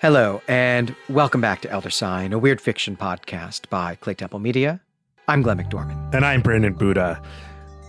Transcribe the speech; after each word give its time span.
Hello, 0.00 0.40
and 0.48 0.96
welcome 1.10 1.42
back 1.42 1.60
to 1.60 1.70
Elder 1.70 1.90
Sign, 1.90 2.32
a 2.32 2.38
weird 2.38 2.58
fiction 2.58 2.96
podcast 2.96 3.68
by 3.68 3.96
Claytemple 3.96 4.40
Media. 4.40 4.80
I'm 5.28 5.42
Glenn 5.42 5.58
McDorman. 5.58 6.14
And 6.14 6.24
I'm 6.24 6.40
Brandon 6.40 6.72
Buddha. 6.72 7.20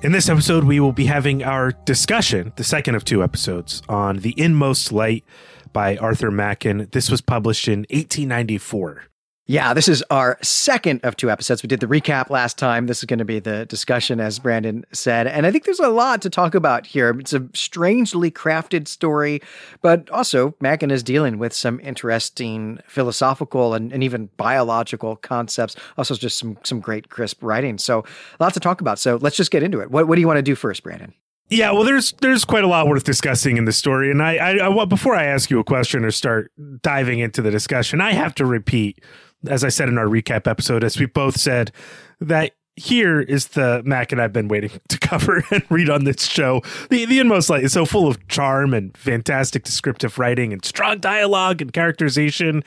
In 0.03 0.11
this 0.11 0.27
episode, 0.27 0.65
we 0.65 0.81
will 0.81 0.91
be 0.91 1.05
having 1.05 1.41
our 1.41 1.71
discussion, 1.71 2.51
the 2.57 2.65
second 2.65 2.95
of 2.95 3.05
two 3.05 3.23
episodes, 3.23 3.81
on 3.87 4.17
The 4.17 4.33
Inmost 4.37 4.91
Light 4.91 5.23
by 5.71 5.95
Arthur 5.95 6.31
Machen. 6.31 6.89
This 6.91 7.09
was 7.09 7.21
published 7.21 7.69
in 7.69 7.85
1894. 7.91 9.05
Yeah, 9.47 9.73
this 9.73 9.87
is 9.87 10.03
our 10.11 10.37
second 10.41 11.01
of 11.03 11.17
two 11.17 11.29
episodes. 11.29 11.63
We 11.63 11.67
did 11.67 11.79
the 11.79 11.87
recap 11.87 12.29
last 12.29 12.57
time. 12.57 12.85
This 12.85 12.99
is 12.99 13.05
going 13.05 13.19
to 13.19 13.25
be 13.25 13.39
the 13.39 13.65
discussion, 13.65 14.19
as 14.19 14.37
Brandon 14.39 14.85
said. 14.93 15.25
And 15.27 15.45
I 15.45 15.51
think 15.51 15.65
there's 15.65 15.79
a 15.79 15.89
lot 15.89 16.21
to 16.21 16.29
talk 16.29 16.53
about 16.53 16.85
here. 16.85 17.09
It's 17.19 17.33
a 17.33 17.49
strangely 17.53 18.29
crafted 18.29 18.87
story, 18.87 19.41
but 19.81 20.09
also 20.11 20.55
Machen 20.61 20.91
is 20.91 21.01
dealing 21.01 21.39
with 21.39 21.53
some 21.53 21.79
interesting 21.81 22.79
philosophical 22.87 23.73
and, 23.73 23.91
and 23.91 24.03
even 24.03 24.29
biological 24.37 25.15
concepts. 25.17 25.75
Also, 25.97 26.15
just 26.15 26.37
some 26.37 26.57
some 26.63 26.79
great 26.79 27.09
crisp 27.09 27.41
writing. 27.41 27.77
So, 27.79 28.05
lots 28.39 28.53
to 28.53 28.59
talk 28.59 28.79
about. 28.79 28.99
So, 28.99 29.17
let's 29.17 29.35
just 29.35 29.51
get 29.51 29.63
into 29.63 29.81
it. 29.81 29.89
What, 29.89 30.07
what 30.07 30.15
do 30.15 30.21
you 30.21 30.27
want 30.27 30.37
to 30.37 30.43
do 30.43 30.55
first, 30.55 30.83
Brandon? 30.83 31.13
Yeah, 31.49 31.71
well, 31.71 31.83
there's 31.83 32.13
there's 32.21 32.45
quite 32.45 32.63
a 32.63 32.67
lot 32.67 32.87
worth 32.87 33.03
discussing 33.03 33.57
in 33.57 33.65
the 33.65 33.73
story, 33.73 34.09
and 34.09 34.21
I, 34.23 34.35
I, 34.37 34.81
I 34.81 34.85
before 34.85 35.15
I 35.15 35.25
ask 35.25 35.49
you 35.49 35.59
a 35.59 35.65
question 35.65 36.05
or 36.05 36.11
start 36.11 36.49
diving 36.81 37.19
into 37.19 37.41
the 37.41 37.51
discussion, 37.51 37.99
I 37.99 38.13
have 38.13 38.33
to 38.35 38.45
repeat 38.45 39.03
as 39.47 39.63
I 39.63 39.69
said 39.69 39.89
in 39.89 39.97
our 39.97 40.05
recap 40.05 40.47
episode, 40.47 40.83
as 40.83 40.99
we 40.99 41.05
both 41.05 41.39
said, 41.39 41.71
that 42.19 42.51
here 42.75 43.19
is 43.19 43.49
the 43.49 43.81
Machen 43.85 44.19
I've 44.19 44.33
been 44.33 44.47
waiting 44.47 44.71
to 44.89 44.97
cover 44.97 45.43
and 45.51 45.63
read 45.69 45.89
on 45.89 46.03
this 46.03 46.25
show. 46.25 46.61
The 46.89 47.05
the 47.05 47.19
Inmost 47.19 47.49
Light 47.49 47.63
is 47.63 47.73
so 47.73 47.85
full 47.85 48.07
of 48.07 48.27
charm 48.27 48.73
and 48.73 48.95
fantastic 48.97 49.63
descriptive 49.63 50.17
writing 50.17 50.53
and 50.53 50.63
strong 50.63 50.99
dialogue 50.99 51.61
and 51.61 51.73
characterization. 51.73 52.63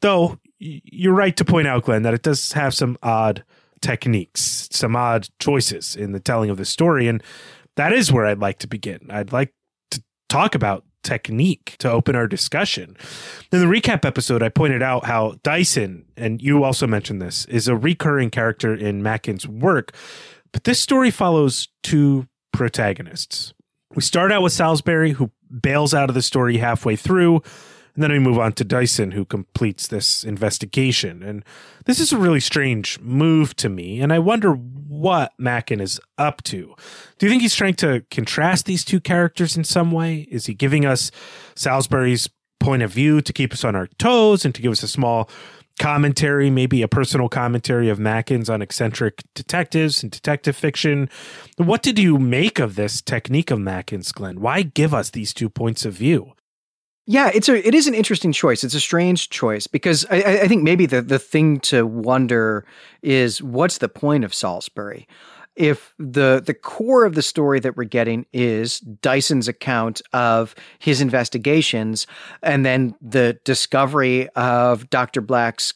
Though 0.00 0.38
you're 0.58 1.14
right 1.14 1.36
to 1.36 1.44
point 1.44 1.68
out, 1.68 1.84
Glenn, 1.84 2.02
that 2.02 2.14
it 2.14 2.22
does 2.22 2.52
have 2.52 2.74
some 2.74 2.96
odd 3.02 3.44
techniques, 3.80 4.68
some 4.72 4.96
odd 4.96 5.28
choices 5.38 5.96
in 5.96 6.12
the 6.12 6.20
telling 6.20 6.50
of 6.50 6.56
the 6.56 6.64
story. 6.64 7.08
And 7.08 7.22
that 7.76 7.92
is 7.92 8.10
where 8.10 8.26
I'd 8.26 8.38
like 8.38 8.58
to 8.60 8.66
begin. 8.66 9.06
I'd 9.10 9.32
like 9.32 9.52
to 9.90 10.02
talk 10.28 10.54
about 10.54 10.84
technique 11.06 11.76
to 11.78 11.90
open 11.90 12.16
our 12.16 12.26
discussion. 12.26 12.96
In 13.52 13.60
the 13.60 13.66
recap 13.66 14.04
episode, 14.04 14.42
I 14.42 14.48
pointed 14.48 14.82
out 14.82 15.06
how 15.06 15.36
Dyson, 15.42 16.04
and 16.16 16.42
you 16.42 16.64
also 16.64 16.86
mentioned 16.86 17.22
this, 17.22 17.44
is 17.46 17.68
a 17.68 17.76
recurring 17.76 18.30
character 18.30 18.74
in 18.74 19.02
Machen's 19.02 19.46
work, 19.46 19.92
but 20.52 20.64
this 20.64 20.80
story 20.80 21.10
follows 21.10 21.68
two 21.82 22.26
protagonists. 22.52 23.54
We 23.94 24.02
start 24.02 24.32
out 24.32 24.42
with 24.42 24.52
Salisbury, 24.52 25.12
who 25.12 25.30
bails 25.62 25.94
out 25.94 26.08
of 26.10 26.14
the 26.14 26.22
story 26.22 26.58
halfway 26.58 26.96
through 26.96 27.42
and 27.96 28.02
then 28.02 28.12
we 28.12 28.18
move 28.18 28.38
on 28.38 28.52
to 28.52 28.64
Dyson, 28.64 29.12
who 29.12 29.24
completes 29.24 29.86
this 29.86 30.22
investigation. 30.22 31.22
And 31.22 31.42
this 31.86 31.98
is 31.98 32.12
a 32.12 32.18
really 32.18 32.40
strange 32.40 33.00
move 33.00 33.56
to 33.56 33.70
me. 33.70 34.02
And 34.02 34.12
I 34.12 34.18
wonder 34.18 34.52
what 34.52 35.32
Machen 35.38 35.80
is 35.80 35.98
up 36.18 36.42
to. 36.44 36.74
Do 37.18 37.26
you 37.26 37.30
think 37.30 37.40
he's 37.40 37.54
trying 37.54 37.74
to 37.76 38.04
contrast 38.10 38.66
these 38.66 38.84
two 38.84 39.00
characters 39.00 39.56
in 39.56 39.64
some 39.64 39.92
way? 39.92 40.28
Is 40.30 40.44
he 40.44 40.52
giving 40.52 40.84
us 40.84 41.10
Salisbury's 41.54 42.28
point 42.60 42.82
of 42.82 42.90
view 42.90 43.22
to 43.22 43.32
keep 43.32 43.54
us 43.54 43.64
on 43.64 43.74
our 43.74 43.86
toes 43.98 44.44
and 44.44 44.54
to 44.54 44.60
give 44.60 44.72
us 44.72 44.82
a 44.82 44.88
small 44.88 45.30
commentary, 45.78 46.50
maybe 46.50 46.82
a 46.82 46.88
personal 46.88 47.28
commentary 47.30 47.88
of 47.88 47.98
Machen's 47.98 48.50
on 48.50 48.60
eccentric 48.60 49.22
detectives 49.34 50.02
and 50.02 50.12
detective 50.12 50.56
fiction. 50.56 51.08
What 51.56 51.82
did 51.82 51.98
you 51.98 52.18
make 52.18 52.58
of 52.58 52.76
this 52.76 53.00
technique 53.00 53.50
of 53.50 53.58
Machen's, 53.58 54.12
Glenn? 54.12 54.40
Why 54.40 54.62
give 54.62 54.92
us 54.92 55.10
these 55.10 55.32
two 55.32 55.48
points 55.48 55.86
of 55.86 55.94
view? 55.94 56.32
Yeah, 57.06 57.30
it's 57.32 57.48
a 57.48 57.66
it 57.66 57.74
is 57.74 57.86
an 57.86 57.94
interesting 57.94 58.32
choice. 58.32 58.64
It's 58.64 58.74
a 58.74 58.80
strange 58.80 59.30
choice 59.30 59.66
because 59.66 60.04
I, 60.10 60.40
I 60.42 60.48
think 60.48 60.64
maybe 60.64 60.86
the 60.86 61.02
the 61.02 61.20
thing 61.20 61.60
to 61.60 61.86
wonder 61.86 62.64
is 63.02 63.40
what's 63.42 63.78
the 63.78 63.88
point 63.88 64.24
of 64.24 64.34
Salisbury? 64.34 65.06
if 65.56 65.94
the 65.98 66.42
the 66.44 66.52
core 66.52 67.04
of 67.04 67.14
the 67.14 67.22
story 67.22 67.58
that 67.60 67.76
we're 67.76 67.84
getting 67.84 68.26
is 68.32 68.80
Dyson's 68.80 69.48
account 69.48 70.02
of 70.12 70.54
his 70.78 71.00
investigations 71.00 72.06
and 72.42 72.64
then 72.64 72.94
the 73.00 73.38
discovery 73.44 74.28
of 74.36 74.90
Dr. 74.90 75.22
Black's 75.22 75.72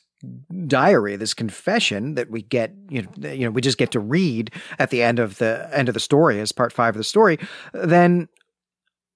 diary 0.66 1.16
this 1.16 1.32
confession 1.32 2.14
that 2.14 2.30
we 2.30 2.42
get 2.42 2.74
you 2.90 3.00
know 3.00 3.30
you 3.30 3.44
know 3.46 3.50
we 3.50 3.62
just 3.62 3.78
get 3.78 3.90
to 3.90 3.98
read 3.98 4.52
at 4.78 4.90
the 4.90 5.02
end 5.02 5.18
of 5.18 5.38
the 5.38 5.66
end 5.72 5.88
of 5.88 5.94
the 5.94 6.00
story 6.00 6.40
as 6.40 6.52
part 6.52 6.74
5 6.74 6.94
of 6.94 6.98
the 6.98 7.04
story 7.04 7.38
then 7.72 8.28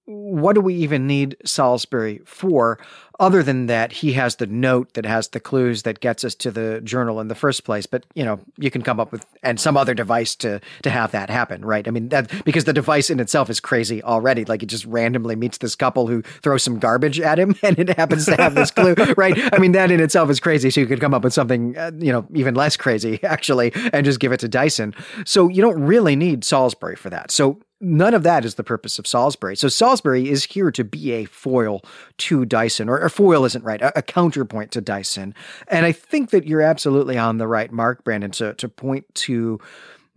what 0.06 0.54
do 0.54 0.60
we 0.60 0.74
even 0.74 1.06
need 1.06 1.36
Salisbury 1.44 2.20
for? 2.24 2.78
Other 3.20 3.44
than 3.44 3.66
that, 3.66 3.92
he 3.92 4.14
has 4.14 4.36
the 4.36 4.46
note 4.46 4.94
that 4.94 5.06
has 5.06 5.28
the 5.28 5.38
clues 5.38 5.84
that 5.84 6.00
gets 6.00 6.24
us 6.24 6.34
to 6.34 6.50
the 6.50 6.80
journal 6.82 7.20
in 7.20 7.28
the 7.28 7.34
first 7.34 7.64
place. 7.64 7.86
But 7.86 8.04
you 8.14 8.24
know, 8.24 8.40
you 8.58 8.70
can 8.70 8.82
come 8.82 8.98
up 8.98 9.12
with 9.12 9.24
and 9.42 9.58
some 9.58 9.76
other 9.76 9.94
device 9.94 10.34
to 10.36 10.60
to 10.82 10.90
have 10.90 11.12
that 11.12 11.30
happen, 11.30 11.64
right? 11.64 11.86
I 11.86 11.90
mean, 11.92 12.08
that 12.08 12.44
because 12.44 12.64
the 12.64 12.72
device 12.72 13.10
in 13.10 13.20
itself 13.20 13.48
is 13.48 13.60
crazy 13.60 14.02
already. 14.02 14.44
Like 14.44 14.62
it 14.62 14.66
just 14.66 14.84
randomly 14.86 15.36
meets 15.36 15.58
this 15.58 15.76
couple 15.76 16.08
who 16.08 16.22
throws 16.22 16.64
some 16.64 16.78
garbage 16.78 17.20
at 17.20 17.38
him, 17.38 17.54
and 17.62 17.78
it 17.78 17.96
happens 17.96 18.26
to 18.26 18.34
have 18.34 18.54
this 18.54 18.70
clue, 18.72 18.94
right? 19.16 19.38
I 19.54 19.58
mean, 19.58 19.72
that 19.72 19.90
in 19.90 20.00
itself 20.00 20.28
is 20.28 20.40
crazy. 20.40 20.70
So 20.70 20.80
you 20.80 20.86
could 20.86 21.00
come 21.00 21.14
up 21.14 21.22
with 21.22 21.32
something, 21.32 21.78
uh, 21.78 21.92
you 21.96 22.12
know, 22.12 22.26
even 22.34 22.54
less 22.54 22.76
crazy 22.76 23.20
actually, 23.22 23.72
and 23.92 24.04
just 24.04 24.18
give 24.18 24.32
it 24.32 24.40
to 24.40 24.48
Dyson. 24.48 24.92
So 25.24 25.48
you 25.48 25.62
don't 25.62 25.80
really 25.80 26.16
need 26.16 26.44
Salisbury 26.44 26.96
for 26.96 27.10
that. 27.10 27.30
So 27.30 27.60
none 27.84 28.14
of 28.14 28.22
that 28.22 28.44
is 28.44 28.54
the 28.54 28.64
purpose 28.64 28.98
of 28.98 29.06
Salisbury. 29.06 29.56
So 29.56 29.68
Salisbury 29.68 30.28
is 30.28 30.44
here 30.44 30.70
to 30.70 30.82
be 30.82 31.12
a 31.12 31.26
foil 31.26 31.82
to 32.18 32.44
Dyson, 32.44 32.88
or, 32.88 33.00
or 33.00 33.08
foil 33.08 33.44
isn't 33.44 33.64
right, 33.64 33.80
a, 33.80 33.98
a, 33.98 34.02
counterpoint 34.02 34.72
to 34.72 34.80
Dyson. 34.80 35.34
And 35.68 35.84
I 35.84 35.92
think 35.92 36.30
that 36.30 36.46
you're 36.46 36.62
absolutely 36.62 37.18
on 37.18 37.38
the 37.38 37.46
right 37.46 37.70
mark, 37.70 38.02
Brandon, 38.02 38.30
to, 38.32 38.54
to 38.54 38.68
point 38.68 39.12
to 39.16 39.60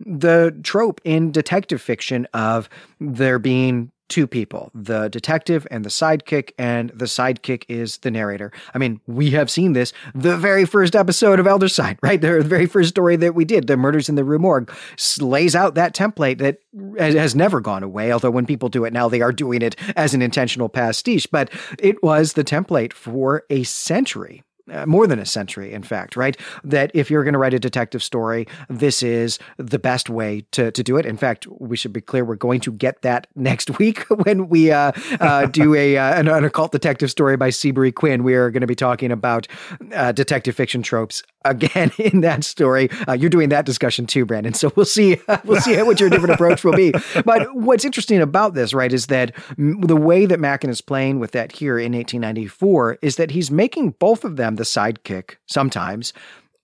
the 0.00 0.58
trope 0.62 1.00
in 1.04 1.30
detective 1.30 1.82
fiction 1.82 2.26
of 2.32 2.68
there 3.00 3.38
being 3.38 3.90
two 4.08 4.26
people, 4.26 4.70
the 4.74 5.08
detective 5.08 5.66
and 5.70 5.84
the 5.84 5.90
sidekick, 5.90 6.52
and 6.58 6.90
the 6.90 7.04
sidekick 7.04 7.64
is 7.68 7.98
the 7.98 8.10
narrator. 8.10 8.52
I 8.74 8.78
mean, 8.78 9.00
we 9.06 9.30
have 9.30 9.50
seen 9.50 9.72
this 9.72 9.92
the 10.14 10.36
very 10.36 10.64
first 10.64 10.96
episode 10.96 11.40
of 11.40 11.46
Elder 11.46 11.68
Sign, 11.68 11.98
right? 12.02 12.20
The 12.20 12.42
very 12.42 12.66
first 12.66 12.90
story 12.90 13.16
that 13.16 13.34
we 13.34 13.44
did, 13.44 13.66
The 13.66 13.76
Murders 13.76 14.08
in 14.08 14.14
the 14.14 14.24
Rue 14.24 14.38
Morgue, 14.38 14.72
lays 15.20 15.54
out 15.54 15.74
that 15.74 15.94
template 15.94 16.38
that 16.38 16.58
has 16.98 17.34
never 17.34 17.60
gone 17.60 17.82
away. 17.82 18.12
Although 18.12 18.30
when 18.30 18.46
people 18.46 18.68
do 18.68 18.84
it 18.84 18.92
now, 18.92 19.08
they 19.08 19.20
are 19.20 19.32
doing 19.32 19.62
it 19.62 19.76
as 19.96 20.14
an 20.14 20.22
intentional 20.22 20.68
pastiche, 20.68 21.26
but 21.30 21.50
it 21.78 22.02
was 22.02 22.32
the 22.32 22.44
template 22.44 22.92
for 22.92 23.44
a 23.50 23.62
century 23.64 24.42
uh, 24.70 24.86
more 24.86 25.06
than 25.06 25.18
a 25.18 25.26
century, 25.26 25.72
in 25.72 25.82
fact, 25.82 26.16
right? 26.16 26.36
That 26.64 26.90
if 26.94 27.10
you're 27.10 27.24
going 27.24 27.32
to 27.32 27.38
write 27.38 27.54
a 27.54 27.58
detective 27.58 28.02
story, 28.02 28.46
this 28.68 29.02
is 29.02 29.38
the 29.56 29.78
best 29.78 30.10
way 30.10 30.44
to, 30.52 30.70
to 30.70 30.82
do 30.82 30.96
it. 30.96 31.06
In 31.06 31.16
fact, 31.16 31.46
we 31.58 31.76
should 31.76 31.92
be 31.92 32.00
clear, 32.00 32.24
we're 32.24 32.36
going 32.36 32.60
to 32.60 32.72
get 32.72 33.02
that 33.02 33.26
next 33.34 33.78
week 33.78 34.00
when 34.24 34.48
we 34.48 34.70
uh, 34.70 34.92
uh, 35.20 35.46
do 35.46 35.74
a 35.74 35.96
uh, 35.96 36.18
an, 36.18 36.28
an, 36.28 36.44
occult 36.44 36.72
detective 36.72 37.10
story 37.10 37.36
by 37.36 37.50
Seabury 37.50 37.92
Quinn. 37.92 38.24
We 38.24 38.34
are 38.34 38.50
going 38.50 38.62
to 38.62 38.66
be 38.66 38.74
talking 38.74 39.12
about 39.12 39.46
uh, 39.94 40.12
detective 40.12 40.54
fiction 40.54 40.82
tropes 40.82 41.22
again 41.48 41.90
in 41.98 42.20
that 42.20 42.44
story. 42.44 42.88
Uh, 43.06 43.12
you're 43.12 43.30
doing 43.30 43.48
that 43.50 43.66
discussion 43.66 44.06
too, 44.06 44.24
Brandon. 44.24 44.54
So 44.54 44.72
we'll 44.76 44.86
see. 44.86 45.20
we'll 45.44 45.60
see 45.60 45.80
what 45.82 46.00
your 46.00 46.10
different 46.10 46.34
approach 46.34 46.64
will 46.64 46.76
be. 46.76 46.92
But 47.24 47.54
what's 47.54 47.84
interesting 47.84 48.20
about 48.20 48.54
this, 48.54 48.72
right, 48.72 48.92
is 48.92 49.06
that 49.06 49.34
the 49.56 49.96
way 49.96 50.26
that 50.26 50.40
Machen 50.40 50.70
is 50.70 50.80
playing 50.80 51.18
with 51.18 51.32
that 51.32 51.52
here 51.52 51.78
in 51.78 51.92
1894 51.92 52.98
is 53.02 53.16
that 53.16 53.30
he's 53.30 53.50
making 53.50 53.90
both 53.98 54.24
of 54.24 54.36
them 54.36 54.56
the 54.56 54.64
sidekick 54.64 55.36
sometimes, 55.46 56.12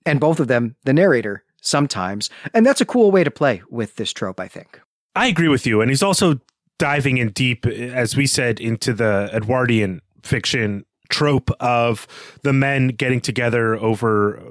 and 0.07 0.21
both 0.21 0.41
of 0.41 0.49
them 0.49 0.77
the 0.85 0.93
narrator 0.93 1.45
sometimes. 1.61 2.31
And 2.53 2.65
that's 2.65 2.81
a 2.81 2.87
cool 2.87 3.11
way 3.11 3.25
to 3.25 3.31
play 3.31 3.63
with 3.71 3.97
this 3.97 4.13
trope, 4.13 4.39
I 4.39 4.49
think. 4.49 4.81
I 5.17 5.27
agree 5.27 5.49
with 5.49 5.67
you. 5.67 5.81
And 5.81 5.91
he's 5.91 6.03
also 6.03 6.41
diving 6.79 7.19
in 7.19 7.31
deep, 7.31 7.67
as 7.67 8.17
we 8.17 8.27
said, 8.27 8.61
into 8.61 8.93
the 8.93 9.31
Edwardian 9.33 10.01
fiction 10.23 10.85
trope 11.15 11.51
of 11.61 12.09
the 12.43 12.53
men 12.53 12.89
getting 12.89 13.21
together 13.21 13.77
over 13.77 14.43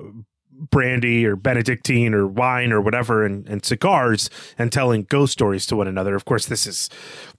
brandy 0.71 1.25
or 1.25 1.36
Benedictine 1.36 2.13
or 2.13 2.25
wine 2.25 2.71
or 2.71 2.80
whatever 2.80 3.25
and, 3.25 3.45
and 3.50 3.65
cigars 3.65 4.30
and 4.57 4.71
telling 4.71 5.04
ghost 5.04 5.33
stories 5.33 5.65
to 5.65 5.75
one 5.75 5.89
another. 5.89 6.15
Of 6.15 6.24
course, 6.24 6.45
this 6.45 6.65
is 6.65 6.89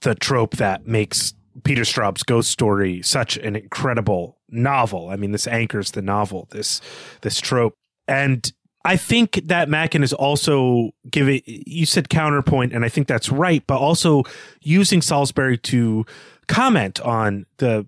the 0.01 0.13
trope 0.13 0.57
that 0.57 0.85
makes 0.85 1.33
Peter 1.63 1.85
Straub's 1.85 2.21
ghost 2.21 2.51
story 2.51 3.01
such 3.01 3.37
an 3.37 3.55
incredible 3.55 4.37
novel. 4.49 5.09
I 5.09 5.15
mean, 5.15 5.31
this 5.31 5.47
anchors 5.47 5.91
the 5.91 6.03
novel, 6.03 6.47
this 6.51 6.81
this 7.21 7.41
trope. 7.41 7.73
And 8.07 8.51
I 8.83 8.97
think 8.97 9.41
that 9.45 9.67
Machen 9.67 10.03
is 10.03 10.13
also 10.13 10.91
giving 11.09 11.41
you 11.45 11.87
said 11.87 12.09
counterpoint, 12.09 12.73
and 12.73 12.85
I 12.85 12.89
think 12.89 13.07
that's 13.07 13.29
right, 13.29 13.63
but 13.65 13.79
also 13.79 14.23
using 14.61 15.01
Salisbury 15.01 15.57
to 15.57 16.05
comment 16.47 16.99
on 17.01 17.47
the 17.57 17.87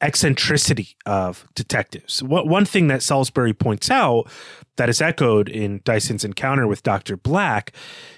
eccentricity 0.00 0.96
of 1.06 1.46
detectives. 1.54 2.22
What 2.22 2.46
one 2.46 2.64
thing 2.64 2.86
that 2.88 3.02
Salisbury 3.02 3.52
points 3.52 3.90
out 3.90 4.28
that 4.76 4.88
is 4.88 5.00
echoed 5.00 5.48
in 5.48 5.80
Dyson's 5.84 6.24
encounter 6.24 6.66
with 6.66 6.82
Dr. 6.82 7.16
Black 7.16 7.72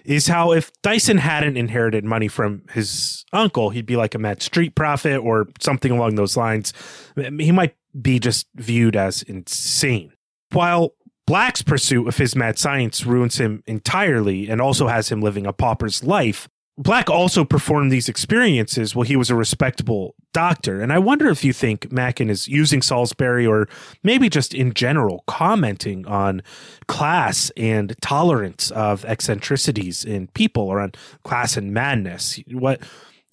is 0.04 0.26
how 0.26 0.52
if 0.52 0.70
Dyson 0.82 1.18
hadn't 1.18 1.56
inherited 1.56 2.04
money 2.04 2.28
from 2.28 2.62
his 2.72 3.24
uncle, 3.32 3.70
he'd 3.70 3.86
be 3.86 3.96
like 3.96 4.14
a 4.14 4.18
mad 4.18 4.42
street 4.42 4.74
prophet 4.74 5.18
or 5.18 5.48
something 5.58 5.90
along 5.90 6.16
those 6.16 6.36
lines. 6.36 6.72
He 7.16 7.52
might 7.52 7.74
be 8.00 8.18
just 8.18 8.46
viewed 8.54 8.94
as 8.94 9.22
insane. 9.22 10.12
While 10.52 10.94
Black's 11.26 11.62
pursuit 11.62 12.08
of 12.08 12.16
his 12.18 12.36
mad 12.36 12.58
science 12.58 13.06
ruins 13.06 13.38
him 13.38 13.62
entirely 13.66 14.48
and 14.48 14.60
also 14.60 14.88
has 14.88 15.10
him 15.10 15.20
living 15.20 15.46
a 15.46 15.52
pauper's 15.52 16.04
life, 16.04 16.48
Black 16.80 17.10
also 17.10 17.44
performed 17.44 17.92
these 17.92 18.08
experiences 18.08 18.94
while 18.94 19.04
he 19.04 19.14
was 19.14 19.28
a 19.28 19.34
respectable 19.34 20.14
doctor. 20.32 20.80
And 20.80 20.94
I 20.94 20.98
wonder 20.98 21.28
if 21.28 21.44
you 21.44 21.52
think 21.52 21.92
Machen 21.92 22.30
is 22.30 22.48
using 22.48 22.80
Salisbury 22.80 23.46
or 23.46 23.68
maybe 24.02 24.30
just 24.30 24.54
in 24.54 24.72
general 24.72 25.22
commenting 25.26 26.06
on 26.06 26.42
class 26.88 27.50
and 27.54 27.94
tolerance 28.00 28.70
of 28.70 29.04
eccentricities 29.04 30.06
in 30.06 30.28
people 30.28 30.62
or 30.62 30.80
on 30.80 30.92
class 31.22 31.58
and 31.58 31.74
madness. 31.74 32.40
What 32.50 32.80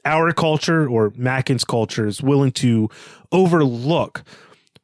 our 0.04 0.34
culture 0.34 0.86
or 0.86 1.14
Machen's 1.16 1.64
culture 1.64 2.06
is 2.06 2.22
willing 2.22 2.52
to 2.54 2.90
overlook 3.32 4.26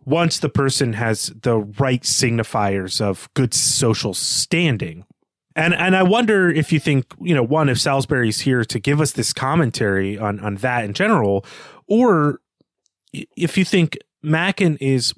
once 0.05 0.39
the 0.39 0.47
person 0.47 0.93
has 0.93 1.33
the 1.41 1.57
right 1.57 2.03
signifiers 2.03 3.01
of 3.01 3.27
good 3.33 3.53
social 3.53 4.13
standing. 4.13 5.03
And 5.55 5.73
and 5.73 5.95
I 5.95 6.03
wonder 6.03 6.49
if 6.49 6.71
you 6.71 6.79
think, 6.79 7.05
you 7.21 7.35
know, 7.35 7.43
one, 7.43 7.69
if 7.69 7.79
Salisbury's 7.79 8.41
here 8.41 8.63
to 8.65 8.79
give 8.79 8.99
us 8.99 9.11
this 9.11 9.33
commentary 9.33 10.17
on 10.17 10.39
on 10.39 10.55
that 10.57 10.85
in 10.85 10.93
general, 10.93 11.45
or 11.87 12.39
if 13.13 13.57
you 13.57 13.65
think 13.65 13.97
Machen 14.21 14.77
is 14.77 15.13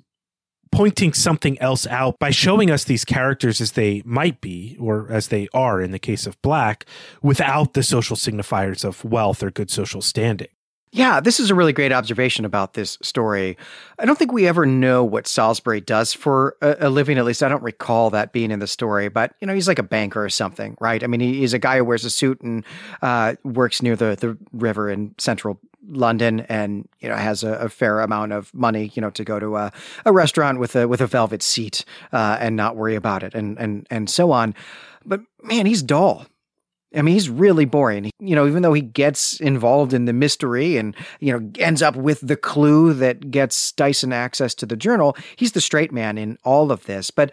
pointing 0.71 1.13
something 1.13 1.57
else 1.61 1.87
out 1.87 2.19
by 2.19 2.29
showing 2.31 2.69
us 2.69 2.83
these 2.83 3.05
characters 3.05 3.61
as 3.61 3.73
they 3.73 4.01
might 4.03 4.41
be, 4.41 4.75
or 4.77 5.09
as 5.09 5.29
they 5.29 5.47
are 5.53 5.81
in 5.81 5.91
the 5.91 5.99
case 5.99 6.27
of 6.27 6.41
Black, 6.41 6.85
without 7.21 7.73
the 7.73 7.83
social 7.83 8.17
signifiers 8.17 8.83
of 8.83 9.05
wealth 9.05 9.41
or 9.41 9.51
good 9.51 9.71
social 9.71 10.01
standing. 10.01 10.49
Yeah, 10.95 11.19
this 11.19 11.41
is 11.41 11.49
a 11.51 11.55
really 11.55 11.73
great 11.73 11.91
observation 11.91 12.45
about 12.45 12.73
this 12.73 12.97
story. 13.01 13.57
I 13.99 14.05
don't 14.05 14.17
think 14.17 14.31
we 14.31 14.47
ever 14.47 14.65
know 14.65 15.03
what 15.03 15.27
Salisbury 15.27 15.81
does 15.81 16.13
for 16.13 16.55
a, 16.61 16.87
a, 16.87 16.89
living. 16.89 17.17
At 17.17 17.25
least 17.25 17.43
I 17.43 17.49
don't 17.49 17.61
recall 17.61 18.11
that 18.11 18.31
being 18.31 18.49
in 18.49 18.59
the 18.59 18.67
story. 18.67 19.09
But 19.09 19.35
you 19.41 19.47
know, 19.47 19.53
he's 19.53 19.67
like 19.67 19.77
a 19.77 19.83
banker 19.83 20.23
or 20.23 20.29
something, 20.29 20.77
right? 20.79 21.03
I 21.03 21.07
mean, 21.07 21.19
he, 21.19 21.39
he's 21.39 21.53
a 21.53 21.59
guy 21.59 21.79
who 21.79 21.83
wears 21.83 22.05
a 22.05 22.09
suit 22.09 22.39
and 22.39 22.63
uh, 23.01 23.35
works 23.43 23.81
near 23.81 23.97
the 23.97 24.15
the 24.15 24.37
river 24.53 24.89
in 24.89 25.13
central 25.17 25.59
London, 25.85 26.39
and 26.47 26.87
you 27.01 27.09
know 27.09 27.15
has 27.17 27.43
a, 27.43 27.55
a, 27.55 27.67
fair 27.67 27.99
amount 27.99 28.31
of 28.31 28.53
money, 28.53 28.89
you 28.93 29.01
know, 29.01 29.09
to 29.09 29.25
go 29.25 29.37
to 29.37 29.57
a, 29.57 29.73
a 30.05 30.13
restaurant 30.13 30.59
with 30.59 30.77
a 30.77 30.87
with 30.87 31.01
a 31.01 31.07
velvet 31.07 31.43
seat 31.43 31.83
uh, 32.13 32.37
and 32.39 32.55
not 32.55 32.77
worry 32.77 32.95
about 32.95 33.21
it, 33.21 33.35
and 33.35 33.59
and 33.59 33.85
and 33.91 34.09
so 34.09 34.31
on. 34.31 34.55
But 35.05 35.19
man, 35.43 35.65
he's 35.65 35.83
dull. 35.83 36.25
I 36.95 37.01
mean, 37.01 37.13
he's 37.13 37.29
really 37.29 37.65
boring. 37.65 38.11
You 38.19 38.35
know, 38.35 38.47
even 38.47 38.61
though 38.61 38.73
he 38.73 38.81
gets 38.81 39.39
involved 39.39 39.93
in 39.93 40.05
the 40.05 40.13
mystery 40.13 40.77
and, 40.77 40.95
you 41.19 41.31
know, 41.31 41.51
ends 41.59 41.81
up 41.81 41.95
with 41.95 42.19
the 42.21 42.35
clue 42.35 42.93
that 42.93 43.31
gets 43.31 43.71
Dyson 43.73 44.13
access 44.13 44.55
to 44.55 44.65
the 44.65 44.75
journal, 44.75 45.17
he's 45.35 45.51
the 45.51 45.61
straight 45.61 45.91
man 45.91 46.17
in 46.17 46.37
all 46.43 46.71
of 46.71 46.85
this. 46.85 47.11
But 47.11 47.31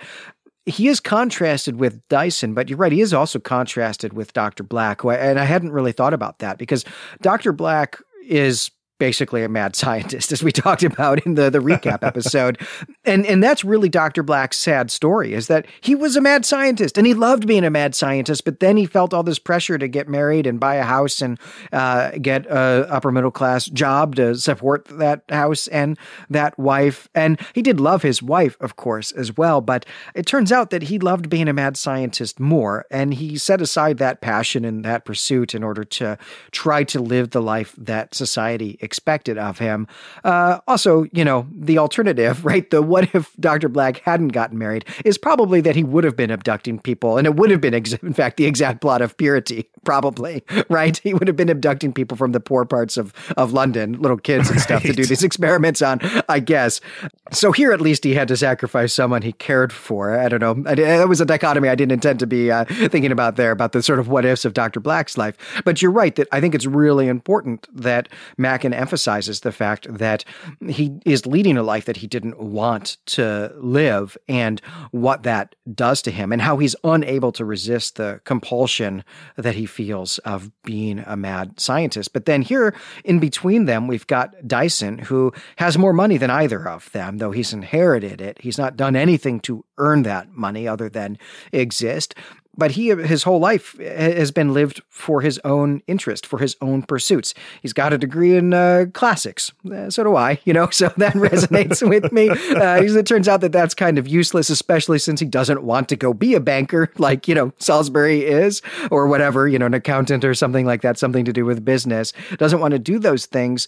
he 0.67 0.89
is 0.89 1.01
contrasted 1.01 1.77
with 1.77 2.07
Dyson, 2.09 2.55
but 2.55 2.69
you're 2.69 2.79
right. 2.79 2.93
He 2.93 3.01
is 3.01 3.13
also 3.13 3.39
contrasted 3.39 4.13
with 4.13 4.33
Dr. 4.33 4.63
Black. 4.63 5.03
and 5.05 5.39
I 5.39 5.45
hadn't 5.45 5.73
really 5.73 5.93
thought 5.93 6.15
about 6.15 6.39
that 6.39 6.59
because 6.59 6.85
Dr. 7.21 7.53
Black 7.53 7.99
is 8.27 8.71
basically 9.03 9.43
a 9.43 9.49
mad 9.49 9.75
scientist, 9.83 10.31
as 10.31 10.45
we 10.45 10.53
talked 10.53 10.85
about 10.85 11.27
in 11.27 11.35
the, 11.35 11.51
the 11.51 11.59
recap 11.59 11.99
episode. 12.03 12.57
and 13.05 13.27
and 13.27 13.43
that's 13.43 13.65
really 13.65 13.89
Dr. 13.89 14.23
Black's 14.23 14.57
sad 14.57 14.93
story 14.93 15.35
is 15.35 15.49
that 15.49 15.67
he 15.81 15.97
was 15.97 16.15
a 16.15 16.21
mad 16.21 16.47
scientist 16.47 16.97
and 16.97 17.05
he 17.05 17.13
loved 17.13 17.45
being 17.45 17.65
a 17.65 17.71
mad 17.71 17.97
scientist, 17.97 18.45
but 18.45 18.61
then 18.61 18.77
he 18.77 18.87
felt 18.87 19.13
all 19.13 19.25
this 19.25 19.41
pressure 19.41 19.77
to 19.77 19.89
get 19.89 20.09
married 20.09 20.47
and 20.47 20.61
buy 20.61 20.77
a 20.77 20.85
house 20.85 21.21
and 21.21 21.37
uh, 21.73 22.13
get 22.23 22.47
a 22.47 22.87
upper 22.89 23.11
middle 23.11 23.33
class 23.33 23.65
job 23.67 24.15
to 24.15 24.37
support 24.37 24.85
that 24.85 25.25
house 25.31 25.67
and 25.67 25.99
that 26.31 26.57
wife. 26.57 27.09
And 27.13 27.41
he 27.55 27.63
did 27.63 27.81
love 27.81 28.03
his 28.03 28.23
wife, 28.23 28.57
of 28.61 28.77
course, 28.77 29.11
as 29.11 29.37
well. 29.37 29.61
But 29.61 29.85
it 30.15 30.27
turns 30.27 30.53
out 30.53 30.71
that 30.71 30.85
he 30.85 31.01
loved 31.01 31.29
being 31.29 31.49
a 31.49 31.53
mad 31.53 31.77
scientist 31.77 32.39
more, 32.39 32.87
and 32.89 33.15
he 33.15 33.37
set 33.37 33.61
aside 33.61 33.99
that 33.99 34.21
passion 34.21 34.65
and 34.65 34.85
that 34.85 35.05
pursuit 35.05 35.57
in 35.57 35.65
order 35.65 35.83
to 35.83 36.17
try 36.53 36.85
to 36.85 37.01
live 37.01 37.31
the 37.31 37.43
life 37.43 37.75
that 37.77 38.15
society 38.15 38.79
expected 38.93 39.39
of 39.39 39.59
him. 39.59 39.89
Uh, 40.23 40.61
also, 40.69 41.07
you 41.13 41.25
know, 41.25 41.47
the 41.51 41.79
alternative, 41.79 42.45
right? 42.51 42.69
The 42.69 42.83
what 42.83 43.15
if 43.15 43.35
Dr. 43.41 43.71
Black 43.71 43.99
hadn't 44.01 44.29
gotten 44.29 44.59
married 44.59 44.85
is 45.03 45.17
probably 45.17 45.63
that 45.63 45.75
he 45.75 45.83
would 45.83 46.05
have 46.05 46.15
been 46.15 46.31
abducting 46.31 46.79
people, 46.79 47.17
and 47.17 47.27
it 47.27 47.35
would 47.37 47.51
have 47.51 47.63
been, 47.63 47.73
ex- 47.73 47.95
in 47.95 48.13
fact, 48.13 48.37
the 48.37 48.45
exact 48.45 48.83
plot 48.83 49.01
of 49.01 49.17
Purity, 49.17 49.71
probably, 49.85 50.45
right? 50.69 50.99
He 50.99 51.15
would 51.15 51.27
have 51.27 51.37
been 51.37 51.49
abducting 51.49 51.95
people 51.95 52.19
from 52.19 52.33
the 52.33 52.41
poor 52.41 52.67
parts 52.67 52.99
of, 52.99 53.15
of 53.39 53.55
London, 53.55 53.95
little 53.95 54.19
kids 54.19 54.51
and 54.51 54.61
stuff, 54.61 54.85
right. 54.85 54.91
to 54.91 54.93
do 54.93 55.07
these 55.07 55.23
experiments 55.23 55.81
on, 55.81 56.01
I 56.29 56.41
guess. 56.41 56.83
So 57.31 57.51
here, 57.53 57.73
at 57.73 57.81
least, 57.81 58.05
he 58.05 58.13
had 58.13 58.29
to 58.29 58.37
sacrifice 58.37 58.93
someone 58.93 59.23
he 59.23 59.33
cared 59.33 59.73
for. 59.73 60.19
I 60.19 60.29
don't 60.29 60.41
know. 60.41 60.71
I, 60.71 60.75
that 60.75 61.09
was 61.09 61.23
a 61.23 61.25
dichotomy 61.25 61.71
I 61.71 61.75
didn't 61.75 61.93
intend 61.93 62.19
to 62.19 62.27
be 62.27 62.51
uh, 62.51 62.67
thinking 62.67 63.11
about 63.11 63.37
there, 63.37 63.53
about 63.53 63.73
the 63.73 63.83
sort 63.83 63.99
of 63.99 64.09
what 64.09 64.27
ifs 64.27 64.45
of 64.45 64.53
Dr. 64.53 64.81
Black's 64.81 65.17
life. 65.17 65.63
But 65.65 65.81
you're 65.81 65.91
right 65.91 66.15
that 66.17 66.29
I 66.31 66.41
think 66.41 66.55
it's 66.55 66.67
really 66.67 67.09
important 67.09 67.67
that 67.75 68.09
Machen 68.37 68.75
emphasizes 68.83 69.41
the 69.41 69.53
fact 69.53 69.87
that 69.89 70.25
he 70.69 70.99
is 71.07 71.25
leading 71.25 71.57
a 71.57 71.63
life 71.63 71.87
that 71.87 71.97
he 71.99 72.07
didn't 72.07 72.39
want 72.39 72.99
to 73.07 73.53
live 73.57 74.19
and 74.29 74.61
what 74.91 75.23
that 75.23 75.55
does 75.73 76.03
to 76.03 76.11
him 76.11 76.33
and 76.33 76.43
how 76.43 76.59
he's 76.59 76.77
unable 76.85 77.33
to 77.33 77.45
resist 77.45 77.97
the 77.97 78.21
compulsion 78.25 79.05
that 79.37 79.55
he 79.55 79.65
feels 79.65 80.19
of 80.19 80.51
being 80.65 80.99
a 81.07 81.17
mad 81.17 81.59
scientist. 81.59 82.13
But 82.13 82.27
then 82.27 82.43
here 82.43 82.75
in 83.05 83.21
between 83.21 83.67
them, 83.67 83.87
we've 83.87 84.07
got 84.07 84.35
Dyson, 84.47 84.99
who 84.99 85.33
has 85.57 85.79
more 85.79 85.93
money 85.93 86.17
than 86.19 86.31
either 86.31 86.69
of 86.69 86.91
them, 86.93 87.19
though 87.19 87.31
he's 87.31 87.53
inherited 87.53 88.21
it. 88.21 88.39
He's 88.41 88.59
not 88.59 88.77
done 88.77 88.97
anything 88.97 89.41
to 89.41 89.65
earn 89.79 90.03
that 90.03 90.33
money 90.33 90.67
other 90.69 90.89
than 90.89 91.19
exist 91.53 92.15
but 92.57 92.73
he 92.73 92.89
his 92.89 93.23
whole 93.23 93.39
life 93.39 93.79
has 93.79 94.31
been 94.31 94.53
lived 94.53 94.83
for 94.89 95.21
his 95.21 95.41
own 95.45 95.83
interest 95.87 96.27
for 96.27 96.39
his 96.39 96.57
own 96.61 96.83
pursuits. 96.83 97.35
He's 97.61 97.73
got 97.73 97.93
a 97.93 97.99
degree 97.99 98.37
in 98.37 98.53
uh, 98.53 98.87
classics. 98.93 99.53
Uh, 99.71 99.91
so 99.91 100.05
do 100.05 100.17
i 100.17 100.39
you 100.45 100.53
know 100.53 100.69
so 100.71 100.93
that 100.97 101.15
resonates 101.15 101.87
with 101.89 102.13
me. 102.13 102.29
Uh, 102.29 102.83
it 102.83 103.07
turns 103.07 103.29
out 103.29 103.41
that 103.41 103.53
that's 103.53 103.75
kind 103.75 103.99
of 103.99 104.07
useless 104.07 104.51
especially 104.51 104.99
since 104.99 105.21
he 105.21 105.27
doesn't 105.27 105.63
want 105.63 105.89
to 105.89 105.97
go 105.97 106.13
be 106.13 106.35
a 106.35 106.41
banker 106.41 106.91
like 106.99 107.27
you 107.27 107.35
know 107.35 107.53
salisbury 107.59 108.25
is 108.25 108.63
or 108.91 109.07
whatever 109.07 109.49
you 109.49 109.59
know 109.59 109.67
an 109.67 109.75
accountant 109.75 110.25
or 110.25 110.35
something 110.35 110.67
like 110.67 110.83
that 110.83 110.99
something 110.99 111.25
to 111.25 111.33
do 111.33 111.45
with 111.45 111.65
business. 111.65 112.13
Doesn't 112.37 112.61
want 112.61 112.73
to 112.73 112.79
do 112.79 112.99
those 112.99 113.27
things 113.27 113.67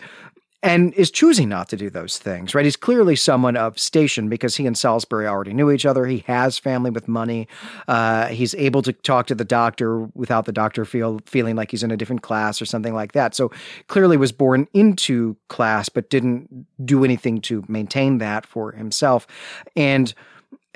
and 0.64 0.94
is 0.94 1.10
choosing 1.10 1.50
not 1.50 1.68
to 1.68 1.76
do 1.76 1.90
those 1.90 2.18
things, 2.18 2.54
right? 2.54 2.64
He's 2.64 2.74
clearly 2.74 3.16
someone 3.16 3.54
of 3.54 3.78
station 3.78 4.30
because 4.30 4.56
he 4.56 4.66
and 4.66 4.76
Salisbury 4.76 5.28
already 5.28 5.52
knew 5.52 5.70
each 5.70 5.84
other. 5.84 6.06
He 6.06 6.24
has 6.26 6.58
family 6.58 6.90
with 6.90 7.06
money. 7.06 7.48
Uh, 7.86 8.28
he's 8.28 8.54
able 8.54 8.80
to 8.80 8.94
talk 8.94 9.26
to 9.26 9.34
the 9.34 9.44
doctor 9.44 10.06
without 10.14 10.46
the 10.46 10.52
doctor 10.52 10.86
feel 10.86 11.20
feeling 11.26 11.54
like 11.54 11.70
he's 11.70 11.82
in 11.82 11.90
a 11.90 11.98
different 11.98 12.22
class 12.22 12.62
or 12.62 12.64
something 12.64 12.94
like 12.94 13.12
that. 13.12 13.34
So 13.34 13.52
clearly 13.88 14.16
was 14.16 14.32
born 14.32 14.66
into 14.72 15.36
class, 15.48 15.90
but 15.90 16.08
didn't 16.08 16.66
do 16.82 17.04
anything 17.04 17.42
to 17.42 17.62
maintain 17.68 18.16
that 18.18 18.46
for 18.46 18.72
himself. 18.72 19.26
And 19.76 20.14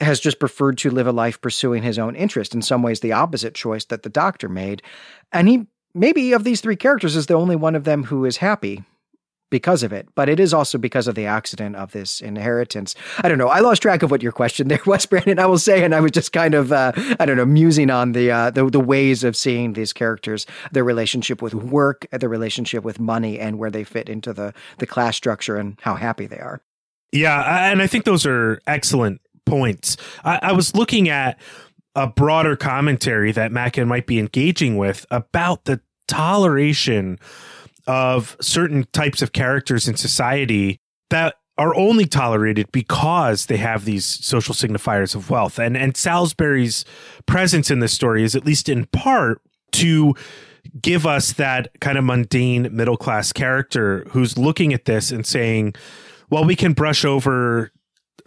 has 0.01 0.21
just 0.21 0.39
preferred 0.39 0.77
to 0.79 0.91
live 0.91 1.07
a 1.07 1.13
life 1.13 1.41
pursuing 1.41 1.83
his 1.83 1.99
own 1.99 2.15
interest, 2.15 2.55
in 2.55 2.61
some 2.61 2.83
ways, 2.83 3.01
the 3.01 3.13
opposite 3.13 3.55
choice 3.55 3.87
that 3.87 4.03
the 4.03 4.11
doctor 4.11 4.51
made. 4.51 4.83
And 5.33 5.49
he, 5.49 5.67
maybe 5.95 6.35
of 6.35 6.45
these 6.45 6.61
three 6.61 6.77
characters, 6.77 7.17
is 7.17 7.27
the 7.27 7.35
only 7.35 7.57
one 7.57 7.75
of 7.75 7.85
them 7.85 8.05
who 8.05 8.27
is 8.27 8.37
happy 8.37 8.85
because 9.51 9.83
of 9.83 9.93
it, 9.93 10.09
but 10.15 10.29
it 10.29 10.39
is 10.39 10.53
also 10.53 10.79
because 10.79 11.09
of 11.09 11.15
the 11.15 11.27
accident 11.27 11.77
of 11.77 11.93
this 11.93 12.21
inheritance. 12.21 12.95
I 13.19 13.29
don't 13.29 13.39
know. 13.39 13.49
I 13.49 13.61
lost 13.61 13.83
track 13.83 14.03
of 14.03 14.11
what 14.11 14.23
your 14.23 14.33
question 14.33 14.69
there 14.69 14.81
was, 14.87 15.07
Brandon. 15.07 15.39
I 15.39 15.47
will 15.47 15.59
say, 15.59 15.85
and 15.85 15.95
I 15.95 16.01
was 16.01 16.13
just 16.13 16.33
kind 16.33 16.55
of, 16.55 16.73
uh, 16.73 16.93
I 17.19 17.27
don't 17.27 17.37
know, 17.37 17.47
musing 17.47 17.91
on 17.91 18.13
the, 18.13 18.31
uh, 18.31 18.51
the 18.51 18.69
the 18.69 18.81
ways 18.81 19.25
of 19.25 19.37
seeing 19.37 19.73
these 19.73 19.93
characters, 19.93 20.47
their 20.73 20.85
relationship 20.85 21.41
with 21.43 21.55
work, 21.55 22.07
their 22.11 22.29
relationship 22.29 22.85
with 22.85 23.01
money, 23.01 23.39
and 23.39 23.59
where 23.59 23.71
they 23.71 23.85
fit 23.85 24.09
into 24.09 24.33
the 24.33 24.53
the 24.79 24.87
class 24.87 25.17
structure 25.17 25.57
and 25.57 25.79
how 25.83 25.95
happy 25.95 26.27
they 26.27 26.39
are. 26.39 26.61
Yeah, 27.13 27.71
and 27.71 27.81
I 27.81 27.87
think 27.87 28.05
those 28.05 28.27
are 28.27 28.61
excellent 28.67 29.21
points. 29.47 29.97
I, 30.25 30.39
I 30.43 30.53
was 30.53 30.75
looking 30.75 31.09
at 31.09 31.41
a 31.95 32.07
broader 32.07 32.55
commentary 32.55 33.33
that 33.33 33.51
Machen 33.51 33.89
might 33.89 34.07
be 34.07 34.19
engaging 34.19 34.77
with 34.77 35.07
about 35.11 35.65
the 35.65 35.81
toleration 36.07 37.19
of 37.89 38.37
certain 38.41 38.87
types 38.93 39.23
of 39.23 39.33
characters 39.33 39.89
in 39.89 39.97
society 39.97 40.79
that 41.11 41.35
are 41.57 41.75
only 41.75 42.05
tolerated 42.07 42.71
because 42.71 43.47
they 43.47 43.57
have 43.57 43.85
these 43.85 44.05
social 44.05 44.55
signifiers 44.55 45.17
of 45.17 45.29
wealth. 45.31 45.59
And 45.59 45.77
and 45.77 45.97
Salisbury's 45.97 46.85
presence 47.27 47.71
in 47.71 47.81
this 47.81 47.93
story 47.93 48.23
is 48.23 48.37
at 48.37 48.47
least 48.47 48.69
in 48.69 48.85
part 48.87 49.41
to 49.73 50.15
give 50.81 51.07
us 51.07 51.33
that 51.33 51.69
kind 51.81 51.99
of 51.99 52.05
mundane 52.05 52.69
middle 52.77 52.97
class 52.97 53.33
character 53.33 54.05
who's 54.11 54.39
looking 54.39 54.73
at 54.73 54.85
this 54.85 55.11
and 55.11 55.27
saying, 55.27 55.75
well, 56.31 56.45
we 56.45 56.55
can 56.55 56.75
brush 56.75 57.05
over 57.05 57.73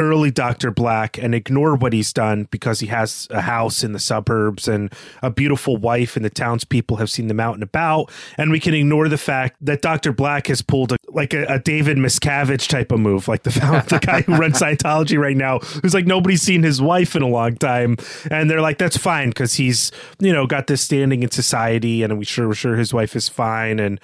early 0.01 0.31
Dr. 0.31 0.72
Black 0.72 1.17
and 1.17 1.34
ignore 1.36 1.75
what 1.75 1.93
he's 1.93 2.12
done 2.12 2.48
because 2.51 2.79
he 2.79 2.88
has 2.88 3.27
a 3.31 3.41
house 3.41 3.84
in 3.84 3.93
the 3.93 4.00
suburbs 4.00 4.67
and 4.67 4.93
a 5.22 5.29
beautiful 5.29 5.77
wife, 5.77 6.15
and 6.15 6.25
the 6.25 6.29
townspeople 6.29 6.98
have 6.98 7.10
seen 7.10 7.27
them 7.27 7.39
out 7.39 7.53
and 7.53 7.63
about. 7.63 8.12
And 8.38 8.51
we 8.51 8.60
can 8.60 8.74
ignore 8.74 9.08
the 9.08 9.17
fact 9.17 9.58
that 9.62 9.81
Dr. 9.81 10.12
Black 10.12 10.48
has 10.48 10.62
pulled 10.62 10.91
a 10.91 10.98
like 11.10 11.34
a, 11.34 11.43
a, 11.46 11.60
David 11.60 11.98
Miscavige 11.98 12.67
type 12.67 12.91
of 12.91 13.00
move, 13.00 13.27
like 13.27 13.43
the 13.43 13.50
the 13.89 14.00
guy 14.00 14.22
who 14.22 14.36
runs 14.36 14.60
Scientology 14.62 15.20
right 15.20 15.38
now, 15.38 15.60
who's 15.60 15.93
like 15.93 16.05
nobody's 16.05 16.41
seen 16.41 16.63
his 16.63 16.81
wife 16.81 17.15
in 17.15 17.22
a 17.22 17.27
long 17.27 17.55
time, 17.55 17.98
and 18.29 18.50
they're 18.50 18.62
like 18.62 18.77
that's 18.77 18.98
fine 18.98 19.29
because 19.29 19.55
he's 19.55 19.91
you 20.20 20.34
know 20.34 20.48
got 20.48 20.67
this 20.67 20.81
standing 20.81 21.24
in 21.24 21.31
society, 21.31 22.03
and 22.03 22.17
we 22.17 22.25
sure 22.25 22.48
we're 22.48 22.53
sure 22.53 22.75
his 22.75 22.93
wife 22.93 23.15
is 23.15 23.29
fine, 23.29 23.79
and 23.79 24.00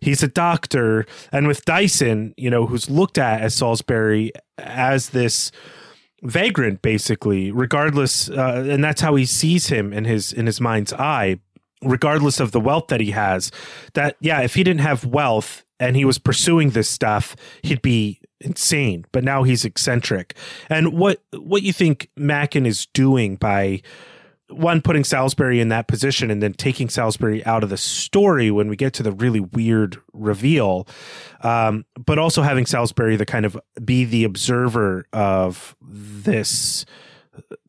he's 0.00 0.22
a 0.22 0.28
doctor, 0.28 1.06
and 1.32 1.46
with 1.46 1.64
Dyson, 1.64 2.34
you 2.36 2.50
know, 2.50 2.66
who's 2.66 2.90
looked 2.90 3.18
at 3.18 3.40
as 3.40 3.54
Salisbury 3.54 4.32
as 4.58 5.10
this 5.10 5.50
vagrant 6.22 6.82
basically 6.82 7.50
regardless 7.50 8.28
uh, 8.28 8.62
and 8.68 8.84
that's 8.84 9.00
how 9.00 9.14
he 9.14 9.24
sees 9.24 9.68
him 9.68 9.90
in 9.90 10.04
his 10.04 10.34
in 10.34 10.44
his 10.44 10.60
mind's 10.60 10.92
eye 10.92 11.40
regardless 11.82 12.40
of 12.40 12.52
the 12.52 12.60
wealth 12.60 12.88
that 12.88 13.00
he 13.00 13.12
has 13.12 13.50
that 13.94 14.16
yeah 14.20 14.42
if 14.42 14.52
he 14.52 14.62
didn't 14.62 14.82
have 14.82 15.02
wealth 15.06 15.64
and 15.78 15.96
he 15.96 16.04
was 16.04 16.18
pursuing 16.18 16.70
this 16.70 16.90
stuff 16.90 17.34
he'd 17.62 17.80
be 17.80 18.20
insane. 18.40 19.04
But 19.12 19.24
now 19.24 19.42
he's 19.42 19.64
eccentric. 19.64 20.34
And 20.68 20.94
what 20.94 21.22
what 21.32 21.62
you 21.62 21.72
think 21.72 22.10
Machen 22.16 22.66
is 22.66 22.86
doing 22.86 23.36
by 23.36 23.82
one 24.50 24.80
putting 24.80 25.04
Salisbury 25.04 25.60
in 25.60 25.68
that 25.68 25.88
position 25.88 26.30
and 26.30 26.42
then 26.42 26.52
taking 26.52 26.88
Salisbury 26.88 27.44
out 27.44 27.62
of 27.62 27.70
the 27.70 27.76
story 27.76 28.50
when 28.50 28.68
we 28.68 28.76
get 28.76 28.92
to 28.94 29.02
the 29.02 29.12
really 29.12 29.40
weird 29.40 30.00
reveal, 30.12 30.86
um, 31.42 31.84
but 32.04 32.18
also 32.18 32.42
having 32.42 32.66
Salisbury 32.66 33.16
the 33.16 33.26
kind 33.26 33.46
of 33.46 33.58
be 33.84 34.04
the 34.04 34.24
observer 34.24 35.06
of 35.12 35.76
this 35.82 36.84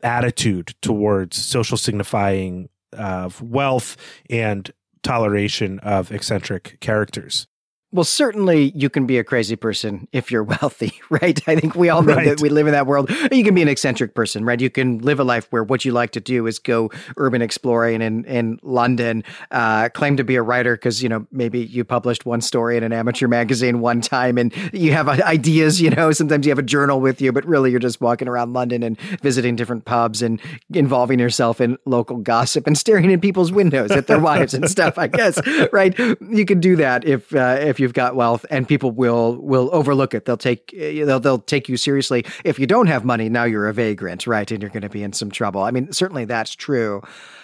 attitude 0.04 0.74
towards 0.82 1.38
social 1.38 1.78
signifying 1.78 2.70
of 2.94 3.42
wealth 3.42 3.98
and 4.30 4.72
toleration 5.04 5.80
of 5.80 6.12
eccentric 6.12 6.78
characters. 6.80 7.48
Well, 7.94 8.06
certainly 8.06 8.72
you 8.74 8.90
can 8.90 9.06
be 9.06 9.18
a 9.18 9.24
crazy 9.24 9.58
person 9.58 10.08
if 10.14 10.32
you're 10.32 10.44
wealthy, 10.62 10.94
right? 11.10 11.40
I 11.48 11.58
think 11.58 11.76
we 11.76 11.90
all 11.90 12.02
know 12.02 12.16
right. 12.16 12.26
that 12.26 12.42
we 12.42 12.48
live 12.48 12.68
in 12.68 12.72
that 12.72 12.88
world. 12.88 13.10
You 13.32 13.44
can 13.44 13.54
be 13.54 13.62
an 13.62 13.68
eccentric 13.68 14.16
person, 14.16 14.46
right? 14.46 14.62
You 14.62 14.70
can 14.70 15.00
live 15.00 15.20
a 15.20 15.26
life 15.26 15.48
where 15.50 15.64
what 15.64 15.84
you 15.84 15.92
like 15.92 16.12
to 16.12 16.22
do 16.22 16.48
is 16.48 16.58
go 16.58 16.90
urban 17.18 17.42
exploring 17.42 18.02
in, 18.02 18.24
in 18.26 18.60
London, 18.64 19.26
uh, 19.52 19.90
claim 19.90 20.16
to 20.18 20.24
be 20.24 20.36
a 20.36 20.42
writer 20.42 20.76
because, 20.76 21.04
you 21.04 21.10
know, 21.10 21.28
maybe 21.32 21.60
you 21.60 21.84
published 21.84 22.26
one 22.26 22.40
story 22.40 22.78
in 22.78 22.84
an 22.84 22.94
amateur 22.94 23.28
magazine 23.28 23.82
one 23.82 24.00
time 24.00 24.38
and 24.38 24.54
you 24.72 24.94
have 24.94 25.10
ideas, 25.10 25.82
you 25.82 25.90
know, 25.90 26.14
sometimes 26.14 26.46
you 26.46 26.52
have 26.52 26.60
a 26.60 26.64
journal 26.64 27.02
with 27.02 27.22
you, 27.22 27.34
but 27.34 27.46
really 27.46 27.72
you're 27.72 27.80
just 27.80 28.00
walking 28.00 28.30
around 28.30 28.54
London 28.54 28.84
and 28.84 28.98
visiting 29.22 29.58
different 29.58 29.84
pubs 29.84 30.22
and 30.22 30.40
involving 30.74 31.20
yourself 31.20 31.60
in 31.60 31.78
local 31.86 32.18
gossip 32.18 32.68
and 32.68 32.78
staring 32.78 33.12
in 33.12 33.20
people's 33.20 33.52
windows 33.52 33.92
at 33.92 34.08
their 34.08 34.20
wives 34.20 34.54
and 34.54 34.70
stuff, 34.70 34.98
I 34.98 35.08
guess, 35.08 35.42
right? 35.74 35.98
You 36.00 36.46
can 36.46 36.62
do 36.62 36.78
that 36.78 37.04
if, 37.04 37.36
uh, 37.36 37.58
if 37.60 37.81
you've 37.82 37.94
got 37.94 38.16
wealth 38.16 38.46
and 38.50 38.68
people 38.68 38.92
will 38.92 39.36
will 39.42 39.70
overlook 39.74 40.14
it. 40.14 40.26
They'll 40.26 40.38
take 40.38 40.74
eh, 40.78 41.04
they'll 41.04 41.20
they'll 41.20 41.40
take 41.40 41.68
you 41.68 41.78
seriously. 41.78 42.26
If 42.46 42.60
you 42.60 42.68
don't 42.68 42.88
have 42.88 43.04
money 43.04 43.28
now 43.28 43.44
you're 43.44 43.68
a 43.68 43.74
vagrant 43.74 44.28
right 44.28 44.50
and 44.50 44.62
you're 44.62 44.70
going 44.70 44.82
to 44.84 44.90
be 44.90 45.04
in 45.04 45.14
some 45.14 45.32
trouble. 45.32 45.62
I 45.64 45.72
mean 45.72 45.92
certainly 45.92 46.26
that's 46.26 46.56
true. 46.56 47.02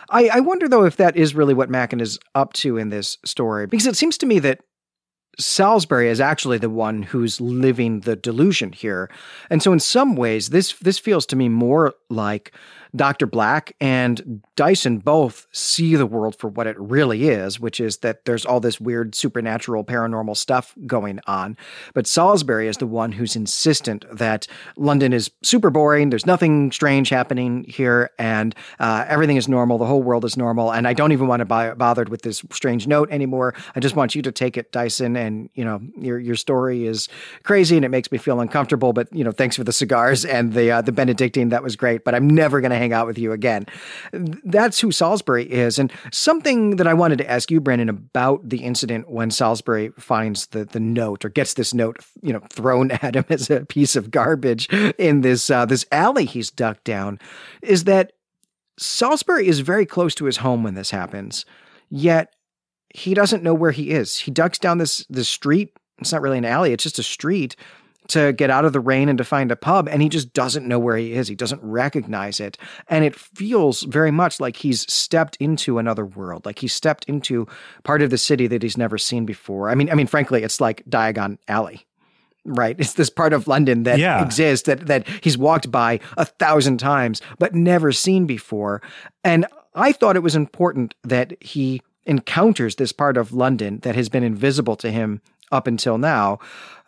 I, 0.09 0.29
I 0.29 0.39
wonder 0.39 0.69
though 0.69 0.85
if 0.85 0.97
that 0.97 1.17
is 1.17 1.35
really 1.35 1.53
what 1.53 1.69
Machen 1.69 1.99
is 1.99 2.17
up 2.33 2.53
to 2.53 2.77
in 2.77 2.89
this 2.89 3.17
story 3.25 3.67
because 3.67 3.87
it 3.87 3.97
seems 3.97 4.17
to 4.19 4.25
me 4.25 4.39
that 4.39 4.61
Salisbury 5.39 6.09
is 6.09 6.19
actually 6.19 6.57
the 6.57 6.69
one 6.69 7.03
who's 7.03 7.39
living 7.39 7.99
the 7.99 8.15
delusion 8.15 8.71
here. 8.71 9.11
And 9.51 9.61
so 9.61 9.71
in 9.71 9.79
some 9.79 10.15
ways 10.15 10.49
this 10.49 10.73
this 10.73 10.99
feels 10.99 11.25
to 11.27 11.35
me 11.35 11.49
more 11.49 11.93
like 12.09 12.53
Dr. 12.95 13.25
Black 13.25 13.75
and 13.79 14.41
Dyson 14.55 14.99
both 14.99 15.47
see 15.51 15.95
the 15.95 16.05
world 16.05 16.35
for 16.35 16.47
what 16.47 16.67
it 16.67 16.79
really 16.79 17.29
is, 17.29 17.59
which 17.59 17.79
is 17.79 17.97
that 17.97 18.25
there's 18.25 18.45
all 18.45 18.59
this 18.59 18.79
weird 18.79 19.15
supernatural 19.15 19.83
paranormal 19.83 20.35
stuff 20.37 20.75
going 20.85 21.19
on. 21.27 21.57
But 21.93 22.07
Salisbury 22.07 22.67
is 22.67 22.77
the 22.77 22.87
one 22.87 23.11
who's 23.11 23.35
insistent 23.35 24.05
that 24.11 24.47
London 24.75 25.13
is 25.13 25.31
super 25.43 25.69
boring, 25.69 26.09
there's 26.09 26.25
nothing 26.25 26.71
strange 26.71 27.09
happening 27.09 27.65
here, 27.67 28.09
and 28.17 28.55
uh, 28.79 29.05
everything 29.07 29.37
is 29.37 29.47
normal, 29.47 29.77
the 29.77 29.85
whole 29.85 30.03
world 30.03 30.25
is 30.25 30.37
normal, 30.37 30.71
and 30.71 30.87
I 30.87 30.93
don't 30.93 31.11
even 31.11 31.27
want 31.27 31.39
to 31.41 31.45
be 31.45 31.75
bothered 31.75 32.09
with 32.09 32.21
this 32.21 32.43
strange 32.51 32.87
note 32.87 33.09
anymore. 33.11 33.53
I 33.75 33.79
just 33.79 33.95
want 33.95 34.15
you 34.15 34.21
to 34.21 34.31
take 34.31 34.57
it, 34.57 34.71
Dyson, 34.71 35.15
and 35.15 35.49
you 35.53 35.63
know 35.63 35.81
your 35.97 36.19
your 36.19 36.35
story 36.35 36.85
is 36.85 37.09
crazy 37.43 37.75
and 37.75 37.85
it 37.85 37.89
makes 37.89 38.11
me 38.11 38.17
feel 38.17 38.39
uncomfortable. 38.39 38.93
But 38.93 39.13
you 39.13 39.23
know, 39.23 39.31
thanks 39.31 39.55
for 39.55 39.63
the 39.63 39.73
cigars 39.73 40.25
and 40.25 40.53
the 40.53 40.71
uh, 40.71 40.81
the 40.81 40.91
Benedictine, 40.91 41.49
that 41.49 41.63
was 41.63 41.75
great. 41.75 42.03
But 42.03 42.15
I'm 42.15 42.29
never 42.29 42.61
going 42.61 42.71
to 42.71 42.76
hang 42.77 42.93
out 42.93 43.07
with 43.07 43.17
you 43.17 43.31
again. 43.31 43.65
That's 44.11 44.79
who 44.79 44.91
Salisbury 44.91 45.43
is. 45.51 45.79
And 45.79 45.91
something 46.11 46.77
that 46.77 46.87
I 46.87 46.93
wanted 46.93 47.17
to 47.19 47.29
ask 47.29 47.51
you, 47.51 47.59
Brandon, 47.59 47.89
about 47.89 48.47
the 48.47 48.63
incident 48.63 49.09
when 49.09 49.31
Salisbury 49.31 49.91
finds 49.97 50.47
the, 50.47 50.65
the 50.65 50.79
note 50.79 51.25
or 51.25 51.29
gets 51.29 51.53
this 51.53 51.73
note, 51.73 51.97
you 52.21 52.33
know, 52.33 52.41
thrown 52.49 52.91
at 53.01 53.15
him 53.15 53.25
as 53.29 53.49
a 53.49 53.65
piece 53.65 53.95
of 53.95 54.11
garbage 54.11 54.69
in 54.97 55.21
this 55.21 55.49
uh, 55.49 55.65
this 55.65 55.85
alley 55.91 56.25
he's 56.25 56.51
ducked 56.51 56.83
down, 56.83 57.19
is 57.61 57.85
that 57.85 58.13
Salisbury 58.77 59.47
is 59.47 59.59
very 59.61 59.85
close 59.85 60.13
to 60.15 60.25
his 60.25 60.37
home 60.37 60.63
when 60.63 60.75
this 60.75 60.91
happens, 60.91 61.45
yet 61.89 62.33
he 62.93 63.13
doesn't 63.13 63.43
know 63.43 63.53
where 63.53 63.71
he 63.71 63.91
is. 63.91 64.19
He 64.19 64.31
ducks 64.31 64.59
down 64.59 64.77
this 64.77 65.05
this 65.09 65.29
street. 65.29 65.73
It's 65.99 66.11
not 66.11 66.21
really 66.21 66.37
an 66.37 66.45
alley; 66.45 66.73
it's 66.73 66.83
just 66.83 66.99
a 66.99 67.03
street 67.03 67.55
to 68.09 68.33
get 68.33 68.49
out 68.49 68.65
of 68.65 68.73
the 68.73 68.79
rain 68.79 69.09
and 69.09 69.17
to 69.17 69.23
find 69.23 69.51
a 69.51 69.55
pub 69.55 69.87
and 69.87 70.01
he 70.01 70.09
just 70.09 70.33
doesn't 70.33 70.67
know 70.67 70.79
where 70.79 70.97
he 70.97 71.13
is. 71.13 71.27
He 71.27 71.35
doesn't 71.35 71.61
recognize 71.63 72.39
it. 72.39 72.57
And 72.87 73.03
it 73.03 73.15
feels 73.15 73.83
very 73.83 74.11
much 74.11 74.39
like 74.39 74.57
he's 74.57 74.91
stepped 74.91 75.37
into 75.37 75.77
another 75.77 76.05
world 76.05 76.45
like 76.45 76.59
he's 76.59 76.73
stepped 76.73 77.05
into 77.05 77.47
part 77.83 78.01
of 78.01 78.09
the 78.09 78.17
city 78.17 78.47
that 78.47 78.63
he's 78.63 78.77
never 78.77 78.97
seen 78.97 79.25
before. 79.25 79.69
I 79.69 79.75
mean 79.75 79.89
i 79.89 79.95
mean 79.95 80.07
frankly 80.07 80.43
it's 80.43 80.61
like 80.61 80.83
diagon 80.85 81.37
alley 81.47 81.85
right? 82.49 82.77
It's 82.79 82.93
this 82.93 83.09
part 83.09 83.33
of 83.33 83.47
london 83.47 83.83
that 83.83 83.99
yeah. 83.99 84.23
exists 84.23 84.65
that 84.67 84.87
that 84.87 85.07
he's 85.21 85.37
walked 85.37 85.69
by 85.69 85.99
a 86.17 86.25
thousand 86.25 86.77
times 86.77 87.21
but 87.39 87.53
never 87.53 87.91
seen 87.91 88.25
before. 88.25 88.81
And 89.23 89.45
i 89.75 89.91
thought 89.91 90.15
it 90.15 90.23
was 90.23 90.35
important 90.35 90.95
that 91.03 91.41
he 91.41 91.81
encounters 92.05 92.75
this 92.77 92.93
part 92.93 93.17
of 93.17 93.33
london 93.33 93.79
that 93.79 93.95
has 93.95 94.07
been 94.07 94.23
invisible 94.23 94.77
to 94.77 94.89
him 94.89 95.21
up 95.51 95.67
until 95.67 95.97
now, 95.97 96.39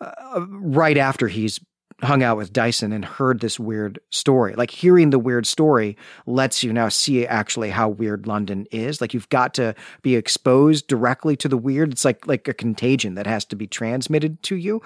uh, 0.02 0.46
right 0.50 0.98
after 0.98 1.28
he's 1.28 1.60
hung 2.02 2.24
out 2.24 2.38
with 2.38 2.54
Dyson 2.54 2.92
and 2.94 3.04
heard 3.04 3.40
this 3.40 3.60
weird 3.60 4.00
story. 4.10 4.56
Like 4.56 4.72
hearing 4.72 5.10
the 5.10 5.20
weird 5.20 5.46
story 5.46 5.98
lets 6.26 6.64
you 6.64 6.72
now 6.72 6.90
see 6.90 7.28
actually 7.28 7.70
how 7.70 7.90
weird 7.90 8.26
London 8.26 8.68
is. 8.72 9.02
Like 9.02 9.14
you've 9.14 9.30
got 9.30 9.54
to 9.56 9.76
be 10.02 10.16
exposed 10.16 10.88
directly 10.88 11.36
to 11.38 11.48
the 11.48 11.58
weird. 11.58 11.92
It's 11.92 12.06
like 12.06 12.26
like 12.28 12.48
a 12.48 12.54
contagion 12.54 13.16
that 13.16 13.28
has 13.28 13.46
to 13.46 13.56
be 13.56 13.68
transmitted 13.68 14.42
to 14.44 14.56
you 14.56 14.82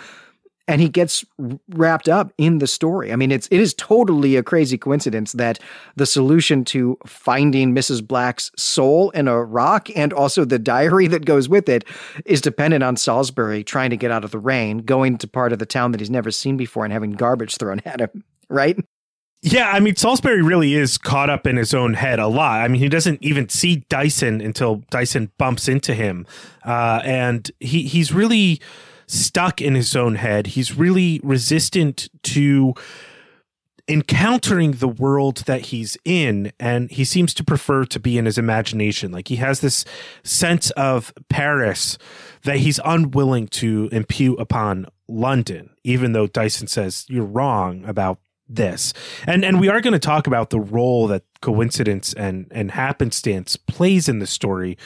and 0.67 0.79
he 0.79 0.87
gets 0.87 1.25
wrapped 1.69 2.07
up 2.07 2.31
in 2.37 2.59
the 2.59 2.67
story. 2.67 3.11
I 3.11 3.15
mean, 3.15 3.31
it's 3.31 3.47
it 3.47 3.59
is 3.59 3.73
totally 3.73 4.35
a 4.35 4.43
crazy 4.43 4.77
coincidence 4.77 5.33
that 5.33 5.59
the 5.95 6.05
solution 6.05 6.63
to 6.65 6.97
finding 7.05 7.75
Mrs. 7.75 8.05
Black's 8.05 8.51
soul 8.55 9.09
in 9.11 9.27
a 9.27 9.43
rock 9.43 9.89
and 9.95 10.13
also 10.13 10.45
the 10.45 10.59
diary 10.59 11.07
that 11.07 11.25
goes 11.25 11.49
with 11.49 11.67
it 11.67 11.83
is 12.25 12.41
dependent 12.41 12.83
on 12.83 12.95
Salisbury 12.95 13.63
trying 13.63 13.89
to 13.89 13.97
get 13.97 14.11
out 14.11 14.23
of 14.23 14.31
the 14.31 14.39
rain, 14.39 14.79
going 14.79 15.17
to 15.17 15.27
part 15.27 15.51
of 15.51 15.59
the 15.59 15.65
town 15.65 15.91
that 15.91 15.99
he's 15.99 16.09
never 16.09 16.31
seen 16.31 16.55
before, 16.55 16.85
and 16.85 16.93
having 16.93 17.11
garbage 17.11 17.57
thrown 17.57 17.81
at 17.85 17.99
him. 17.99 18.23
Right? 18.49 18.77
Yeah, 19.41 19.71
I 19.71 19.79
mean, 19.79 19.95
Salisbury 19.95 20.43
really 20.43 20.75
is 20.75 20.97
caught 20.97 21.29
up 21.29 21.47
in 21.47 21.57
his 21.57 21.73
own 21.73 21.95
head 21.95 22.19
a 22.19 22.27
lot. 22.27 22.61
I 22.61 22.67
mean, 22.67 22.79
he 22.79 22.87
doesn't 22.87 23.23
even 23.23 23.49
see 23.49 23.77
Dyson 23.89 24.41
until 24.41 24.83
Dyson 24.91 25.31
bumps 25.39 25.67
into 25.67 25.95
him, 25.95 26.27
uh, 26.63 27.01
and 27.03 27.49
he 27.59 27.83
he's 27.83 28.13
really 28.13 28.61
stuck 29.07 29.61
in 29.61 29.75
his 29.75 29.95
own 29.95 30.15
head. 30.15 30.47
He's 30.47 30.77
really 30.77 31.19
resistant 31.23 32.09
to 32.23 32.73
encountering 33.87 34.71
the 34.73 34.87
world 34.87 35.37
that 35.45 35.61
he's 35.67 35.97
in 36.05 36.53
and 36.57 36.89
he 36.89 37.03
seems 37.03 37.33
to 37.33 37.43
prefer 37.43 37.83
to 37.83 37.99
be 37.99 38.17
in 38.17 38.25
his 38.25 38.37
imagination. 38.37 39.11
Like 39.11 39.27
he 39.27 39.35
has 39.37 39.59
this 39.59 39.83
sense 40.23 40.71
of 40.71 41.13
paris 41.29 41.97
that 42.43 42.57
he's 42.57 42.79
unwilling 42.85 43.47
to 43.47 43.89
impute 43.91 44.39
upon 44.39 44.85
london 45.09 45.69
even 45.83 46.13
though 46.13 46.25
dyson 46.25 46.65
says 46.65 47.05
you're 47.09 47.25
wrong 47.25 47.83
about 47.83 48.19
this. 48.55 48.93
And 49.25 49.43
and 49.43 49.59
we 49.59 49.69
are 49.69 49.81
going 49.81 49.93
to 49.93 49.99
talk 49.99 50.27
about 50.27 50.49
the 50.49 50.59
role 50.59 51.07
that 51.07 51.23
coincidence 51.41 52.13
and 52.13 52.47
and 52.51 52.71
happenstance 52.71 53.57
plays 53.57 54.07
in 54.07 54.19
the 54.19 54.27
story 54.27 54.77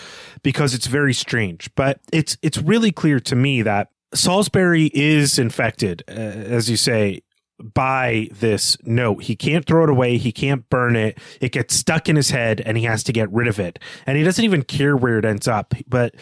because 0.44 0.74
it's 0.74 0.88
very 0.88 1.14
strange. 1.14 1.70
But 1.76 2.00
it's 2.12 2.38
it's 2.42 2.58
really 2.58 2.92
clear 2.92 3.20
to 3.22 3.36
me 3.36 3.62
that 3.64 3.90
Salisbury 4.14 4.90
is 4.94 5.38
infected, 5.38 6.04
uh, 6.08 6.12
as 6.12 6.70
you 6.70 6.78
say, 6.78 7.22
by 7.60 8.30
this 8.32 8.78
note. 8.84 9.24
He 9.24 9.36
can't 9.36 9.66
throw 9.66 9.84
it 9.84 9.90
away. 9.90 10.18
He 10.18 10.32
can't 10.32 10.70
burn 10.70 10.96
it. 10.96 11.18
It 11.42 11.52
gets 11.52 11.76
stuck 11.76 12.08
in 12.08 12.16
his 12.16 12.30
head 12.30 12.62
and 12.66 12.78
he 12.78 12.84
has 12.84 13.04
to 13.04 13.14
get 13.14 13.32
rid 13.32 13.48
of 13.48 13.60
it. 13.60 13.80
And 14.06 14.18
he 14.18 14.24
doesn't 14.24 14.44
even 14.44 14.64
care 14.64 14.96
where 14.96 15.18
it 15.18 15.26
ends 15.26 15.48
up. 15.48 15.74
But 15.88 16.16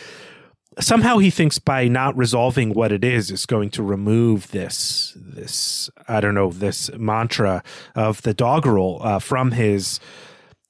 somehow 0.80 1.18
he 1.18 1.30
thinks 1.30 1.60
by 1.60 1.88
not 1.88 2.18
resolving 2.18 2.74
what 2.74 2.92
it 2.92 3.04
is 3.04 3.32
is 3.32 3.46
going 3.46 3.70
to 3.72 3.84
remove 3.84 4.52
this 4.52 5.14
this 5.16 5.90
I 6.08 6.22
don't 6.22 6.36
know 6.36 6.52
this 6.52 6.92
mantra 6.94 7.64
of 7.96 8.22
the 8.22 8.34
doggerel 8.34 9.00
uh, 9.02 9.20
from 9.20 9.52
his 9.52 10.00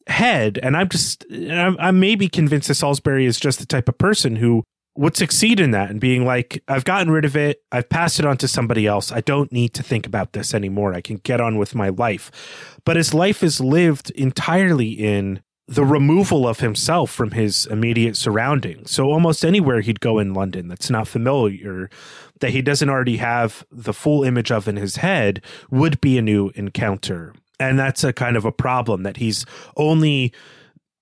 head. 0.07 0.59
And 0.61 0.75
I'm 0.75 0.89
just 0.89 1.25
I'm, 1.31 1.77
I'm 1.79 1.99
maybe 1.99 2.27
convinced 2.27 2.67
that 2.67 2.75
Salisbury 2.75 3.25
is 3.25 3.39
just 3.39 3.59
the 3.59 3.65
type 3.65 3.87
of 3.87 3.97
person 3.97 4.35
who 4.35 4.63
would 4.95 5.17
succeed 5.17 5.59
in 5.59 5.71
that 5.71 5.89
and 5.89 5.99
being 5.99 6.25
like, 6.25 6.63
I've 6.67 6.85
gotten 6.85 7.11
rid 7.11 7.25
of 7.25 7.35
it. 7.35 7.61
I've 7.71 7.89
passed 7.89 8.19
it 8.19 8.25
on 8.25 8.37
to 8.37 8.47
somebody 8.47 8.87
else. 8.87 9.11
I 9.11 9.21
don't 9.21 9.51
need 9.51 9.73
to 9.73 9.83
think 9.83 10.07
about 10.07 10.33
this 10.33 10.53
anymore. 10.53 10.93
I 10.93 11.01
can 11.01 11.17
get 11.17 11.41
on 11.41 11.57
with 11.57 11.75
my 11.75 11.89
life. 11.89 12.31
But 12.85 12.95
his 12.95 13.13
life 13.13 13.43
is 13.43 13.59
lived 13.59 14.11
entirely 14.11 14.91
in 14.91 15.41
the 15.67 15.83
removal 15.83 16.47
of 16.47 16.59
himself 16.59 17.11
from 17.11 17.31
his 17.31 17.65
immediate 17.65 18.15
surroundings. 18.15 18.91
So 18.91 19.05
almost 19.11 19.43
anywhere 19.43 19.81
he'd 19.81 19.99
go 19.99 20.19
in 20.19 20.33
London 20.33 20.67
that's 20.67 20.91
not 20.91 21.07
familiar, 21.07 21.89
that 22.39 22.51
he 22.51 22.61
doesn't 22.61 22.89
already 22.89 23.17
have 23.17 23.65
the 23.71 23.93
full 23.93 24.23
image 24.23 24.51
of 24.51 24.67
in 24.67 24.75
his 24.75 24.97
head, 24.97 25.41
would 25.71 25.99
be 26.01 26.17
a 26.17 26.21
new 26.21 26.51
encounter. 26.55 27.33
And 27.59 27.79
that's 27.79 28.03
a 28.03 28.13
kind 28.13 28.37
of 28.37 28.45
a 28.45 28.51
problem 28.51 29.03
that 29.03 29.17
he's 29.17 29.45
only 29.75 30.33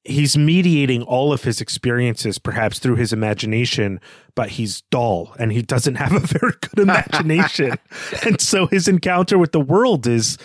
he's 0.05 0.37
mediating 0.37 1.01
all 1.03 1.31
of 1.31 1.43
his 1.43 1.61
experiences 1.61 2.37
perhaps 2.37 2.79
through 2.79 2.95
his 2.95 3.13
imagination 3.13 3.99
but 4.35 4.49
he's 4.49 4.81
dull 4.89 5.33
and 5.39 5.51
he 5.51 5.61
doesn't 5.61 5.95
have 5.95 6.13
a 6.13 6.19
very 6.39 6.53
good 6.61 6.79
imagination. 6.79 7.77
And 8.25 8.39
so 8.41 8.67
his 8.67 8.87
encounter 8.87 9.37
with 9.37 9.51
the 9.51 9.59
world 9.59 10.07
is 10.07 10.37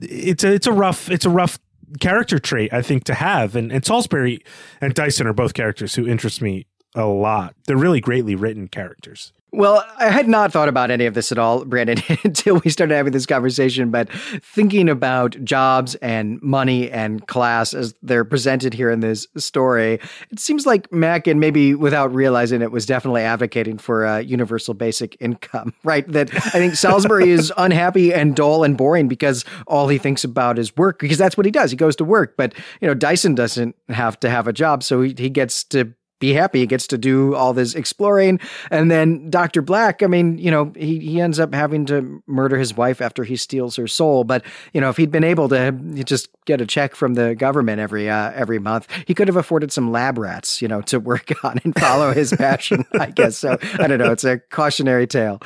it's 0.00 0.44
a 0.44 0.52
it's 0.52 0.66
a 0.66 0.72
rough 0.72 1.10
it's 1.10 1.24
a 1.24 1.30
rough 1.30 1.58
character 2.00 2.38
trait 2.38 2.72
i 2.72 2.82
think 2.82 3.04
to 3.04 3.14
have. 3.14 3.54
And 3.56 3.70
and 3.70 3.84
salisbury 3.84 4.40
and 4.80 4.94
dyson 4.94 5.26
are 5.26 5.32
both 5.32 5.54
characters 5.54 5.94
who 5.94 6.06
interest 6.06 6.42
me 6.42 6.66
a 6.94 7.06
lot. 7.06 7.54
They're 7.66 7.76
really 7.76 8.00
greatly 8.00 8.34
written 8.34 8.68
characters 8.68 9.32
well, 9.52 9.84
I 9.98 10.08
had 10.10 10.28
not 10.28 10.52
thought 10.52 10.68
about 10.68 10.90
any 10.90 11.06
of 11.06 11.14
this 11.14 11.30
at 11.30 11.38
all, 11.38 11.64
Brandon, 11.64 11.98
until 12.24 12.60
we 12.64 12.70
started 12.70 12.94
having 12.94 13.12
this 13.12 13.26
conversation. 13.26 13.90
But 13.90 14.10
thinking 14.42 14.88
about 14.88 15.42
jobs 15.44 15.94
and 15.96 16.42
money 16.42 16.90
and 16.90 17.26
class 17.26 17.72
as 17.72 17.94
they're 18.02 18.24
presented 18.24 18.74
here 18.74 18.90
in 18.90 19.00
this 19.00 19.26
story, 19.36 20.00
it 20.30 20.40
seems 20.40 20.66
like 20.66 20.92
Machen 20.92 21.38
maybe 21.38 21.74
without 21.74 22.12
realizing 22.14 22.60
it, 22.60 22.72
was 22.72 22.84
definitely 22.84 23.22
advocating 23.22 23.78
for 23.78 24.04
a 24.04 24.20
universal 24.20 24.74
basic 24.74 25.16
income, 25.20 25.72
right? 25.84 26.06
That 26.10 26.34
I 26.34 26.50
think 26.50 26.74
Salisbury 26.74 27.30
is 27.30 27.52
unhappy 27.56 28.12
and 28.12 28.34
dull 28.34 28.64
and 28.64 28.76
boring 28.76 29.08
because 29.08 29.44
all 29.66 29.88
he 29.88 29.96
thinks 29.96 30.24
about 30.24 30.58
is 30.58 30.76
work, 30.76 30.98
because 30.98 31.18
that's 31.18 31.36
what 31.36 31.46
he 31.46 31.52
does. 31.52 31.70
He 31.70 31.76
goes 31.76 31.96
to 31.96 32.04
work. 32.04 32.36
But, 32.36 32.52
you 32.80 32.88
know, 32.88 32.94
Dyson 32.94 33.34
doesn't 33.34 33.76
have 33.88 34.18
to 34.20 34.28
have 34.28 34.48
a 34.48 34.52
job, 34.52 34.82
so 34.82 35.02
he, 35.02 35.14
he 35.16 35.30
gets 35.30 35.64
to 35.64 35.94
be 36.18 36.32
happy. 36.32 36.60
He 36.60 36.66
gets 36.66 36.86
to 36.88 36.98
do 36.98 37.34
all 37.34 37.52
this 37.52 37.74
exploring. 37.74 38.40
And 38.70 38.90
then 38.90 39.28
Dr. 39.28 39.60
Black, 39.62 40.02
I 40.02 40.06
mean, 40.06 40.38
you 40.38 40.50
know, 40.50 40.72
he, 40.76 40.98
he 40.98 41.20
ends 41.20 41.38
up 41.38 41.54
having 41.54 41.84
to 41.86 42.22
murder 42.26 42.56
his 42.56 42.74
wife 42.74 43.00
after 43.00 43.24
he 43.24 43.36
steals 43.36 43.76
her 43.76 43.86
soul. 43.86 44.24
But, 44.24 44.42
you 44.72 44.80
know, 44.80 44.88
if 44.88 44.96
he'd 44.96 45.10
been 45.10 45.24
able 45.24 45.48
to 45.50 45.72
just 46.04 46.28
get 46.46 46.60
a 46.60 46.66
check 46.66 46.94
from 46.94 47.14
the 47.14 47.34
government 47.34 47.80
every 47.80 48.08
uh, 48.08 48.32
every 48.34 48.58
month, 48.58 48.88
he 49.06 49.14
could 49.14 49.28
have 49.28 49.36
afforded 49.36 49.72
some 49.72 49.92
lab 49.92 50.16
rats, 50.16 50.62
you 50.62 50.68
know, 50.68 50.80
to 50.82 50.98
work 50.98 51.32
on 51.44 51.60
and 51.64 51.78
follow 51.78 52.12
his 52.12 52.32
passion, 52.32 52.84
I 52.98 53.10
guess. 53.10 53.36
So 53.36 53.58
I 53.78 53.86
don't 53.86 53.98
know. 53.98 54.12
It's 54.12 54.24
a 54.24 54.38
cautionary 54.38 55.06
tale. 55.06 55.42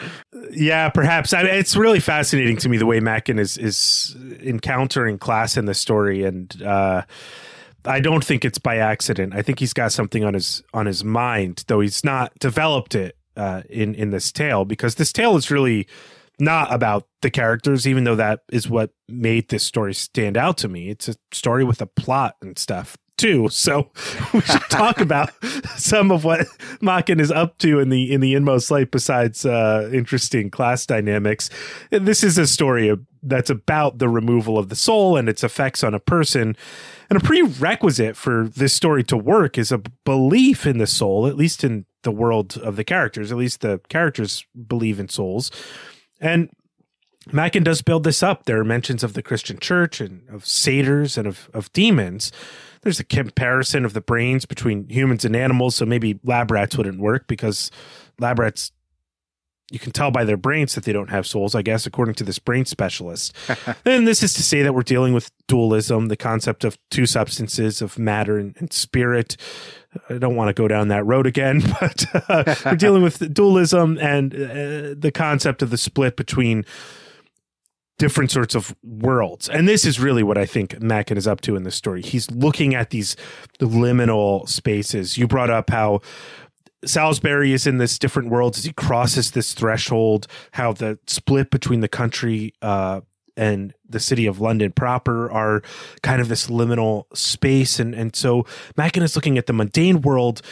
Yeah, 0.52 0.88
perhaps. 0.88 1.32
I 1.32 1.42
mean, 1.42 1.54
it's 1.54 1.76
really 1.76 2.00
fascinating 2.00 2.56
to 2.58 2.68
me 2.68 2.76
the 2.76 2.86
way 2.86 3.00
Machen 3.00 3.38
is, 3.38 3.58
is 3.58 4.16
encountering 4.40 5.18
class 5.18 5.56
in 5.56 5.64
the 5.64 5.74
story. 5.74 6.24
And, 6.24 6.62
uh, 6.62 7.02
I 7.84 8.00
don't 8.00 8.24
think 8.24 8.44
it's 8.44 8.58
by 8.58 8.76
accident. 8.76 9.34
I 9.34 9.42
think 9.42 9.58
he's 9.58 9.72
got 9.72 9.92
something 9.92 10.24
on 10.24 10.34
his 10.34 10.62
on 10.74 10.86
his 10.86 11.04
mind, 11.04 11.64
though 11.66 11.80
he's 11.80 12.04
not 12.04 12.32
developed 12.38 12.94
it 12.94 13.16
uh, 13.36 13.62
in 13.68 13.94
in 13.94 14.10
this 14.10 14.32
tale 14.32 14.64
because 14.64 14.96
this 14.96 15.12
tale 15.12 15.36
is 15.36 15.50
really 15.50 15.86
not 16.38 16.72
about 16.72 17.06
the 17.22 17.30
characters, 17.30 17.86
even 17.86 18.04
though 18.04 18.16
that 18.16 18.40
is 18.50 18.68
what 18.68 18.90
made 19.08 19.48
this 19.48 19.62
story 19.62 19.94
stand 19.94 20.36
out 20.36 20.56
to 20.58 20.68
me. 20.68 20.88
It's 20.88 21.08
a 21.08 21.14
story 21.32 21.64
with 21.64 21.82
a 21.82 21.86
plot 21.86 22.36
and 22.40 22.58
stuff 22.58 22.96
too. 23.16 23.48
So 23.60 23.90
we 24.32 24.40
should 24.40 24.62
talk 24.70 25.00
about 25.00 25.30
some 25.76 26.10
of 26.10 26.24
what 26.24 26.46
Machen 26.80 27.20
is 27.20 27.30
up 27.30 27.58
to 27.58 27.78
in 27.78 27.90
the 27.90 28.10
in 28.12 28.20
the 28.20 28.34
inmost 28.34 28.70
light 28.70 28.90
besides 28.90 29.44
uh, 29.44 29.90
interesting 29.92 30.50
class 30.50 30.86
dynamics. 30.86 31.50
This 31.90 32.24
is 32.24 32.38
a 32.38 32.46
story 32.46 32.96
that's 33.22 33.50
about 33.50 33.98
the 33.98 34.08
removal 34.08 34.56
of 34.56 34.70
the 34.70 34.76
soul 34.76 35.16
and 35.16 35.28
its 35.28 35.44
effects 35.44 35.84
on 35.84 35.92
a 35.94 36.00
person. 36.00 36.56
And 37.10 37.20
a 37.20 37.24
prerequisite 37.24 38.16
for 38.16 38.48
this 38.48 38.72
story 38.72 39.02
to 39.04 39.16
work 39.16 39.58
is 39.58 39.72
a 39.72 39.82
belief 40.04 40.64
in 40.64 40.78
the 40.78 40.86
soul, 40.86 41.26
at 41.26 41.36
least 41.36 41.64
in 41.64 41.84
the 42.02 42.12
world 42.12 42.56
of 42.58 42.76
the 42.76 42.84
characters. 42.84 43.32
At 43.32 43.38
least 43.38 43.62
the 43.62 43.80
characters 43.88 44.46
believe 44.68 45.00
in 45.00 45.08
souls. 45.08 45.50
And 46.20 46.50
Machen 47.32 47.64
does 47.64 47.82
build 47.82 48.04
this 48.04 48.22
up. 48.22 48.44
There 48.44 48.60
are 48.60 48.64
mentions 48.64 49.02
of 49.02 49.14
the 49.14 49.22
Christian 49.22 49.58
church 49.58 50.00
and 50.00 50.22
of 50.30 50.46
satyrs 50.46 51.18
and 51.18 51.26
of, 51.26 51.50
of 51.52 51.72
demons. 51.72 52.30
There's 52.82 53.00
a 53.00 53.04
comparison 53.04 53.84
of 53.84 53.92
the 53.92 54.00
brains 54.00 54.46
between 54.46 54.88
humans 54.88 55.24
and 55.24 55.34
animals. 55.36 55.76
So 55.76 55.84
maybe 55.84 56.18
lab 56.24 56.50
rats 56.50 56.76
wouldn't 56.76 57.00
work 57.00 57.26
because 57.26 57.70
lab 58.18 58.38
rats 58.38 58.72
you 59.70 59.78
can 59.78 59.92
tell 59.92 60.10
by 60.10 60.24
their 60.24 60.36
brains 60.36 60.74
that 60.74 60.84
they 60.84 60.92
don't 60.92 61.10
have 61.10 61.26
souls, 61.26 61.54
I 61.54 61.62
guess, 61.62 61.86
according 61.86 62.16
to 62.16 62.24
this 62.24 62.38
brain 62.38 62.64
specialist. 62.64 63.34
and 63.84 64.06
this 64.06 64.22
is 64.22 64.34
to 64.34 64.42
say 64.42 64.62
that 64.62 64.74
we're 64.74 64.82
dealing 64.82 65.14
with 65.14 65.30
dualism, 65.46 66.08
the 66.08 66.16
concept 66.16 66.64
of 66.64 66.78
two 66.90 67.06
substances 67.06 67.80
of 67.80 67.98
matter 67.98 68.38
and, 68.38 68.56
and 68.58 68.72
spirit. 68.72 69.36
I 70.08 70.18
don't 70.18 70.36
want 70.36 70.48
to 70.48 70.54
go 70.54 70.68
down 70.68 70.88
that 70.88 71.06
road 71.06 71.26
again, 71.26 71.62
but 71.80 72.04
uh, 72.28 72.54
we're 72.64 72.76
dealing 72.76 73.02
with 73.02 73.32
dualism 73.32 73.98
and 73.98 74.34
uh, 74.34 74.94
the 74.98 75.12
concept 75.14 75.62
of 75.62 75.70
the 75.70 75.78
split 75.78 76.16
between 76.16 76.64
different 77.98 78.30
sorts 78.30 78.54
of 78.54 78.74
worlds. 78.82 79.48
And 79.48 79.68
this 79.68 79.84
is 79.84 80.00
really 80.00 80.22
what 80.22 80.38
I 80.38 80.46
think 80.46 80.80
Machen 80.80 81.18
is 81.18 81.26
up 81.26 81.42
to 81.42 81.54
in 81.54 81.64
this 81.64 81.76
story. 81.76 82.00
He's 82.00 82.30
looking 82.30 82.74
at 82.74 82.90
these 82.90 83.14
liminal 83.60 84.48
spaces. 84.48 85.18
You 85.18 85.28
brought 85.28 85.50
up 85.50 85.68
how 85.68 86.00
Salisbury 86.84 87.52
is 87.52 87.66
in 87.66 87.78
this 87.78 87.98
different 87.98 88.30
world 88.30 88.56
as 88.56 88.64
he 88.64 88.72
crosses 88.72 89.32
this 89.32 89.52
threshold, 89.54 90.26
how 90.52 90.72
the 90.72 90.98
split 91.06 91.50
between 91.50 91.80
the 91.80 91.88
country 91.88 92.54
uh, 92.62 93.00
and 93.36 93.74
the 93.88 94.00
city 94.00 94.26
of 94.26 94.40
London 94.40 94.72
proper 94.72 95.30
are 95.30 95.62
kind 96.02 96.20
of 96.20 96.28
this 96.28 96.46
liminal 96.48 97.04
space. 97.14 97.78
And, 97.78 97.94
and 97.94 98.14
so 98.14 98.46
Machen 98.76 99.02
is 99.02 99.16
looking 99.16 99.38
at 99.38 99.46
the 99.46 99.52
mundane 99.52 100.02
world. 100.02 100.42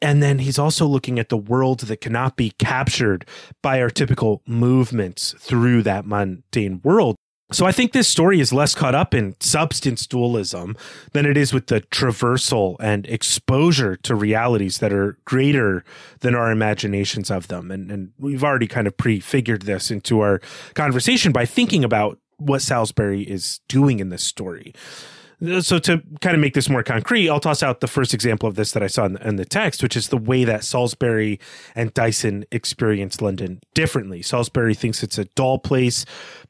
And 0.00 0.22
then 0.22 0.38
he's 0.38 0.58
also 0.58 0.86
looking 0.86 1.18
at 1.18 1.28
the 1.28 1.36
world 1.36 1.80
that 1.80 2.00
cannot 2.00 2.36
be 2.36 2.50
captured 2.52 3.26
by 3.62 3.80
our 3.82 3.90
typical 3.90 4.42
movements 4.46 5.34
through 5.38 5.82
that 5.82 6.06
mundane 6.06 6.80
world. 6.84 7.16
So 7.50 7.64
I 7.64 7.72
think 7.72 7.92
this 7.92 8.08
story 8.08 8.40
is 8.40 8.52
less 8.52 8.74
caught 8.74 8.94
up 8.94 9.14
in 9.14 9.34
substance 9.40 10.06
dualism 10.06 10.76
than 11.12 11.24
it 11.24 11.38
is 11.38 11.54
with 11.54 11.68
the 11.68 11.80
traversal 11.80 12.76
and 12.78 13.06
exposure 13.06 13.96
to 13.96 14.14
realities 14.14 14.78
that 14.78 14.92
are 14.92 15.16
greater 15.24 15.82
than 16.20 16.34
our 16.34 16.50
imaginations 16.50 17.30
of 17.30 17.48
them. 17.48 17.70
And, 17.70 17.90
and 17.90 18.12
we've 18.18 18.44
already 18.44 18.66
kind 18.66 18.86
of 18.86 18.98
prefigured 18.98 19.62
this 19.62 19.90
into 19.90 20.20
our 20.20 20.42
conversation 20.74 21.32
by 21.32 21.46
thinking 21.46 21.84
about 21.84 22.18
what 22.36 22.60
Salisbury 22.60 23.22
is 23.22 23.60
doing 23.66 23.98
in 23.98 24.10
this 24.10 24.22
story 24.22 24.74
so 25.60 25.78
to 25.78 26.02
kind 26.20 26.34
of 26.34 26.40
make 26.40 26.54
this 26.54 26.68
more 26.68 26.82
concrete, 26.82 27.28
I'll 27.28 27.38
toss 27.38 27.62
out 27.62 27.80
the 27.80 27.86
first 27.86 28.12
example 28.12 28.48
of 28.48 28.56
this 28.56 28.72
that 28.72 28.82
I 28.82 28.88
saw 28.88 29.04
in 29.04 29.12
the, 29.12 29.28
in 29.28 29.36
the, 29.36 29.44
text, 29.44 29.82
which 29.82 29.96
is 29.96 30.08
the 30.08 30.16
way 30.16 30.44
that 30.44 30.64
Salisbury 30.64 31.38
and 31.74 31.94
Dyson 31.94 32.44
experience 32.50 33.20
London 33.20 33.60
differently. 33.74 34.20
Salisbury 34.20 34.74
thinks 34.74 35.02
it's 35.02 35.18
a 35.18 35.24
dull 35.24 35.58
place, 35.58 36.04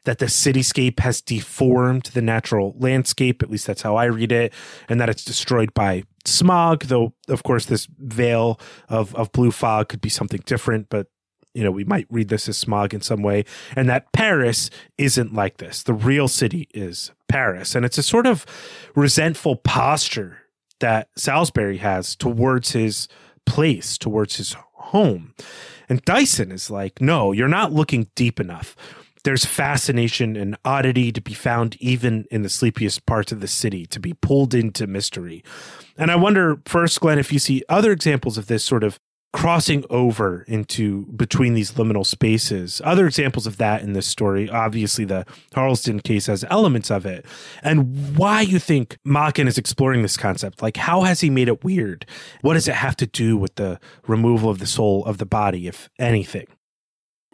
that 0.05 0.19
the 0.19 0.27
cityscape 0.27 1.01
has 1.01 1.21
deformed 1.21 2.05
the 2.15 2.23
natural 2.23 2.75
landscape, 2.79 3.43
at 3.43 3.51
least 3.51 3.67
that's 3.67 3.83
how 3.83 3.97
I 3.97 4.07
read 4.07 4.33
it, 4.33 4.55
and 4.89 5.01
that 5.01 5.11
it's 5.11 5.25
destroyed 5.25 5.75
by 5.75 6.05
smog, 6.25 6.85
though 6.85 7.13
of 7.29 7.43
course 7.43 7.67
this 7.67 7.87
veil 7.99 8.59
of, 8.89 9.15
of 9.15 9.33
blue 9.33 9.51
fog 9.51 9.89
could 9.89 10.01
be 10.01 10.09
something 10.09 10.43
different, 10.47 10.89
but 10.89 11.09
you 11.59 11.65
know, 11.65 11.73
we 11.73 11.83
might 11.83 12.07
read 12.09 12.29
this 12.29 12.49
as 12.49 12.57
smog 12.57 12.95
in 12.95 13.01
some 13.01 13.21
way, 13.21 13.45
and 13.75 13.89
that 13.89 14.13
Paris 14.13 14.71
isn't 14.97 15.35
like 15.35 15.57
this. 15.57 15.83
The 15.83 15.93
real 15.93 16.29
city 16.29 16.69
is 16.73 17.11
Paris. 17.29 17.75
And 17.75 17.85
it's 17.85 17.99
a 17.99 18.03
sort 18.03 18.27
of 18.27 18.47
resentful 18.95 19.57
posture 19.57 20.39
that 20.79 21.09
Salisbury 21.17 21.79
has 21.79 22.15
towards 22.15 22.71
his 22.71 23.09
place, 23.45 23.99
towards 23.99 24.37
his 24.37 24.55
home. 24.75 25.35
And 25.89 26.01
Dyson 26.05 26.53
is 26.53 26.71
like, 26.71 27.01
no, 27.01 27.33
you're 27.33 27.49
not 27.49 27.73
looking 27.73 28.09
deep 28.15 28.39
enough. 28.39 28.77
There's 29.25 29.45
fascination 29.45 30.37
and 30.37 30.57
oddity 30.65 31.11
to 31.11 31.21
be 31.21 31.35
found 31.35 31.77
even 31.81 32.25
in 32.31 32.43
the 32.43 32.49
sleepiest 32.49 33.05
parts 33.05 33.33
of 33.33 33.41
the 33.41 33.49
city, 33.49 33.85
to 33.87 33.99
be 33.99 34.15
pulled 34.15 34.55
into 34.55 34.87
mystery. 34.87 35.43
And 35.97 36.13
I 36.13 36.17
wonder, 36.17 36.61
first, 36.67 37.01
Glenn, 37.01 37.19
if 37.19 37.33
you 37.33 37.41
see 37.41 37.65
other 37.69 37.91
examples 37.91 38.39
of 38.39 38.47
this 38.47 38.65
sort 38.65 38.85
of 38.85 39.01
crossing 39.33 39.85
over 39.91 40.43
into 40.49 41.05
between 41.07 41.55
these 41.55 41.73
liminal 41.73 42.05
spaces. 42.05 42.81
Other 42.85 43.07
examples 43.07 43.47
of 43.47 43.59
that 43.59 43.83
in 43.83 43.93
this 43.93 44.07
story, 44.07 44.49
obviously 44.49 45.05
the 45.05 45.27
Harlesden 45.55 46.01
case 46.01 46.27
has 46.27 46.45
elements 46.51 46.91
of 46.91 47.05
it. 47.05 47.27
And 47.63 48.17
why 48.17 48.41
you 48.41 48.59
think 48.59 48.99
Machen 49.05 49.47
is 49.47 49.59
exploring 49.59 50.03
this 50.03 50.17
concept. 50.17 50.63
Like 50.63 50.77
how 50.77 51.03
has 51.03 51.21
he 51.21 51.31
made 51.31 51.49
it 51.49 51.63
weird? 51.63 52.07
What 52.41 52.55
does 52.55 52.69
it 52.69 52.75
have 52.75 52.97
to 52.97 53.07
do 53.07 53.37
with 53.37 53.55
the 53.57 53.79
removal 54.07 54.49
of 54.49 54.59
the 54.59 54.67
soul 54.67 55.05
of 55.05 55.19
the 55.19 55.27
body, 55.27 55.69
if 55.69 55.91
anything? 55.99 56.47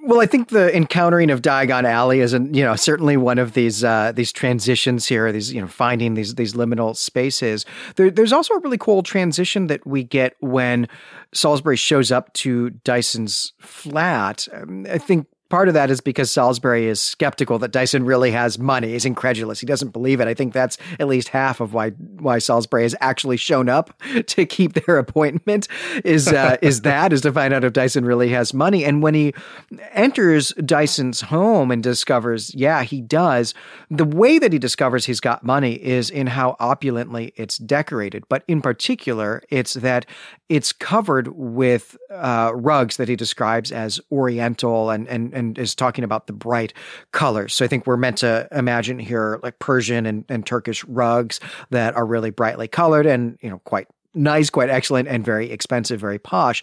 Well, 0.07 0.21
I 0.21 0.27
think 0.27 0.51
the 0.51 0.75
encountering 0.77 1.31
of 1.31 1.41
Diagon 1.41 1.85
Alley 1.85 2.21
is, 2.21 2.35
an, 2.35 2.53
you 2.53 2.63
know, 2.63 2.77
certainly 2.77 3.17
one 3.17 3.39
of 3.39 3.55
these 3.55 3.83
uh, 3.83 4.13
these 4.15 4.33
transitions 4.33 5.07
here. 5.07 5.33
These, 5.33 5.51
you 5.51 5.63
know, 5.63 5.67
finding 5.67 6.13
these 6.13 6.35
these 6.35 6.53
liminal 6.53 6.95
spaces. 6.95 7.65
There, 7.97 8.11
there's 8.11 8.33
also 8.33 8.53
a 8.53 8.61
really 8.61 8.77
cool 8.77 9.03
transition 9.03 9.69
that 9.69 9.87
we 9.87 10.05
get 10.05 10.37
when 10.41 10.89
Salisbury 11.33 11.77
shows 11.77 12.13
up 12.13 12.31
to 12.35 12.71
Dyson's 12.85 13.55
flat. 13.61 14.47
Um, 14.53 14.87
I 14.91 14.99
think 14.99 15.27
part 15.49 15.69
of 15.69 15.75
that 15.75 15.91
is 15.91 16.01
because 16.01 16.31
Salisbury 16.31 16.87
is 16.87 17.01
skeptical 17.01 17.59
that 17.59 17.71
Dyson 17.71 18.05
really 18.05 18.31
has 18.31 18.59
money. 18.59 18.93
He's 18.93 19.05
incredulous. 19.05 19.61
He 19.61 19.67
doesn't 19.67 19.91
believe 19.91 20.21
it. 20.21 20.29
I 20.29 20.35
think 20.35 20.53
that's 20.53 20.79
at 20.99 21.07
least 21.07 21.29
half 21.29 21.61
of 21.61 21.75
why 21.75 21.91
why 21.91 22.39
Salisbury 22.39 22.83
has 22.83 22.95
actually 23.01 23.37
shown 23.37 23.69
up 23.69 24.01
to 24.27 24.47
keep 24.47 24.73
their 24.73 24.99
appointment. 24.99 25.69
Is 26.05 26.29
uh, 26.29 26.57
is 26.63 26.81
that 26.83 27.13
is 27.13 27.21
to 27.23 27.33
find 27.33 27.53
out 27.53 27.65
if 27.65 27.73
Dyson 27.73 28.05
really 28.05 28.31
has 28.31 28.55
money. 28.55 28.85
And 28.85 29.03
when 29.03 29.15
he 29.15 29.35
enters 29.93 30.53
Dyson's 30.65 31.21
home 31.23 31.71
and 31.71 31.83
discovers, 31.83 32.55
yeah, 32.55 32.83
he 32.83 33.01
does. 33.01 33.55
The 33.91 34.05
way 34.05 34.39
that 34.39 34.53
he 34.53 34.59
discovers 34.59 35.05
he's 35.05 35.21
got 35.21 35.45
money 35.45 35.75
is 35.75 36.11
in 36.11 36.29
how 36.29 36.57
opulently 36.59 37.33
it's 37.37 37.59
decorated. 37.59 38.25
But 38.29 38.45
in 38.49 38.63
particular, 38.63 39.43
it's 39.51 39.75
that 39.75 40.07
it's 40.49 40.73
covered 40.73 41.29
with 41.29 41.97
uh, 42.11 42.53
rugs 42.55 42.97
that 42.97 43.09
he 43.09 43.17
describes 43.17 43.73
as 43.73 44.01
Oriental 44.11 44.91
and 44.91 45.09
and 45.09 45.33
and 45.33 45.34
and 45.35 45.59
is 45.59 45.75
talking 45.75 46.05
about 46.05 46.27
the 46.27 46.33
bright 46.33 46.73
colors. 47.13 47.55
So 47.55 47.65
I 47.65 47.69
think 47.69 47.87
we're 47.87 47.97
meant 47.97 48.19
to 48.19 48.49
imagine 48.53 48.99
here 48.99 49.41
like 49.43 49.59
Persian 49.59 50.07
and, 50.07 50.25
and 50.29 50.47
Turkish 50.47 50.85
rugs 50.85 51.41
that 51.71 51.95
are 51.97 52.07
really 52.07 52.31
brightly 52.31 52.69
colored 52.69 53.07
and, 53.07 53.39
you 53.41 53.51
know, 53.51 53.59
quite 53.61 53.89
nice, 54.15 54.49
quite 54.49 54.71
excellent, 54.71 55.09
and 55.09 55.25
very 55.25 55.51
expensive, 55.51 56.01
very 56.01 56.19
posh. 56.19 56.63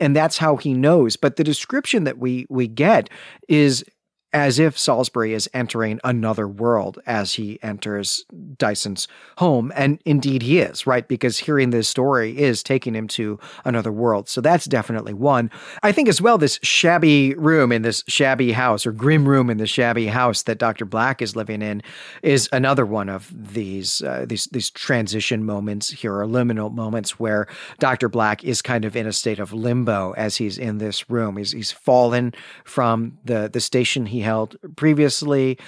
And 0.00 0.16
that's 0.16 0.38
how 0.38 0.56
he 0.56 0.72
knows. 0.72 1.16
But 1.16 1.36
the 1.36 1.44
description 1.44 2.04
that 2.04 2.18
we 2.18 2.46
we 2.48 2.68
get 2.68 3.10
is 3.48 3.84
as 4.32 4.58
if 4.58 4.78
Salisbury 4.78 5.34
is 5.34 5.48
entering 5.52 6.00
another 6.04 6.48
world 6.48 6.98
as 7.06 7.34
he 7.34 7.58
enters 7.62 8.24
Dyson's 8.56 9.06
home. 9.36 9.72
And 9.76 10.00
indeed 10.04 10.42
he 10.42 10.58
is, 10.58 10.86
right? 10.86 11.06
Because 11.06 11.38
hearing 11.38 11.70
this 11.70 11.88
story 11.88 12.38
is 12.38 12.62
taking 12.62 12.94
him 12.94 13.08
to 13.08 13.38
another 13.64 13.92
world. 13.92 14.28
So 14.28 14.40
that's 14.40 14.64
definitely 14.64 15.12
one. 15.12 15.50
I 15.82 15.92
think 15.92 16.08
as 16.08 16.20
well, 16.20 16.38
this 16.38 16.58
shabby 16.62 17.34
room 17.34 17.72
in 17.72 17.82
this 17.82 18.04
shabby 18.08 18.52
house 18.52 18.86
or 18.86 18.92
grim 18.92 19.28
room 19.28 19.50
in 19.50 19.58
the 19.58 19.66
shabby 19.66 20.06
house 20.06 20.42
that 20.44 20.58
Dr. 20.58 20.86
Black 20.86 21.20
is 21.20 21.36
living 21.36 21.60
in 21.60 21.82
is 22.22 22.48
another 22.52 22.86
one 22.86 23.10
of 23.10 23.30
these, 23.32 24.02
uh, 24.02 24.24
these, 24.26 24.46
these 24.46 24.70
transition 24.70 25.44
moments 25.44 25.90
here 25.90 26.20
or 26.20 26.26
liminal 26.26 26.72
moments 26.72 27.18
where 27.20 27.46
Dr. 27.78 28.08
Black 28.08 28.42
is 28.44 28.62
kind 28.62 28.86
of 28.86 28.96
in 28.96 29.06
a 29.06 29.12
state 29.12 29.38
of 29.38 29.52
limbo 29.52 30.12
as 30.12 30.36
he's 30.36 30.56
in 30.56 30.78
this 30.78 31.10
room. 31.10 31.36
He's, 31.36 31.52
he's 31.52 31.70
fallen 31.70 32.32
from 32.64 33.18
the, 33.24 33.50
the 33.52 33.60
station 33.60 34.06
he 34.06 34.21
held 34.22 34.56
previously, 34.76 35.58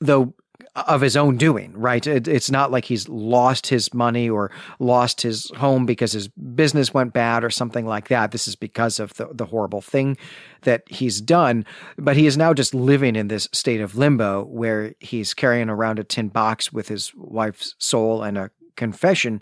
though 0.00 0.34
of 0.74 1.00
his 1.00 1.16
own 1.16 1.36
doing, 1.36 1.72
right? 1.74 2.06
It, 2.06 2.28
it's 2.28 2.50
not 2.50 2.70
like 2.70 2.84
he's 2.84 3.08
lost 3.08 3.66
his 3.66 3.94
money 3.94 4.28
or 4.28 4.50
lost 4.78 5.22
his 5.22 5.50
home 5.56 5.86
because 5.86 6.12
his 6.12 6.28
business 6.28 6.92
went 6.92 7.14
bad 7.14 7.44
or 7.44 7.50
something 7.50 7.86
like 7.86 8.08
that. 8.08 8.30
This 8.30 8.46
is 8.46 8.56
because 8.56 9.00
of 9.00 9.14
the, 9.14 9.28
the 9.32 9.46
horrible 9.46 9.80
thing 9.80 10.18
that 10.62 10.82
he's 10.88 11.20
done. 11.20 11.64
But 11.96 12.16
he 12.16 12.26
is 12.26 12.36
now 12.36 12.52
just 12.52 12.74
living 12.74 13.16
in 13.16 13.28
this 13.28 13.48
state 13.52 13.80
of 13.80 13.96
limbo 13.96 14.44
where 14.44 14.94
he's 15.00 15.32
carrying 15.32 15.70
around 15.70 15.98
a 15.98 16.04
tin 16.04 16.28
box 16.28 16.72
with 16.72 16.88
his 16.88 17.12
wife's 17.16 17.74
soul 17.78 18.22
and 18.22 18.36
a 18.36 18.50
confession 18.76 19.40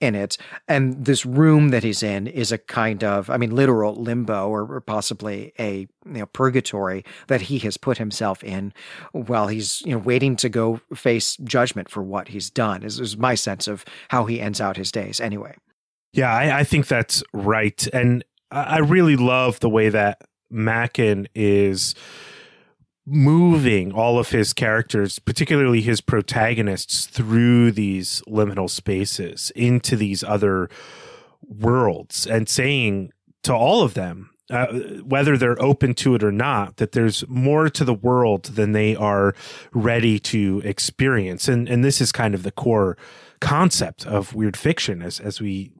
in 0.00 0.14
it. 0.14 0.36
And 0.66 1.04
this 1.04 1.26
room 1.26 1.68
that 1.68 1.82
he's 1.82 2.02
in 2.02 2.26
is 2.26 2.50
a 2.50 2.58
kind 2.58 3.04
of, 3.04 3.28
I 3.30 3.36
mean, 3.36 3.54
literal 3.54 3.94
limbo 3.94 4.48
or, 4.48 4.80
possibly 4.80 5.52
a 5.58 5.86
you 6.06 6.20
know 6.20 6.26
purgatory 6.26 7.04
that 7.28 7.42
he 7.42 7.58
has 7.58 7.76
put 7.76 7.98
himself 7.98 8.42
in 8.42 8.72
while 9.12 9.48
he's 9.48 9.82
you 9.82 9.92
know 9.92 9.98
waiting 9.98 10.34
to 10.36 10.48
go 10.48 10.80
face 10.94 11.36
judgment 11.44 11.90
for 11.90 12.02
what 12.02 12.28
he's 12.28 12.48
done. 12.50 12.82
Is, 12.82 12.98
is 12.98 13.16
my 13.16 13.34
sense 13.34 13.68
of 13.68 13.84
how 14.08 14.24
he 14.24 14.40
ends 14.40 14.60
out 14.60 14.76
his 14.76 14.90
days. 14.90 15.20
Anyway. 15.20 15.54
Yeah, 16.12 16.32
I, 16.32 16.60
I 16.60 16.64
think 16.64 16.88
that's 16.88 17.22
right, 17.32 17.86
and 17.92 18.24
I 18.50 18.78
really 18.78 19.16
love 19.16 19.60
the 19.60 19.68
way 19.68 19.90
that 19.90 20.22
Machen 20.50 21.28
is 21.34 21.94
moving 23.10 23.92
all 23.92 24.18
of 24.18 24.30
his 24.30 24.52
characters, 24.52 25.18
particularly 25.18 25.80
his 25.80 26.00
protagonists, 26.00 27.06
through 27.06 27.72
these 27.72 28.22
liminal 28.28 28.70
spaces 28.70 29.50
into 29.56 29.96
these 29.96 30.22
other 30.22 30.70
worlds 31.42 32.26
and 32.26 32.48
saying 32.48 33.12
to 33.42 33.52
all 33.52 33.82
of 33.82 33.94
them, 33.94 34.30
uh, 34.50 34.66
whether 35.04 35.36
they're 35.36 35.60
open 35.62 35.94
to 35.94 36.14
it 36.14 36.22
or 36.22 36.32
not, 36.32 36.76
that 36.76 36.92
there's 36.92 37.26
more 37.28 37.68
to 37.68 37.84
the 37.84 37.94
world 37.94 38.44
than 38.44 38.72
they 38.72 38.96
are 38.96 39.34
ready 39.72 40.18
to 40.18 40.60
experience. 40.64 41.48
And, 41.48 41.68
and 41.68 41.84
this 41.84 42.00
is 42.00 42.12
kind 42.12 42.34
of 42.34 42.42
the 42.42 42.52
core 42.52 42.96
concept 43.40 44.06
of 44.06 44.34
weird 44.34 44.56
fiction 44.56 45.02
as, 45.02 45.20
as 45.20 45.40
we 45.40 45.72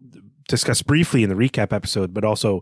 discussed 0.48 0.86
briefly 0.86 1.22
in 1.22 1.28
the 1.28 1.36
recap 1.36 1.72
episode, 1.72 2.12
but 2.12 2.24
also 2.24 2.60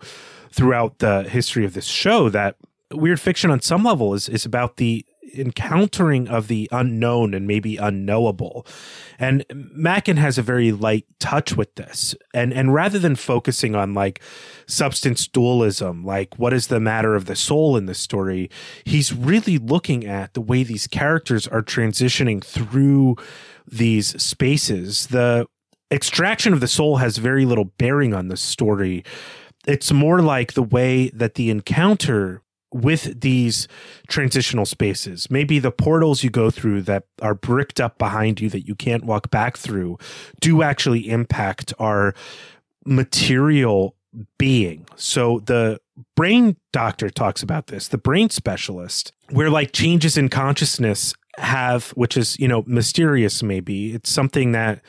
throughout 0.50 0.98
the 0.98 1.24
history 1.24 1.64
of 1.64 1.74
this 1.74 1.86
show 1.86 2.28
that 2.28 2.56
weird 2.92 3.20
fiction 3.20 3.50
on 3.50 3.60
some 3.60 3.84
level 3.84 4.14
is 4.14 4.28
is 4.28 4.44
about 4.44 4.76
the 4.76 5.04
encountering 5.34 6.28
of 6.28 6.48
the 6.48 6.68
unknown 6.72 7.34
and 7.34 7.46
maybe 7.46 7.76
unknowable. 7.76 8.66
And 9.18 9.44
Machen 9.52 10.16
has 10.16 10.38
a 10.38 10.42
very 10.42 10.72
light 10.72 11.06
touch 11.18 11.56
with 11.56 11.74
this. 11.74 12.14
And 12.32 12.52
and 12.52 12.72
rather 12.72 12.98
than 12.98 13.16
focusing 13.16 13.74
on 13.74 13.94
like 13.94 14.20
substance 14.66 15.26
dualism, 15.26 16.04
like 16.04 16.34
what 16.36 16.52
is 16.52 16.68
the 16.68 16.80
matter 16.80 17.14
of 17.14 17.26
the 17.26 17.36
soul 17.36 17.76
in 17.76 17.86
this 17.86 17.98
story, 17.98 18.50
he's 18.84 19.12
really 19.12 19.58
looking 19.58 20.06
at 20.06 20.34
the 20.34 20.40
way 20.40 20.62
these 20.62 20.86
characters 20.86 21.46
are 21.46 21.62
transitioning 21.62 22.42
through 22.42 23.16
these 23.66 24.20
spaces. 24.22 25.08
The 25.08 25.46
extraction 25.90 26.52
of 26.52 26.60
the 26.60 26.68
soul 26.68 26.96
has 26.96 27.18
very 27.18 27.44
little 27.44 27.64
bearing 27.64 28.14
on 28.14 28.28
the 28.28 28.36
story. 28.36 29.04
It's 29.66 29.92
more 29.92 30.22
like 30.22 30.54
the 30.54 30.62
way 30.62 31.10
that 31.10 31.34
the 31.34 31.50
encounter 31.50 32.42
with 32.72 33.20
these 33.20 33.66
transitional 34.08 34.66
spaces, 34.66 35.30
maybe 35.30 35.58
the 35.58 35.70
portals 35.70 36.22
you 36.22 36.30
go 36.30 36.50
through 36.50 36.82
that 36.82 37.04
are 37.22 37.34
bricked 37.34 37.80
up 37.80 37.98
behind 37.98 38.40
you 38.40 38.50
that 38.50 38.66
you 38.66 38.74
can't 38.74 39.04
walk 39.04 39.30
back 39.30 39.56
through, 39.56 39.98
do 40.40 40.62
actually 40.62 41.08
impact 41.08 41.72
our 41.78 42.14
material 42.84 43.94
being. 44.38 44.86
So 44.96 45.40
the 45.40 45.80
brain 46.16 46.56
doctor 46.72 47.10
talks 47.10 47.42
about 47.42 47.68
this, 47.68 47.88
the 47.88 47.98
brain 47.98 48.30
specialist, 48.30 49.12
where 49.30 49.50
like 49.50 49.72
changes 49.72 50.16
in 50.16 50.28
consciousness 50.28 51.14
have, 51.36 51.90
which 51.90 52.16
is, 52.16 52.38
you 52.38 52.48
know, 52.48 52.64
mysterious 52.66 53.42
maybe. 53.42 53.94
It's 53.94 54.10
something 54.10 54.52
that 54.52 54.82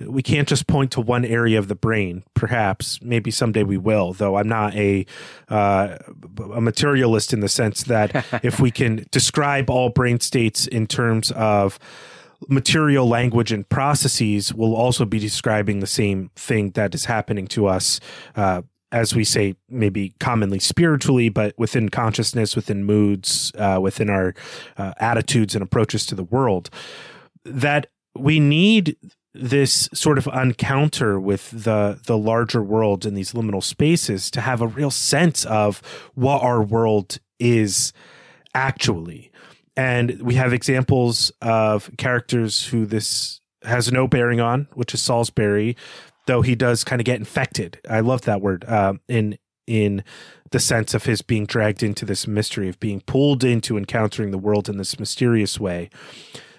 we 0.00 0.22
can't 0.22 0.48
just 0.48 0.66
point 0.66 0.92
to 0.92 1.00
one 1.00 1.24
area 1.24 1.58
of 1.58 1.68
the 1.68 1.74
brain. 1.74 2.22
Perhaps, 2.34 3.00
maybe 3.02 3.30
someday 3.30 3.62
we 3.62 3.76
will. 3.76 4.12
Though 4.12 4.36
I'm 4.36 4.48
not 4.48 4.74
a 4.74 5.06
uh, 5.48 5.98
a 6.54 6.60
materialist 6.60 7.32
in 7.32 7.40
the 7.40 7.48
sense 7.48 7.84
that 7.84 8.24
if 8.44 8.60
we 8.60 8.70
can 8.70 9.06
describe 9.10 9.70
all 9.70 9.88
brain 9.88 10.20
states 10.20 10.66
in 10.66 10.86
terms 10.86 11.30
of 11.32 11.78
material 12.48 13.08
language 13.08 13.50
and 13.50 13.68
processes, 13.68 14.54
we'll 14.54 14.76
also 14.76 15.04
be 15.04 15.18
describing 15.18 15.80
the 15.80 15.86
same 15.86 16.30
thing 16.36 16.70
that 16.70 16.94
is 16.94 17.06
happening 17.06 17.46
to 17.48 17.66
us. 17.66 17.98
Uh, 18.36 18.62
as 18.90 19.14
we 19.14 19.22
say, 19.22 19.54
maybe 19.68 20.14
commonly 20.18 20.58
spiritually, 20.58 21.28
but 21.28 21.54
within 21.58 21.90
consciousness, 21.90 22.56
within 22.56 22.84
moods, 22.84 23.52
uh, 23.58 23.78
within 23.82 24.08
our 24.08 24.34
uh, 24.78 24.94
attitudes 24.98 25.54
and 25.54 25.62
approaches 25.62 26.06
to 26.06 26.14
the 26.14 26.24
world, 26.24 26.70
that 27.44 27.88
we 28.16 28.40
need 28.40 28.96
this 29.34 29.88
sort 29.92 30.18
of 30.18 30.26
encounter 30.26 31.20
with 31.20 31.50
the 31.50 32.00
the 32.06 32.16
larger 32.16 32.62
world 32.62 33.04
in 33.04 33.14
these 33.14 33.32
liminal 33.32 33.62
spaces 33.62 34.30
to 34.30 34.40
have 34.40 34.60
a 34.60 34.66
real 34.66 34.90
sense 34.90 35.44
of 35.44 35.82
what 36.14 36.42
our 36.42 36.62
world 36.62 37.18
is 37.38 37.92
actually. 38.54 39.30
And 39.76 40.20
we 40.22 40.34
have 40.34 40.52
examples 40.52 41.30
of 41.40 41.90
characters 41.98 42.66
who 42.66 42.84
this 42.84 43.40
has 43.62 43.92
no 43.92 44.08
bearing 44.08 44.40
on, 44.40 44.66
which 44.74 44.92
is 44.94 45.02
Salisbury, 45.02 45.76
though 46.26 46.42
he 46.42 46.54
does 46.54 46.82
kind 46.82 47.00
of 47.00 47.04
get 47.04 47.18
infected. 47.18 47.80
I 47.88 48.00
love 48.00 48.22
that 48.22 48.40
word 48.40 48.64
uh, 48.64 48.94
in 49.08 49.38
in 49.66 50.02
the 50.50 50.58
sense 50.58 50.94
of 50.94 51.04
his 51.04 51.20
being 51.20 51.44
dragged 51.44 51.82
into 51.82 52.06
this 52.06 52.26
mystery 52.26 52.68
of 52.68 52.80
being 52.80 53.02
pulled 53.02 53.44
into 53.44 53.76
encountering 53.76 54.30
the 54.30 54.38
world 54.38 54.68
in 54.68 54.78
this 54.78 54.98
mysterious 54.98 55.60
way. 55.60 55.90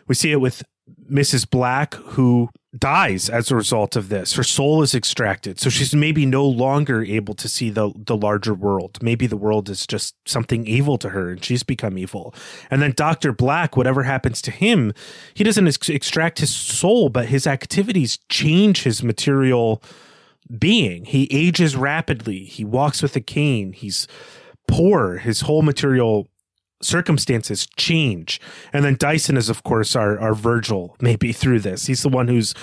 We 0.08 0.14
see 0.14 0.32
it 0.32 0.40
with 0.40 0.64
Mrs. 1.12 1.50
Black, 1.50 1.96
who 1.96 2.50
dies 2.78 3.30
as 3.30 3.50
a 3.50 3.56
result 3.56 3.96
of 3.96 4.10
this. 4.10 4.34
Her 4.34 4.44
soul 4.44 4.84
is 4.84 4.94
extracted. 4.94 5.60
So 5.60 5.70
she's 5.70 5.96
maybe 5.96 6.26
no 6.26 6.46
longer 6.46 7.04
able 7.04 7.34
to 7.36 7.50
see 7.50 7.70
the, 7.70 7.92
the 7.96 8.16
larger 8.16 8.54
world. 8.54 9.02
Maybe 9.02 9.26
the 9.26 9.38
world 9.38 9.70
is 9.70 9.88
just 9.88 10.16
something 10.28 10.68
evil 10.68 10.98
to 11.00 11.10
her 11.10 11.32
and 11.32 11.44
she's 11.44 11.64
become 11.64 11.98
evil. 11.98 12.34
And 12.70 12.82
then 12.82 12.94
Dr. 12.96 13.32
Black, 13.32 13.76
whatever 13.76 14.04
happens 14.04 14.42
to 14.44 14.52
him, 14.52 14.94
he 15.34 15.44
doesn't 15.44 15.68
ex- 15.68 15.90
extract 15.90 16.40
his 16.40 16.56
soul, 16.56 17.10
but 17.10 17.26
his 17.26 17.48
activities 17.48 18.20
change 18.30 18.84
his 18.84 19.02
material 19.02 19.82
being. 20.58 21.06
He 21.06 21.28
ages 21.32 21.76
rapidly. 21.76 22.44
He 22.44 22.64
walks 22.64 23.02
with 23.02 23.16
a 23.16 23.22
cane. 23.22 23.74
He's 23.74 24.08
poor. 24.68 25.18
His 25.18 25.42
whole 25.42 25.64
material 25.64 26.28
circumstances 26.82 27.68
change. 27.78 28.40
And 28.72 28.86
then 28.86 28.96
Dyson 28.98 29.38
is, 29.38 29.50
of 29.50 29.64
course, 29.64 29.96
our, 29.96 30.20
our 30.20 30.34
Virgil, 30.34 30.96
maybe 31.02 31.34
through 31.34 31.60
this. 31.60 31.88
He's 31.88 32.04
the 32.04 32.10
one 32.10 32.28
who's 32.28 32.54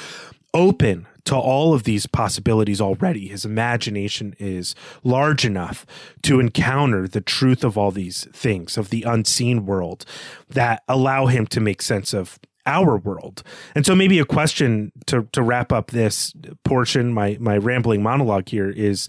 open 0.55 1.07
to 1.24 1.37
all 1.37 1.74
of 1.74 1.83
these 1.83 2.07
possibilities 2.07 2.81
already. 2.81 3.29
His 3.29 3.44
imagination 3.44 4.35
is 4.38 4.74
large 5.02 5.44
enough 5.44 5.85
to 6.22 6.40
encounter 6.40 7.07
the 7.07 7.20
truth 7.20 7.64
of 7.64 7.76
all 7.76 7.90
these 7.90 8.24
things, 8.33 8.79
of 8.79 8.90
the 8.90 9.02
unseen 9.02 9.66
world 9.66 10.05
that 10.48 10.83
allow 10.88 11.26
him 11.26 11.46
to 11.48 11.61
make 11.61 11.83
sense 11.83 12.14
of 12.14 12.38
our 12.64 12.96
world. 12.96 13.42
And 13.74 13.85
so 13.85 13.94
maybe 13.94 14.18
a 14.18 14.24
question 14.24 14.92
to 15.07 15.29
to 15.33 15.42
wrap 15.42 15.72
up 15.72 15.90
this 15.90 16.33
portion, 16.64 17.12
my 17.12 17.37
my 17.40 17.57
rambling 17.57 18.02
monologue 18.02 18.48
here 18.48 18.70
is 18.70 19.09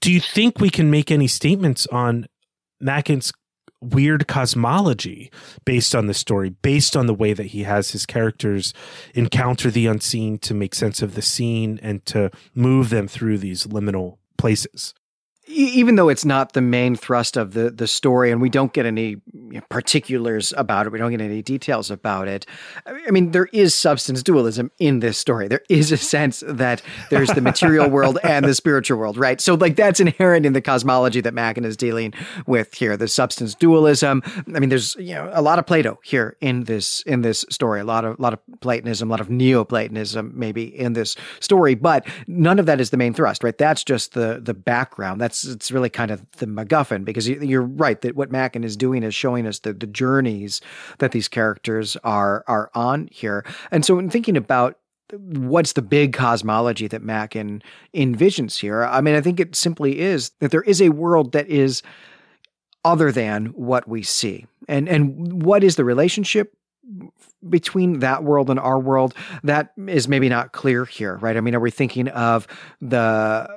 do 0.00 0.12
you 0.12 0.20
think 0.20 0.60
we 0.60 0.70
can 0.70 0.90
make 0.90 1.10
any 1.10 1.26
statements 1.26 1.86
on 1.86 2.26
Machen's 2.80 3.32
weird 3.80 4.26
cosmology 4.26 5.30
based 5.64 5.94
on 5.94 6.06
the 6.06 6.14
story, 6.14 6.50
based 6.50 6.96
on 6.96 7.06
the 7.06 7.14
way 7.14 7.32
that 7.32 7.46
he 7.46 7.62
has 7.62 7.92
his 7.92 8.06
characters 8.06 8.74
encounter 9.14 9.70
the 9.70 9.86
unseen 9.86 10.38
to 10.38 10.54
make 10.54 10.74
sense 10.74 11.02
of 11.02 11.14
the 11.14 11.22
scene 11.22 11.78
and 11.82 12.04
to 12.06 12.30
move 12.54 12.90
them 12.90 13.08
through 13.08 13.38
these 13.38 13.66
liminal 13.66 14.18
places 14.36 14.94
even 15.48 15.96
though 15.96 16.08
it's 16.08 16.24
not 16.24 16.52
the 16.52 16.60
main 16.60 16.94
thrust 16.96 17.36
of 17.36 17.54
the 17.54 17.70
the 17.70 17.86
story 17.86 18.30
and 18.30 18.40
we 18.40 18.48
don't 18.48 18.72
get 18.72 18.86
any 18.86 19.16
particulars 19.68 20.52
about 20.56 20.86
it 20.86 20.92
we 20.92 20.98
don't 20.98 21.10
get 21.10 21.20
any 21.20 21.42
details 21.42 21.90
about 21.90 22.28
it 22.28 22.46
i 22.86 23.10
mean 23.10 23.32
there 23.32 23.48
is 23.52 23.74
substance 23.74 24.22
dualism 24.22 24.70
in 24.78 25.00
this 25.00 25.18
story. 25.18 25.48
There 25.48 25.62
is 25.68 25.92
a 25.92 25.96
sense 25.96 26.42
that 26.46 26.82
there's 27.10 27.30
the 27.30 27.40
material 27.40 27.88
world 27.96 28.18
and 28.22 28.44
the 28.44 28.54
spiritual 28.54 28.98
world 28.98 29.16
right? 29.16 29.40
So 29.40 29.54
like 29.54 29.76
that's 29.76 30.00
inherent 30.00 30.46
in 30.46 30.52
the 30.52 30.60
cosmology 30.60 31.20
that 31.20 31.34
Machen 31.34 31.64
is 31.64 31.76
dealing 31.76 32.12
with 32.46 32.74
here 32.74 32.96
the 32.96 33.08
substance 33.08 33.54
dualism. 33.54 34.22
I 34.54 34.58
mean 34.58 34.68
there's 34.68 34.96
you 34.96 35.14
know 35.14 35.30
a 35.32 35.42
lot 35.42 35.58
of 35.58 35.66
plato 35.66 35.98
here 36.02 36.36
in 36.40 36.64
this 36.64 37.02
in 37.02 37.22
this 37.22 37.44
story 37.50 37.80
a 37.80 37.84
lot 37.84 38.04
of 38.04 38.18
a 38.18 38.22
lot 38.22 38.32
of 38.32 38.40
platonism 38.60 39.08
a 39.08 39.10
lot 39.10 39.20
of 39.20 39.30
neoplatonism 39.30 40.32
maybe 40.34 40.64
in 40.64 40.92
this 40.92 41.16
story 41.40 41.74
but 41.74 42.06
none 42.26 42.58
of 42.58 42.66
that 42.66 42.80
is 42.80 42.90
the 42.90 42.96
main 42.96 43.14
thrust 43.14 43.42
right? 43.42 43.58
That's 43.58 43.84
just 43.84 44.14
the 44.14 44.40
the 44.42 44.54
background. 44.54 45.20
That's 45.20 45.37
it's 45.44 45.54
it's 45.54 45.72
really 45.72 45.90
kind 45.90 46.10
of 46.10 46.24
the 46.32 46.46
MacGuffin 46.46 47.04
because 47.04 47.28
you're 47.28 47.62
right 47.62 48.00
that 48.00 48.16
what 48.16 48.30
Machen 48.30 48.64
is 48.64 48.76
doing 48.76 49.02
is 49.02 49.14
showing 49.14 49.46
us 49.46 49.60
the, 49.60 49.72
the 49.72 49.86
journeys 49.86 50.60
that 50.98 51.12
these 51.12 51.28
characters 51.28 51.96
are 52.04 52.44
are 52.46 52.70
on 52.74 53.08
here. 53.12 53.44
And 53.70 53.84
so, 53.84 53.98
in 53.98 54.10
thinking 54.10 54.36
about 54.36 54.78
what's 55.12 55.72
the 55.72 55.82
big 55.82 56.12
cosmology 56.12 56.86
that 56.88 57.02
Machen 57.02 57.62
envisions 57.94 58.58
here, 58.60 58.84
I 58.84 59.00
mean, 59.00 59.14
I 59.14 59.20
think 59.20 59.40
it 59.40 59.56
simply 59.56 60.00
is 60.00 60.30
that 60.40 60.50
there 60.50 60.62
is 60.62 60.82
a 60.82 60.90
world 60.90 61.32
that 61.32 61.48
is 61.48 61.82
other 62.84 63.10
than 63.12 63.46
what 63.46 63.88
we 63.88 64.02
see, 64.02 64.46
and 64.68 64.88
and 64.88 65.42
what 65.42 65.64
is 65.64 65.76
the 65.76 65.84
relationship 65.84 66.54
between 67.48 67.98
that 67.98 68.24
world 68.24 68.48
and 68.48 68.58
our 68.58 68.78
world? 68.78 69.14
That 69.42 69.72
is 69.86 70.08
maybe 70.08 70.28
not 70.28 70.52
clear 70.52 70.84
here 70.84 71.16
right? 71.16 71.36
I 71.36 71.40
mean 71.40 71.54
are 71.54 71.60
we 71.60 71.70
thinking 71.70 72.08
of 72.08 72.46
the 72.80 73.48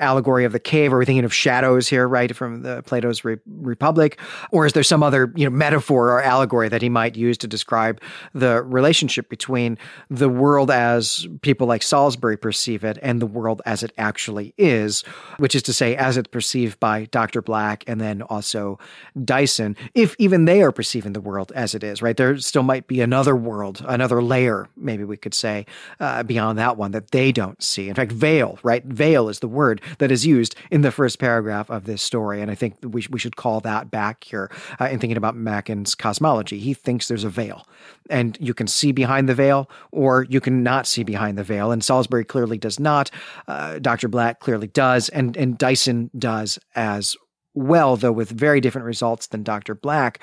allegory 0.00 0.44
of 0.44 0.52
the 0.52 0.60
cave? 0.60 0.92
Are 0.92 0.98
we 0.98 1.04
thinking 1.04 1.24
of 1.24 1.34
shadows 1.34 1.88
here, 1.88 2.08
right, 2.08 2.34
from 2.34 2.62
the 2.62 2.82
Plato's 2.82 3.24
Re- 3.24 3.38
Republic, 3.46 4.18
or 4.50 4.66
is 4.66 4.72
there 4.72 4.82
some 4.82 5.02
other 5.02 5.32
you 5.36 5.44
know 5.44 5.50
metaphor 5.50 6.10
or 6.10 6.22
allegory 6.22 6.68
that 6.68 6.82
he 6.82 6.88
might 6.88 7.16
use 7.16 7.38
to 7.38 7.46
describe 7.46 8.00
the 8.34 8.62
relationship 8.62 9.28
between 9.28 9.78
the 10.08 10.28
world 10.28 10.70
as 10.70 11.26
people 11.42 11.66
like 11.66 11.82
Salisbury 11.82 12.36
perceive 12.36 12.84
it 12.84 12.98
and 13.02 13.20
the 13.20 13.26
world 13.26 13.62
as 13.66 13.82
it 13.82 13.92
actually 13.98 14.54
is, 14.56 15.02
which 15.38 15.54
is 15.54 15.62
to 15.64 15.72
say, 15.72 15.96
as 15.96 16.16
it's 16.16 16.28
perceived 16.28 16.80
by 16.80 17.04
Doctor 17.06 17.42
Black 17.42 17.84
and 17.86 18.00
then 18.00 18.22
also 18.22 18.78
Dyson, 19.24 19.76
if 19.94 20.16
even 20.18 20.44
they 20.44 20.62
are 20.62 20.72
perceiving 20.72 21.12
the 21.12 21.20
world 21.20 21.52
as 21.54 21.74
it 21.74 21.84
is, 21.84 22.02
right? 22.02 22.16
There 22.16 22.36
still 22.38 22.62
might 22.62 22.86
be 22.86 23.00
another 23.00 23.36
world, 23.36 23.84
another 23.86 24.22
layer, 24.22 24.68
maybe 24.76 25.04
we 25.04 25.16
could 25.16 25.34
say, 25.34 25.66
uh, 25.98 26.22
beyond 26.22 26.58
that 26.58 26.76
one 26.76 26.92
that 26.92 27.10
they 27.10 27.32
don't 27.32 27.62
see. 27.62 27.88
In 27.88 27.94
fact, 27.94 28.12
veil, 28.12 28.58
right? 28.62 28.84
Veil 28.84 29.28
is 29.28 29.40
the 29.40 29.48
word 29.48 29.80
that 29.98 30.10
is 30.10 30.26
used 30.26 30.54
in 30.70 30.82
the 30.82 30.90
first 30.90 31.18
paragraph 31.18 31.70
of 31.70 31.84
this 31.84 32.02
story. 32.02 32.40
And 32.40 32.50
I 32.50 32.54
think 32.54 32.76
we, 32.82 33.06
we 33.10 33.18
should 33.18 33.36
call 33.36 33.60
that 33.60 33.90
back 33.90 34.24
here 34.24 34.50
uh, 34.80 34.86
in 34.86 34.98
thinking 34.98 35.16
about 35.16 35.36
Machen's 35.36 35.94
cosmology. 35.94 36.58
He 36.58 36.74
thinks 36.74 37.08
there's 37.08 37.24
a 37.24 37.30
veil, 37.30 37.66
and 38.08 38.36
you 38.40 38.54
can 38.54 38.66
see 38.66 38.92
behind 38.92 39.28
the 39.28 39.34
veil, 39.34 39.70
or 39.92 40.24
you 40.24 40.40
can 40.40 40.62
not 40.62 40.86
see 40.86 41.02
behind 41.02 41.38
the 41.38 41.44
veil. 41.44 41.72
And 41.72 41.82
Salisbury 41.82 42.24
clearly 42.24 42.58
does 42.58 42.78
not. 42.78 43.10
Uh, 43.48 43.78
Dr. 43.78 44.08
Black 44.08 44.40
clearly 44.40 44.68
does, 44.68 45.08
and, 45.08 45.36
and 45.36 45.58
Dyson 45.58 46.10
does 46.16 46.58
as 46.74 47.16
well, 47.54 47.96
though 47.96 48.12
with 48.12 48.30
very 48.30 48.60
different 48.60 48.86
results 48.86 49.26
than 49.26 49.42
Dr. 49.42 49.74
Black. 49.74 50.22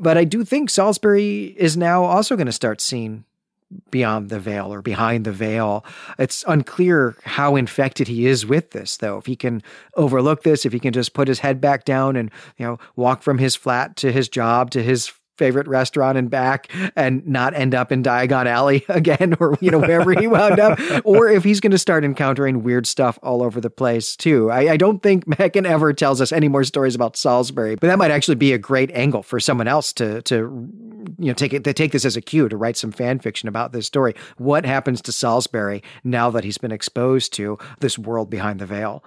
But 0.00 0.18
I 0.18 0.24
do 0.24 0.44
think 0.44 0.70
Salisbury 0.70 1.54
is 1.56 1.76
now 1.76 2.04
also 2.04 2.36
going 2.36 2.46
to 2.46 2.52
start 2.52 2.80
seeing 2.80 3.24
beyond 3.90 4.28
the 4.28 4.38
veil 4.38 4.72
or 4.72 4.82
behind 4.82 5.24
the 5.24 5.32
veil. 5.32 5.84
It's 6.18 6.44
unclear 6.46 7.16
how 7.24 7.56
infected 7.56 8.08
he 8.08 8.26
is 8.26 8.46
with 8.46 8.70
this, 8.70 8.96
though. 8.96 9.18
If 9.18 9.26
he 9.26 9.36
can 9.36 9.62
overlook 9.94 10.42
this, 10.42 10.64
if 10.64 10.72
he 10.72 10.78
can 10.80 10.92
just 10.92 11.14
put 11.14 11.28
his 11.28 11.40
head 11.40 11.60
back 11.60 11.84
down 11.84 12.16
and, 12.16 12.30
you 12.58 12.66
know, 12.66 12.78
walk 12.94 13.22
from 13.22 13.38
his 13.38 13.56
flat 13.56 13.96
to 13.96 14.12
his 14.12 14.28
job 14.28 14.70
to 14.70 14.82
his 14.82 15.12
favorite 15.36 15.68
restaurant 15.68 16.18
and 16.18 16.30
back 16.30 16.70
and 16.94 17.26
not 17.26 17.54
end 17.54 17.74
up 17.74 17.92
in 17.92 18.02
Diagon 18.02 18.46
Alley 18.46 18.84
again 18.88 19.36
or 19.40 19.56
you 19.60 19.70
know 19.70 19.78
wherever 19.78 20.12
he 20.12 20.26
wound 20.26 20.58
up 20.58 20.78
or 21.04 21.28
if 21.28 21.44
he's 21.44 21.60
going 21.60 21.72
to 21.72 21.78
start 21.78 22.04
encountering 22.04 22.62
weird 22.62 22.86
stuff 22.86 23.18
all 23.22 23.42
over 23.42 23.60
the 23.60 23.70
place 23.70 24.16
too. 24.16 24.50
I, 24.50 24.72
I 24.72 24.76
don't 24.76 25.02
think 25.02 25.26
Machen 25.38 25.66
ever 25.66 25.92
tells 25.92 26.20
us 26.20 26.32
any 26.32 26.48
more 26.48 26.64
stories 26.64 26.94
about 26.94 27.16
Salisbury, 27.16 27.74
but 27.76 27.86
that 27.88 27.98
might 27.98 28.10
actually 28.10 28.36
be 28.36 28.52
a 28.52 28.58
great 28.58 28.90
angle 28.92 29.22
for 29.22 29.40
someone 29.40 29.68
else 29.68 29.92
to 29.94 30.22
to 30.22 30.36
you 31.18 31.26
know 31.26 31.34
take 31.34 31.52
it 31.52 31.64
to 31.64 31.72
take 31.72 31.92
this 31.92 32.04
as 32.04 32.16
a 32.16 32.20
cue 32.20 32.48
to 32.48 32.56
write 32.56 32.76
some 32.76 32.92
fan 32.92 33.18
fiction 33.18 33.48
about 33.48 33.72
this 33.72 33.86
story. 33.86 34.14
What 34.36 34.64
happens 34.64 35.00
to 35.02 35.12
Salisbury 35.12 35.82
now 36.04 36.30
that 36.30 36.44
he's 36.44 36.58
been 36.58 36.72
exposed 36.72 37.32
to 37.34 37.58
this 37.80 37.98
world 37.98 38.30
behind 38.30 38.60
the 38.60 38.66
veil? 38.66 39.04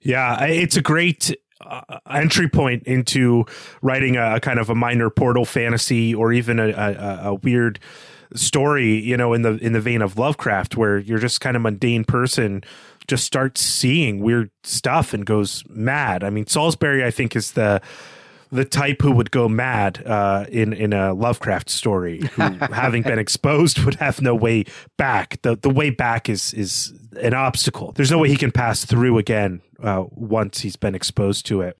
Yeah, 0.00 0.44
it's 0.44 0.76
a 0.76 0.82
great 0.82 1.34
uh, 1.66 1.98
entry 2.10 2.48
point 2.48 2.82
into 2.84 3.44
writing 3.82 4.16
a, 4.16 4.36
a, 4.36 4.40
kind 4.40 4.58
of 4.58 4.70
a 4.70 4.74
minor 4.74 5.10
portal 5.10 5.44
fantasy 5.44 6.14
or 6.14 6.32
even 6.32 6.58
a, 6.58 6.68
a, 6.68 7.20
a, 7.30 7.34
weird 7.34 7.78
story 8.34 8.98
you 8.98 9.16
know 9.16 9.32
in 9.32 9.42
the 9.42 9.56
in 9.58 9.72
the 9.72 9.80
vein 9.80 10.02
of 10.02 10.18
lovecraft 10.18 10.76
where 10.76 10.98
you're 10.98 11.18
just 11.18 11.40
kind 11.40 11.56
of 11.56 11.62
mundane 11.62 12.04
person 12.04 12.62
just 13.06 13.24
starts 13.24 13.60
seeing 13.60 14.20
weird 14.20 14.50
stuff 14.62 15.12
and 15.12 15.26
goes 15.26 15.62
mad. 15.68 16.24
I 16.24 16.30
mean 16.30 16.46
salisbury 16.46 17.04
i 17.04 17.10
think 17.10 17.36
is 17.36 17.52
the 17.52 17.80
the 18.54 18.64
type 18.64 19.02
who 19.02 19.10
would 19.10 19.30
go 19.30 19.48
mad 19.48 20.02
uh, 20.06 20.46
in 20.48 20.72
in 20.72 20.92
a 20.92 21.12
Lovecraft 21.12 21.68
story, 21.68 22.20
who, 22.34 22.42
having 22.72 23.02
been 23.02 23.18
exposed, 23.18 23.80
would 23.84 23.96
have 23.96 24.22
no 24.22 24.34
way 24.34 24.64
back. 24.96 25.42
the 25.42 25.56
The 25.56 25.70
way 25.70 25.90
back 25.90 26.28
is 26.28 26.54
is 26.54 26.92
an 27.20 27.34
obstacle. 27.34 27.92
There's 27.92 28.10
no 28.10 28.18
way 28.18 28.28
he 28.28 28.36
can 28.36 28.52
pass 28.52 28.84
through 28.84 29.18
again 29.18 29.60
uh, 29.82 30.04
once 30.10 30.60
he's 30.60 30.76
been 30.76 30.94
exposed 30.94 31.46
to 31.46 31.60
it. 31.60 31.76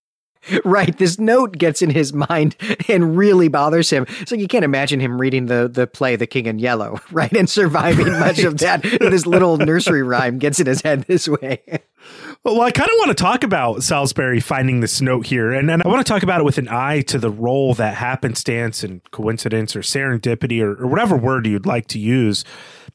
Right. 0.64 0.96
This 0.98 1.18
note 1.18 1.56
gets 1.56 1.80
in 1.80 1.90
his 1.90 2.12
mind 2.12 2.56
and 2.88 3.16
really 3.16 3.48
bothers 3.48 3.88
him. 3.90 4.06
So 4.26 4.34
you 4.34 4.46
can't 4.46 4.64
imagine 4.64 5.00
him 5.00 5.18
reading 5.20 5.46
the 5.46 5.68
the 5.72 5.86
play 5.86 6.16
The 6.16 6.26
King 6.26 6.46
in 6.46 6.58
Yellow, 6.58 7.00
right? 7.10 7.32
And 7.32 7.48
surviving 7.48 8.06
right. 8.06 8.20
much 8.20 8.40
of 8.40 8.58
that. 8.58 8.82
This 8.82 9.26
little 9.26 9.56
nursery 9.56 10.02
rhyme 10.02 10.38
gets 10.38 10.60
in 10.60 10.66
his 10.66 10.82
head 10.82 11.04
this 11.04 11.28
way. 11.28 11.62
Well, 12.44 12.60
I 12.60 12.72
kind 12.72 12.90
of 12.90 12.96
want 12.98 13.08
to 13.08 13.14
talk 13.14 13.42
about 13.42 13.82
Salisbury 13.82 14.38
finding 14.38 14.80
this 14.80 15.00
note 15.00 15.24
here, 15.24 15.50
and, 15.54 15.70
and 15.70 15.82
I 15.82 15.88
want 15.88 16.06
to 16.06 16.12
talk 16.12 16.22
about 16.22 16.42
it 16.42 16.44
with 16.44 16.58
an 16.58 16.68
eye 16.68 17.00
to 17.02 17.18
the 17.18 17.30
role 17.30 17.72
that 17.72 17.94
happenstance 17.94 18.84
and 18.84 19.00
coincidence 19.12 19.74
or 19.74 19.80
serendipity 19.80 20.60
or, 20.60 20.74
or 20.74 20.86
whatever 20.86 21.16
word 21.16 21.46
you'd 21.46 21.64
like 21.64 21.86
to 21.86 21.98
use 21.98 22.44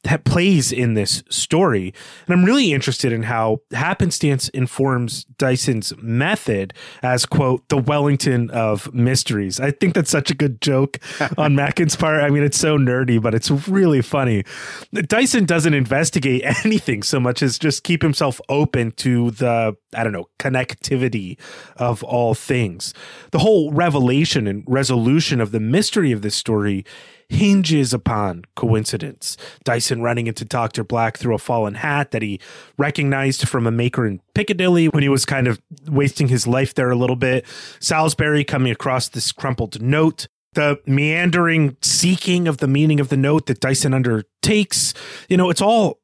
that 0.04 0.24
plays 0.24 0.72
in 0.72 0.94
this 0.94 1.22
story. 1.28 1.92
And 2.26 2.34
I'm 2.34 2.44
really 2.44 2.72
interested 2.72 3.12
in 3.12 3.24
how 3.24 3.60
happenstance 3.72 4.48
informs 4.50 5.24
Dyson's 5.24 5.92
method 5.98 6.72
as, 7.02 7.26
quote, 7.26 7.68
the 7.68 7.76
Wellington 7.76 8.50
of 8.50 8.92
mysteries. 8.94 9.60
I 9.60 9.72
think 9.72 9.94
that's 9.94 10.10
such 10.10 10.30
a 10.30 10.34
good 10.34 10.62
joke 10.62 10.98
on 11.38 11.54
Machen's 11.54 11.96
part. 11.96 12.22
I 12.22 12.30
mean, 12.30 12.42
it's 12.42 12.58
so 12.58 12.78
nerdy, 12.78 13.20
but 13.20 13.34
it's 13.34 13.50
really 13.68 14.00
funny. 14.00 14.44
Dyson 14.92 15.44
doesn't 15.44 15.74
investigate 15.74 16.42
anything 16.64 17.02
so 17.02 17.20
much 17.20 17.42
as 17.42 17.58
just 17.58 17.84
keep 17.84 18.00
himself 18.00 18.40
open 18.48 18.92
to 18.92 19.32
the, 19.32 19.76
I 19.94 20.02
don't 20.02 20.12
know, 20.12 20.28
connectivity 20.38 21.38
of 21.76 22.02
all 22.02 22.34
things. 22.34 22.94
The 23.32 23.38
whole 23.40 23.70
revelation 23.70 24.46
and 24.46 24.64
resolution 24.66 25.42
of 25.42 25.52
the 25.52 25.60
mystery 25.60 26.10
of 26.10 26.22
this 26.22 26.34
story 26.34 26.86
hinges 27.30 27.94
upon 27.94 28.44
coincidence. 28.56 29.36
Dyson 29.64 30.02
running 30.02 30.26
into 30.26 30.44
Dr. 30.44 30.84
Black 30.84 31.16
through 31.16 31.34
a 31.34 31.38
fallen 31.38 31.74
hat 31.74 32.10
that 32.10 32.22
he 32.22 32.40
recognized 32.76 33.48
from 33.48 33.66
a 33.66 33.70
maker 33.70 34.06
in 34.06 34.20
Piccadilly 34.34 34.88
when 34.88 35.02
he 35.02 35.08
was 35.08 35.24
kind 35.24 35.46
of 35.46 35.60
wasting 35.88 36.28
his 36.28 36.46
life 36.46 36.74
there 36.74 36.90
a 36.90 36.96
little 36.96 37.16
bit. 37.16 37.46
Salisbury 37.78 38.44
coming 38.44 38.72
across 38.72 39.08
this 39.08 39.32
crumpled 39.32 39.80
note. 39.80 40.26
The 40.54 40.80
meandering 40.84 41.76
seeking 41.80 42.48
of 42.48 42.56
the 42.56 42.66
meaning 42.66 42.98
of 42.98 43.08
the 43.08 43.16
note 43.16 43.46
that 43.46 43.60
Dyson 43.60 43.94
undertakes. 43.94 44.92
You 45.28 45.36
know, 45.36 45.48
it's 45.48 45.62
all 45.62 46.00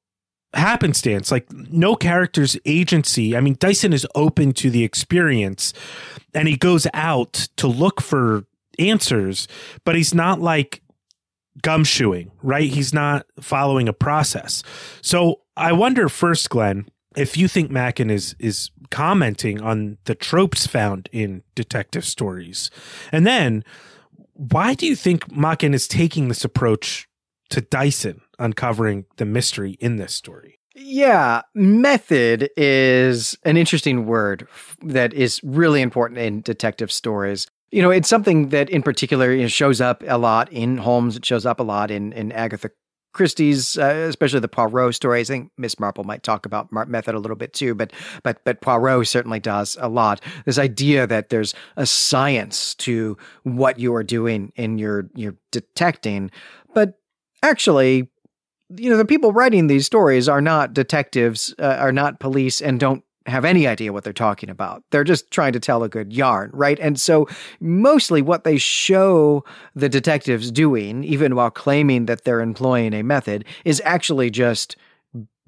happenstance, 0.55 1.33
like 1.33 1.53
no 1.53 1.97
character's 1.97 2.57
agency. 2.65 3.37
I 3.37 3.41
mean, 3.41 3.57
Dyson 3.59 3.93
is 3.93 4.07
open 4.15 4.53
to 4.53 4.71
the 4.71 4.85
experience 4.85 5.73
and 6.33 6.47
he 6.47 6.57
goes 6.57 6.87
out 6.95 7.49
to 7.57 7.67
look 7.67 8.01
for 8.01 8.45
answers, 8.79 9.49
but 9.85 9.97
he's 9.97 10.15
not 10.15 10.41
like 10.41 10.83
gumshoeing, 11.63 12.31
right? 12.43 12.71
He's 12.71 12.93
not 12.93 13.27
following 13.41 13.89
a 13.89 13.93
process. 13.93 14.63
So 15.03 15.41
I 15.57 15.73
wonder 15.73 16.09
first, 16.09 16.51
Glenn, 16.51 16.89
if 17.17 17.37
you 17.37 17.49
think 17.49 17.71
Machen 17.71 18.11
is 18.11 18.37
is 18.39 18.71
commenting 18.91 19.61
on 19.61 19.99
the 20.05 20.15
tropes 20.15 20.67
found 20.67 21.09
in 21.13 21.43
detective 21.55 22.05
stories. 22.05 22.71
And 23.11 23.27
then 23.27 23.65
why 24.35 24.75
do 24.75 24.87
you 24.87 24.95
think 24.95 25.35
Machen 25.35 25.75
is 25.75 25.89
taking 25.89 26.29
this 26.29 26.45
approach 26.45 27.09
to 27.51 27.61
Dyson 27.61 28.21
uncovering 28.39 29.07
the 29.17 29.25
mystery 29.25 29.73
in 29.81 29.97
this 29.97 30.15
story? 30.15 30.59
Yeah, 30.75 31.41
method 31.55 32.51
is 32.57 33.37
an 33.45 33.57
interesting 33.57 34.05
word 34.05 34.47
that 34.83 35.15
is 35.15 35.41
really 35.43 35.81
important 35.81 36.21
in 36.21 36.43
detective 36.43 36.93
stories. 36.93 37.47
You 37.77 37.83
know, 37.83 37.91
it's 37.91 38.09
something 38.09 38.49
that 38.49 38.71
in 38.71 38.81
particular 38.81 39.35
you 39.35 39.43
know, 39.43 39.49
shows 39.49 39.83
up 39.83 40.03
a 40.07 40.17
lot 40.17 40.51
in 40.51 40.79
Holmes. 40.79 41.15
It 41.15 41.27
shows 41.27 41.45
up 41.45 41.61
a 41.61 41.63
lot 41.63 41.91
in, 41.91 42.11
in 42.15 42.33
Agatha 42.33 42.71
Christie's, 43.13 43.77
uh, 43.77 44.07
especially 44.09 44.41
the 44.41 44.49
Poirot 44.49 44.95
stories. 44.95 45.31
I 45.31 45.35
think 45.35 45.53
Miss 45.59 45.79
Marple 45.79 46.03
might 46.03 46.23
talk 46.23 46.47
about 46.47 46.73
method 46.73 47.15
a 47.15 47.19
little 47.19 47.37
bit 47.37 47.53
too, 47.53 47.75
but 47.75 47.93
but 48.23 48.43
but 48.47 48.63
Poirot 48.63 49.07
certainly 49.07 49.41
does 49.41 49.77
a 49.79 49.91
lot. 49.91 50.23
This 50.47 50.57
idea 50.57 51.07
that 51.07 51.29
there's 51.29 51.53
a 51.77 51.85
science 51.85 52.75
to 52.77 53.19
what 53.43 53.79
you 53.79 53.95
are 53.95 54.03
doing 54.03 54.55
in 54.57 54.79
your 54.79 55.11
your 55.15 55.37
detecting, 55.53 56.31
but 56.73 56.95
actually 57.43 58.09
you 58.75 58.89
know 58.89 58.97
the 58.97 59.05
people 59.05 59.35
writing 59.35 59.67
these 59.67 59.85
stories 59.85 60.31
are 60.31 60.41
not 60.41 60.73
detectives 60.73 61.55
uh, 61.59 61.77
are 61.79 61.93
not 61.93 62.21
police 62.21 62.63
and 62.63 62.81
don't 62.81 63.05
have 63.27 63.45
any 63.45 63.67
idea 63.67 63.93
what 63.93 64.05
they're 64.05 64.13
talking 64.13 64.49
about. 64.49 64.83
They're 64.91 65.05
just 65.05 65.31
trying 65.31 65.53
to 65.53 65.61
tell 65.61 65.83
a 65.83 65.89
good 65.89 66.13
yarn, 66.13 66.51
right? 66.53 66.79
And 66.81 66.99
so 66.99 67.29
mostly 67.61 68.23
what 68.23 68.45
they 68.45 68.59
show 68.59 69.45
the 69.75 69.89
detectives 69.89 70.51
doing, 70.51 71.05
even 71.05 71.35
while 71.35 71.51
claiming 71.51 72.07
that 72.07 72.25
they're 72.25 72.41
employing 72.41 72.95
a 72.95 73.03
method, 73.03 73.45
is 73.65 73.83
actually 73.85 74.31
just 74.31 74.77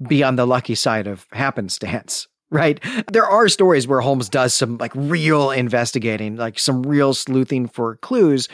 be 0.07 0.23
on 0.23 0.35
the 0.35 0.47
lucky 0.47 0.75
side 0.75 1.07
of 1.07 1.25
happenstance. 1.31 2.27
Right. 2.51 2.83
There 3.11 3.27
are 3.27 3.47
stories 3.47 3.87
where 3.87 4.01
Holmes 4.01 4.27
does 4.27 4.55
some 4.55 4.79
like 4.79 4.91
real 4.95 5.51
investigating, 5.51 6.35
like 6.35 6.57
some 6.57 6.81
real 6.81 7.13
sleuthing 7.13 7.67
for 7.67 7.97
clues. 7.97 8.49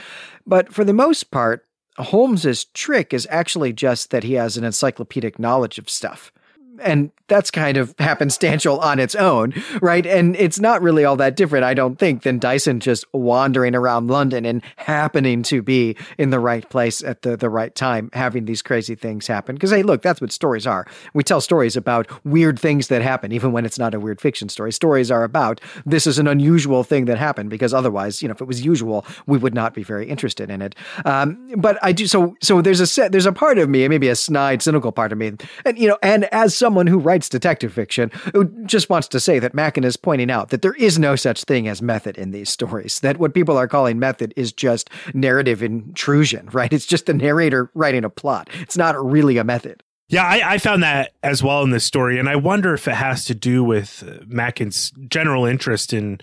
But 0.45 0.73
for 0.73 0.83
the 0.83 0.91
most 0.91 1.31
part, 1.31 1.65
Holmes's 1.97 2.65
trick 2.65 3.13
is 3.13 3.25
actually 3.31 3.71
just 3.71 4.11
that 4.11 4.25
he 4.25 4.33
has 4.33 4.57
an 4.57 4.65
encyclopedic 4.65 5.39
knowledge 5.39 5.77
of 5.77 5.89
stuff 5.89 6.33
and 6.81 7.11
that's 7.27 7.49
kind 7.49 7.77
of 7.77 7.95
happenstantial 7.97 8.79
on 8.79 8.99
its 8.99 9.15
own, 9.15 9.51
right? 9.81 10.05
And 10.05 10.35
it's 10.35 10.59
not 10.59 10.83
really 10.83 11.05
all 11.05 11.15
that 11.15 11.35
different, 11.35 11.65
I 11.65 11.73
don't 11.73 11.97
think, 11.97 12.21
than 12.21 12.37
Dyson 12.37 12.79
just 12.79 13.03
wandering 13.13 13.73
around 13.73 14.07
London 14.07 14.45
and 14.45 14.61
happening 14.75 15.41
to 15.43 15.63
be 15.63 15.97
in 16.19 16.29
the 16.29 16.39
right 16.39 16.69
place 16.69 17.03
at 17.03 17.23
the, 17.23 17.35
the 17.35 17.49
right 17.49 17.73
time, 17.73 18.11
having 18.13 18.45
these 18.45 18.61
crazy 18.61 18.93
things 18.93 19.25
happen. 19.25 19.55
Because, 19.55 19.71
hey, 19.71 19.81
look, 19.81 20.03
that's 20.03 20.21
what 20.21 20.31
stories 20.31 20.67
are. 20.67 20.85
We 21.15 21.23
tell 21.23 21.41
stories 21.41 21.75
about 21.75 22.07
weird 22.23 22.59
things 22.59 22.89
that 22.89 23.01
happen, 23.01 23.31
even 23.31 23.51
when 23.51 23.65
it's 23.65 23.79
not 23.79 23.95
a 23.95 23.99
weird 23.99 24.21
fiction 24.21 24.47
story. 24.47 24.71
Stories 24.71 25.09
are 25.09 25.23
about 25.23 25.59
this 25.83 26.05
is 26.05 26.19
an 26.19 26.27
unusual 26.27 26.83
thing 26.83 27.05
that 27.05 27.17
happened, 27.17 27.49
because 27.49 27.73
otherwise, 27.73 28.21
you 28.21 28.27
know, 28.27 28.33
if 28.33 28.41
it 28.41 28.47
was 28.47 28.63
usual, 28.63 29.03
we 29.25 29.39
would 29.39 29.55
not 29.55 29.73
be 29.73 29.81
very 29.81 30.07
interested 30.07 30.51
in 30.51 30.61
it. 30.61 30.75
Um, 31.05 31.49
but 31.57 31.79
I 31.81 31.91
do, 31.91 32.05
so, 32.05 32.35
so 32.41 32.61
there's 32.61 32.81
a 32.81 32.87
set, 32.87 33.11
there's 33.11 33.25
a 33.25 33.33
part 33.33 33.57
of 33.57 33.67
me, 33.67 33.87
maybe 33.87 34.09
a 34.09 34.15
snide, 34.15 34.61
cynical 34.61 34.91
part 34.91 35.11
of 35.11 35.17
me, 35.17 35.33
and, 35.65 35.79
you 35.79 35.87
know, 35.87 35.97
and 36.03 36.25
as 36.25 36.53
someone 36.65 36.87
who 36.87 36.97
writes 36.97 37.29
detective 37.29 37.71
fiction 37.71 38.09
who 38.33 38.45
just 38.65 38.89
wants 38.89 39.07
to 39.07 39.19
say 39.19 39.37
that 39.37 39.53
Machen 39.53 39.83
is 39.83 39.95
pointing 39.97 40.31
out 40.31 40.49
that 40.49 40.63
there 40.63 40.73
is 40.73 40.97
no 40.97 41.15
such 41.15 41.43
thing 41.43 41.67
as 41.67 41.79
method 41.79 42.17
in 42.17 42.31
these 42.31 42.49
stories, 42.49 43.01
that 43.01 43.19
what 43.19 43.35
people 43.35 43.55
are 43.55 43.67
calling 43.67 43.99
method 43.99 44.33
is 44.35 44.51
just 44.51 44.89
narrative 45.13 45.61
intrusion, 45.61 46.49
right? 46.51 46.73
It's 46.73 46.87
just 46.87 47.05
the 47.05 47.13
narrator 47.13 47.69
writing 47.75 48.03
a 48.03 48.09
plot. 48.09 48.49
It's 48.61 48.75
not 48.75 48.95
really 48.99 49.37
a 49.37 49.43
method. 49.43 49.83
Yeah, 50.09 50.23
I, 50.23 50.53
I, 50.53 50.57
found 50.57 50.81
that 50.81 51.13
as 51.21 51.43
well 51.43 51.61
in 51.61 51.69
this 51.69 51.85
story, 51.85 52.17
and 52.17 52.27
I 52.27 52.35
wonder 52.35 52.73
if 52.73 52.87
it 52.87 52.95
has 52.95 53.25
to 53.25 53.35
do 53.35 53.63
with 53.63 54.03
Machen's 54.25 54.91
general 55.07 55.45
interest 55.45 55.93
in 55.93 56.19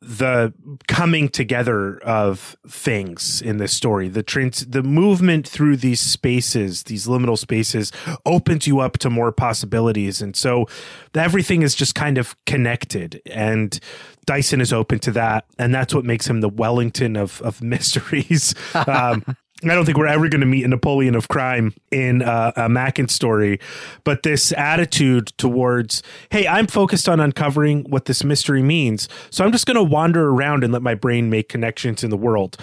the 0.00 0.52
coming 0.88 1.28
together 1.28 1.98
of 1.98 2.56
things 2.66 3.40
in 3.40 3.58
this 3.58 3.72
story. 3.72 4.08
The 4.08 4.22
trans 4.22 4.66
the 4.66 4.82
movement 4.82 5.46
through 5.46 5.76
these 5.76 6.00
spaces 6.00 6.84
these 6.84 7.06
liminal 7.06 7.38
spaces 7.38 7.92
opens 8.26 8.66
you 8.66 8.80
up 8.80 8.98
to 8.98 9.10
more 9.10 9.32
possibilities. 9.32 10.20
And 10.20 10.34
so 10.34 10.66
everything 11.14 11.62
is 11.62 11.74
just 11.74 11.94
kind 11.94 12.18
of 12.18 12.36
connected. 12.46 13.22
And 13.26 13.78
Dyson 14.26 14.60
is 14.60 14.72
open 14.72 14.98
to 15.00 15.12
that. 15.12 15.46
And 15.58 15.74
that's 15.74 15.94
what 15.94 16.04
makes 16.04 16.26
him 16.26 16.40
the 16.40 16.48
Wellington 16.48 17.16
of 17.16 17.40
of 17.42 17.62
mysteries. 17.62 18.54
Um, 18.74 19.24
I 19.70 19.74
don't 19.74 19.84
think 19.84 19.96
we're 19.96 20.06
ever 20.06 20.28
going 20.28 20.40
to 20.40 20.46
meet 20.46 20.64
a 20.64 20.68
Napoleon 20.68 21.14
of 21.14 21.28
crime 21.28 21.72
in 21.90 22.22
uh, 22.22 22.52
a 22.56 22.68
Machen 22.68 23.08
story, 23.08 23.60
but 24.04 24.22
this 24.22 24.52
attitude 24.52 25.28
towards, 25.38 26.02
hey, 26.30 26.48
I'm 26.48 26.66
focused 26.66 27.08
on 27.08 27.20
uncovering 27.20 27.84
what 27.88 28.06
this 28.06 28.24
mystery 28.24 28.62
means, 28.62 29.08
so 29.30 29.44
I'm 29.44 29.52
just 29.52 29.66
going 29.66 29.76
to 29.76 29.82
wander 29.82 30.30
around 30.30 30.64
and 30.64 30.72
let 30.72 30.82
my 30.82 30.94
brain 30.94 31.30
make 31.30 31.48
connections 31.48 32.02
in 32.02 32.10
the 32.10 32.16
world, 32.16 32.56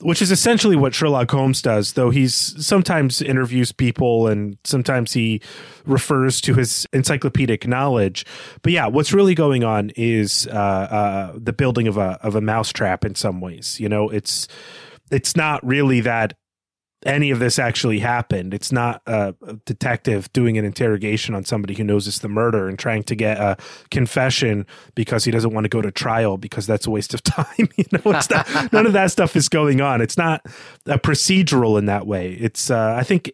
which 0.00 0.20
is 0.20 0.30
essentially 0.30 0.76
what 0.76 0.94
Sherlock 0.94 1.30
Holmes 1.30 1.62
does. 1.62 1.92
Though 1.92 2.10
he's 2.10 2.34
sometimes 2.64 3.22
interviews 3.22 3.70
people 3.70 4.26
and 4.26 4.56
sometimes 4.64 5.12
he 5.12 5.40
refers 5.84 6.40
to 6.42 6.54
his 6.54 6.86
encyclopedic 6.92 7.66
knowledge. 7.66 8.24
But 8.62 8.72
yeah, 8.72 8.86
what's 8.86 9.12
really 9.12 9.34
going 9.34 9.62
on 9.62 9.90
is 9.96 10.48
uh, 10.48 10.50
uh, 10.50 11.32
the 11.36 11.52
building 11.52 11.86
of 11.86 11.96
a 11.96 12.18
of 12.22 12.34
a 12.34 12.40
mousetrap 12.40 13.04
in 13.04 13.14
some 13.14 13.40
ways. 13.40 13.78
You 13.78 13.88
know, 13.88 14.08
it's 14.08 14.48
it's 15.10 15.36
not 15.36 15.64
really 15.66 16.00
that 16.00 16.34
any 17.06 17.30
of 17.30 17.38
this 17.38 17.58
actually 17.58 17.98
happened. 18.00 18.52
It's 18.52 18.70
not 18.70 19.02
a 19.06 19.34
detective 19.64 20.30
doing 20.32 20.58
an 20.58 20.64
interrogation 20.64 21.34
on 21.34 21.44
somebody 21.44 21.74
who 21.74 21.84
knows 21.84 22.06
it's 22.06 22.18
the 22.18 22.28
murder 22.28 22.68
and 22.68 22.78
trying 22.78 23.04
to 23.04 23.14
get 23.14 23.38
a 23.38 23.56
confession 23.90 24.66
because 24.94 25.24
he 25.24 25.30
doesn't 25.30 25.54
want 25.54 25.64
to 25.64 25.68
go 25.68 25.80
to 25.80 25.90
trial 25.90 26.36
because 26.36 26.66
that's 26.66 26.86
a 26.86 26.90
waste 26.90 27.14
of 27.14 27.22
time. 27.24 27.68
you 27.76 27.84
know, 27.92 28.10
not, 28.10 28.30
none 28.72 28.86
of 28.86 28.92
that 28.92 29.10
stuff 29.10 29.34
is 29.34 29.48
going 29.48 29.80
on. 29.80 30.00
It's 30.00 30.18
not 30.18 30.44
a 30.86 30.98
procedural 30.98 31.78
in 31.78 31.86
that 31.86 32.06
way. 32.06 32.32
It's 32.32 32.70
uh, 32.70 32.94
I 32.98 33.02
think 33.02 33.32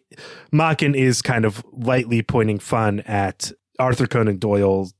Machen 0.51 0.95
is 0.95 1.21
kind 1.21 1.45
of 1.45 1.63
lightly 1.73 2.21
pointing 2.21 2.59
fun 2.59 3.01
at 3.01 3.51
Arthur 3.79 4.07
Conan 4.07 4.37
Doyle's 4.37 4.93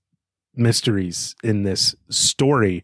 mysteries 0.55 1.35
in 1.43 1.63
this 1.63 1.95
story 2.09 2.83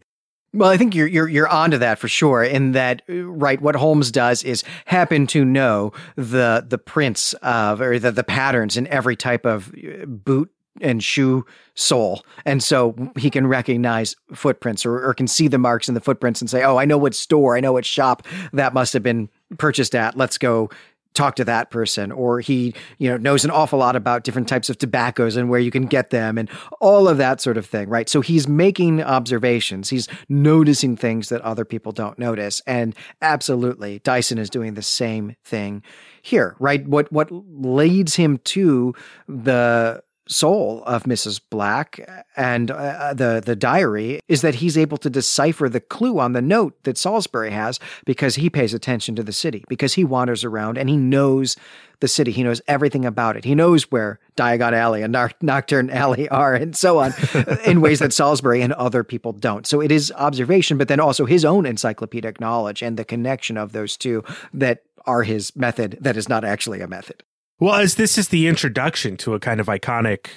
well, 0.54 0.70
I 0.70 0.76
think 0.76 0.94
you're 0.94 1.06
you're 1.06 1.28
you're 1.28 1.48
onto 1.48 1.78
that 1.78 1.98
for 1.98 2.08
sure. 2.08 2.44
In 2.44 2.72
that, 2.72 3.02
right, 3.08 3.60
what 3.60 3.74
Holmes 3.74 4.10
does 4.10 4.44
is 4.44 4.62
happen 4.86 5.26
to 5.28 5.44
know 5.44 5.92
the 6.16 6.64
the 6.66 6.78
prints 6.78 7.34
of 7.34 7.80
or 7.80 7.98
the 7.98 8.12
the 8.12 8.24
patterns 8.24 8.76
in 8.76 8.86
every 8.86 9.16
type 9.16 9.44
of 9.44 9.74
uh, 9.74 10.06
boot 10.06 10.50
and 10.80 11.02
shoe 11.02 11.44
sole, 11.74 12.24
and 12.44 12.62
so 12.62 12.94
he 13.16 13.30
can 13.30 13.46
recognize 13.46 14.16
footprints 14.32 14.86
or, 14.86 15.04
or 15.04 15.14
can 15.14 15.26
see 15.26 15.48
the 15.48 15.58
marks 15.58 15.88
in 15.88 15.94
the 15.94 16.00
footprints 16.00 16.40
and 16.40 16.48
say, 16.48 16.62
"Oh, 16.62 16.76
I 16.76 16.84
know 16.84 16.98
what 16.98 17.14
store, 17.14 17.56
I 17.56 17.60
know 17.60 17.72
what 17.72 17.84
shop 17.84 18.26
that 18.52 18.72
must 18.72 18.92
have 18.92 19.02
been 19.02 19.28
purchased 19.58 19.94
at. 19.94 20.16
Let's 20.16 20.38
go 20.38 20.70
talk 21.14 21.36
to 21.36 21.44
that 21.44 21.70
person 21.70 22.12
or 22.12 22.40
he 22.40 22.74
you 22.98 23.08
know 23.08 23.16
knows 23.16 23.44
an 23.44 23.50
awful 23.50 23.78
lot 23.78 23.96
about 23.96 24.24
different 24.24 24.48
types 24.48 24.68
of 24.68 24.78
tobaccos 24.78 25.36
and 25.36 25.48
where 25.48 25.60
you 25.60 25.70
can 25.70 25.86
get 25.86 26.10
them 26.10 26.36
and 26.36 26.50
all 26.80 27.08
of 27.08 27.18
that 27.18 27.40
sort 27.40 27.56
of 27.56 27.66
thing 27.66 27.88
right? 27.88 28.08
So 28.08 28.20
he's 28.20 28.46
making 28.46 29.02
observations. 29.02 29.90
He's 29.90 30.08
noticing 30.28 30.96
things 30.96 31.28
that 31.30 31.40
other 31.42 31.64
people 31.64 31.92
don't 31.92 32.18
notice. 32.18 32.60
And 32.66 32.94
absolutely 33.22 34.00
Dyson 34.00 34.38
is 34.38 34.50
doing 34.50 34.74
the 34.74 34.82
same 34.82 35.36
thing 35.44 35.82
here 36.22 36.56
right? 36.58 36.86
What 36.86 37.10
what 37.10 37.28
leads 37.30 38.16
him 38.16 38.38
to 38.44 38.94
the 39.26 40.03
soul 40.26 40.82
of 40.84 41.04
Mrs. 41.04 41.40
Black 41.50 42.00
and 42.36 42.70
uh, 42.70 42.74
uh, 42.74 43.14
the 43.14 43.42
the 43.44 43.56
diary 43.56 44.20
is 44.28 44.40
that 44.40 44.56
he's 44.56 44.78
able 44.78 44.96
to 44.98 45.10
decipher 45.10 45.68
the 45.68 45.80
clue 45.80 46.18
on 46.18 46.32
the 46.32 46.40
note 46.40 46.82
that 46.84 46.96
Salisbury 46.96 47.50
has 47.50 47.78
because 48.06 48.36
he 48.36 48.48
pays 48.48 48.72
attention 48.72 49.14
to 49.16 49.22
the 49.22 49.32
city 49.32 49.64
because 49.68 49.94
he 49.94 50.04
wanders 50.04 50.44
around 50.44 50.78
and 50.78 50.88
he 50.88 50.96
knows 50.96 51.56
the 52.00 52.08
city. 52.08 52.32
He 52.32 52.42
knows 52.42 52.60
everything 52.66 53.04
about 53.04 53.36
it. 53.36 53.44
He 53.44 53.54
knows 53.54 53.90
where 53.90 54.18
Diagon 54.36 54.72
Alley 54.72 55.02
and 55.02 55.14
Knockturn 55.14 55.92
Alley 55.92 56.28
are 56.28 56.54
and 56.54 56.76
so 56.76 56.98
on 56.98 57.12
in 57.64 57.80
ways 57.80 57.98
that 57.98 58.12
Salisbury 58.12 58.62
and 58.62 58.72
other 58.72 59.04
people 59.04 59.32
don't. 59.32 59.66
So 59.66 59.80
it 59.80 59.92
is 59.92 60.12
observation 60.16 60.78
but 60.78 60.88
then 60.88 61.00
also 61.00 61.26
his 61.26 61.44
own 61.44 61.66
encyclopedic 61.66 62.40
knowledge 62.40 62.82
and 62.82 62.96
the 62.96 63.04
connection 63.04 63.56
of 63.56 63.72
those 63.72 63.96
two 63.96 64.24
that 64.52 64.82
are 65.06 65.22
his 65.22 65.54
method 65.54 65.98
that 66.00 66.16
is 66.16 66.28
not 66.28 66.44
actually 66.44 66.80
a 66.80 66.88
method 66.88 67.22
well, 67.60 67.74
as 67.74 67.94
this 67.94 68.18
is 68.18 68.28
the 68.28 68.46
introduction 68.46 69.16
to 69.18 69.34
a 69.34 69.40
kind 69.40 69.60
of 69.60 69.66
iconic 69.66 70.28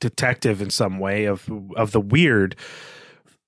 detective 0.00 0.62
in 0.62 0.70
some 0.70 0.98
way 0.98 1.24
of 1.24 1.48
of 1.76 1.92
the 1.92 2.00
weird, 2.00 2.56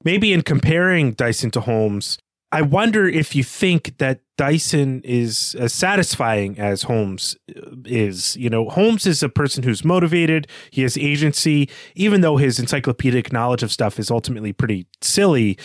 maybe 0.05 0.33
in 0.33 0.43
comparing 0.43 1.13
Dyson 1.13 1.51
to 1.53 1.61
Holmes, 1.61 2.19
I 2.53 2.63
wonder 2.63 3.07
if 3.07 3.37
you 3.37 3.45
think 3.45 3.97
that 3.99 4.21
Dyson 4.37 5.03
is 5.05 5.55
as 5.59 5.73
satisfying 5.73 6.59
as 6.59 6.83
Holmes 6.83 7.37
uh, 7.57 7.77
is. 7.85 8.37
You 8.37 8.51
know, 8.51 8.69
Holmes 8.69 9.07
is 9.07 9.23
a 9.23 9.29
person 9.29 9.63
who's 9.63 9.85
motivated, 9.85 10.49
he 10.71 10.83
has 10.83 10.99
agency, 10.99 11.69
even 11.95 12.23
though 12.23 12.39
his 12.39 12.59
encyclopedic 12.59 13.33
knowledge 13.33 13.63
of 13.63 13.71
stuff 13.71 13.99
is 13.99 14.11
ultimately 14.11 14.53
pretty 14.53 14.87
silly, 15.01 15.59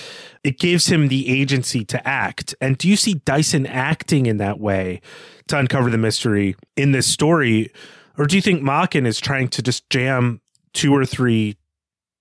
it 0.43 0.59
gives 0.59 0.87
him 0.87 1.07
the 1.07 1.27
agency 1.29 1.83
to 1.85 2.07
act. 2.07 2.53
And 2.61 2.77
do 2.77 2.87
you 2.87 2.97
see 2.97 3.15
Dyson 3.15 3.65
acting 3.65 4.27
in 4.27 4.37
that 4.37 4.59
way 4.59 5.01
to 5.47 5.57
uncover 5.57 5.89
the 5.89 5.97
mystery 5.97 6.55
in 6.75 6.91
this 6.91 7.07
story? 7.07 7.71
Or 8.17 8.25
do 8.25 8.35
you 8.35 8.41
think 8.41 8.61
Machen 8.61 9.05
is 9.05 9.19
trying 9.19 9.47
to 9.49 9.63
just 9.63 9.89
jam 9.89 10.41
two 10.73 10.93
or 10.93 11.05
three 11.05 11.57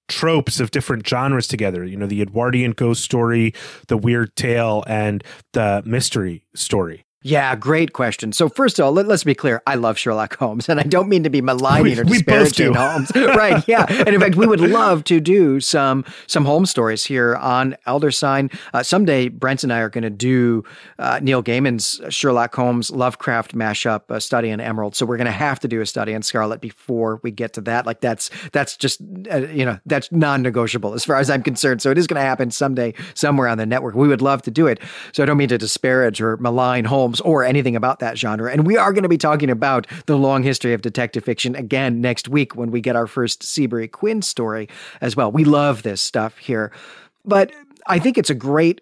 tropes 0.08 0.60
of 0.60 0.70
different 0.70 1.06
genres 1.06 1.48
together. 1.48 1.84
You 1.84 1.96
know, 1.96 2.06
the 2.06 2.22
Edwardian 2.22 2.72
ghost 2.72 3.02
story, 3.02 3.54
the 3.88 3.96
weird 3.96 4.34
tale, 4.36 4.84
and 4.86 5.22
the 5.52 5.82
mystery 5.84 6.44
story. 6.54 7.04
Yeah, 7.26 7.56
great 7.56 7.94
question. 7.94 8.34
So 8.34 8.50
first 8.50 8.78
of 8.78 8.84
all, 8.84 8.92
let, 8.92 9.08
us 9.08 9.24
be 9.24 9.34
clear. 9.34 9.62
I 9.66 9.76
love 9.76 9.96
Sherlock 9.96 10.36
Holmes, 10.36 10.68
and 10.68 10.78
I 10.78 10.82
don't 10.82 11.08
mean 11.08 11.22
to 11.22 11.30
be 11.30 11.40
maligning 11.40 11.94
we, 11.94 11.98
or 11.98 12.04
disparaging 12.04 12.74
Holmes. 12.74 13.10
right? 13.16 13.66
Yeah. 13.66 13.86
And 13.88 14.08
in 14.10 14.20
fact, 14.20 14.36
we 14.36 14.46
would 14.46 14.60
love 14.74 15.04
to 15.04 15.20
do 15.20 15.58
some 15.58 16.04
some 16.26 16.44
Holmes 16.44 16.68
stories 16.68 17.02
here 17.06 17.34
on 17.36 17.78
Elder 17.86 18.10
Sign. 18.10 18.50
Uh, 18.74 18.82
someday, 18.82 19.28
Brent 19.28 19.64
and 19.64 19.72
I 19.72 19.78
are 19.78 19.88
going 19.88 20.02
to 20.02 20.10
do 20.10 20.64
uh, 20.98 21.18
Neil 21.22 21.42
Gaiman's 21.42 21.98
Sherlock 22.14 22.54
Holmes 22.54 22.90
Lovecraft 22.90 23.54
mashup, 23.54 24.02
a 24.10 24.20
study 24.20 24.50
in 24.50 24.60
Emerald. 24.60 24.94
So 24.94 25.06
we're 25.06 25.16
going 25.16 25.24
to 25.24 25.30
have 25.30 25.58
to 25.60 25.68
do 25.68 25.80
a 25.80 25.86
study 25.86 26.12
in 26.12 26.20
Scarlet 26.20 26.60
before 26.60 27.20
we 27.22 27.30
get 27.30 27.54
to 27.54 27.62
that. 27.62 27.86
Like 27.86 28.02
that's 28.02 28.30
that's 28.52 28.76
just 28.76 29.00
uh, 29.32 29.38
you 29.46 29.64
know 29.64 29.78
that's 29.86 30.12
non-negotiable 30.12 30.92
as 30.92 31.06
far 31.06 31.16
as 31.16 31.30
I'm 31.30 31.42
concerned. 31.42 31.80
So 31.80 31.90
it 31.90 31.96
is 31.96 32.06
going 32.06 32.20
to 32.20 32.26
happen 32.26 32.50
someday 32.50 32.92
somewhere 33.14 33.48
on 33.48 33.56
the 33.56 33.64
network. 33.64 33.94
We 33.94 34.08
would 34.08 34.20
love 34.20 34.42
to 34.42 34.50
do 34.50 34.66
it. 34.66 34.78
So 35.12 35.22
I 35.22 35.26
don't 35.26 35.38
mean 35.38 35.48
to 35.48 35.56
disparage 35.56 36.20
or 36.20 36.36
malign 36.36 36.84
Holmes 36.84 37.13
films 37.14 37.20
or 37.28 37.44
anything 37.44 37.76
about 37.76 38.00
that 38.00 38.18
genre. 38.18 38.50
And 38.50 38.66
we 38.66 38.76
are 38.76 38.92
going 38.92 39.02
to 39.02 39.08
be 39.08 39.18
talking 39.18 39.50
about 39.50 39.86
the 40.06 40.16
long 40.16 40.42
history 40.42 40.72
of 40.72 40.82
detective 40.82 41.24
fiction 41.24 41.54
again 41.56 42.00
next 42.00 42.28
week 42.28 42.56
when 42.56 42.70
we 42.70 42.80
get 42.80 42.96
our 42.96 43.06
first 43.06 43.42
Seabury 43.42 43.88
Quinn 43.88 44.22
story 44.22 44.68
as 45.00 45.16
well. 45.16 45.30
We 45.30 45.44
love 45.44 45.82
this 45.82 46.00
stuff 46.00 46.38
here. 46.38 46.72
But 47.24 47.52
I 47.86 47.98
think 47.98 48.18
it's 48.18 48.30
a 48.30 48.34
great 48.34 48.80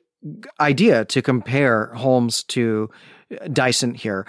idea 0.60 1.04
to 1.06 1.22
compare 1.22 1.92
Holmes 1.94 2.44
to 2.44 2.88
Dyson 3.52 3.94
here 3.94 4.26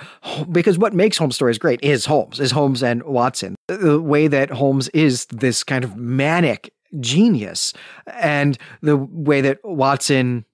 because 0.51 0.77
what 0.77 0.93
makes 0.93 1.17
Holmes 1.17 1.35
stories 1.35 1.57
great 1.57 1.79
is 1.83 2.05
Holmes, 2.05 2.39
is 2.39 2.51
Holmes 2.51 2.81
and 2.81 3.03
Watson. 3.03 3.55
The 3.67 3.99
way 4.01 4.27
that 4.27 4.49
Holmes 4.49 4.87
is 4.89 5.25
this 5.25 5.63
kind 5.63 5.83
of 5.83 5.97
manic 5.97 6.71
genius 6.99 7.73
and 8.07 8.57
the 8.81 8.95
way 8.95 9.41
that 9.41 9.59
Watson 9.63 10.45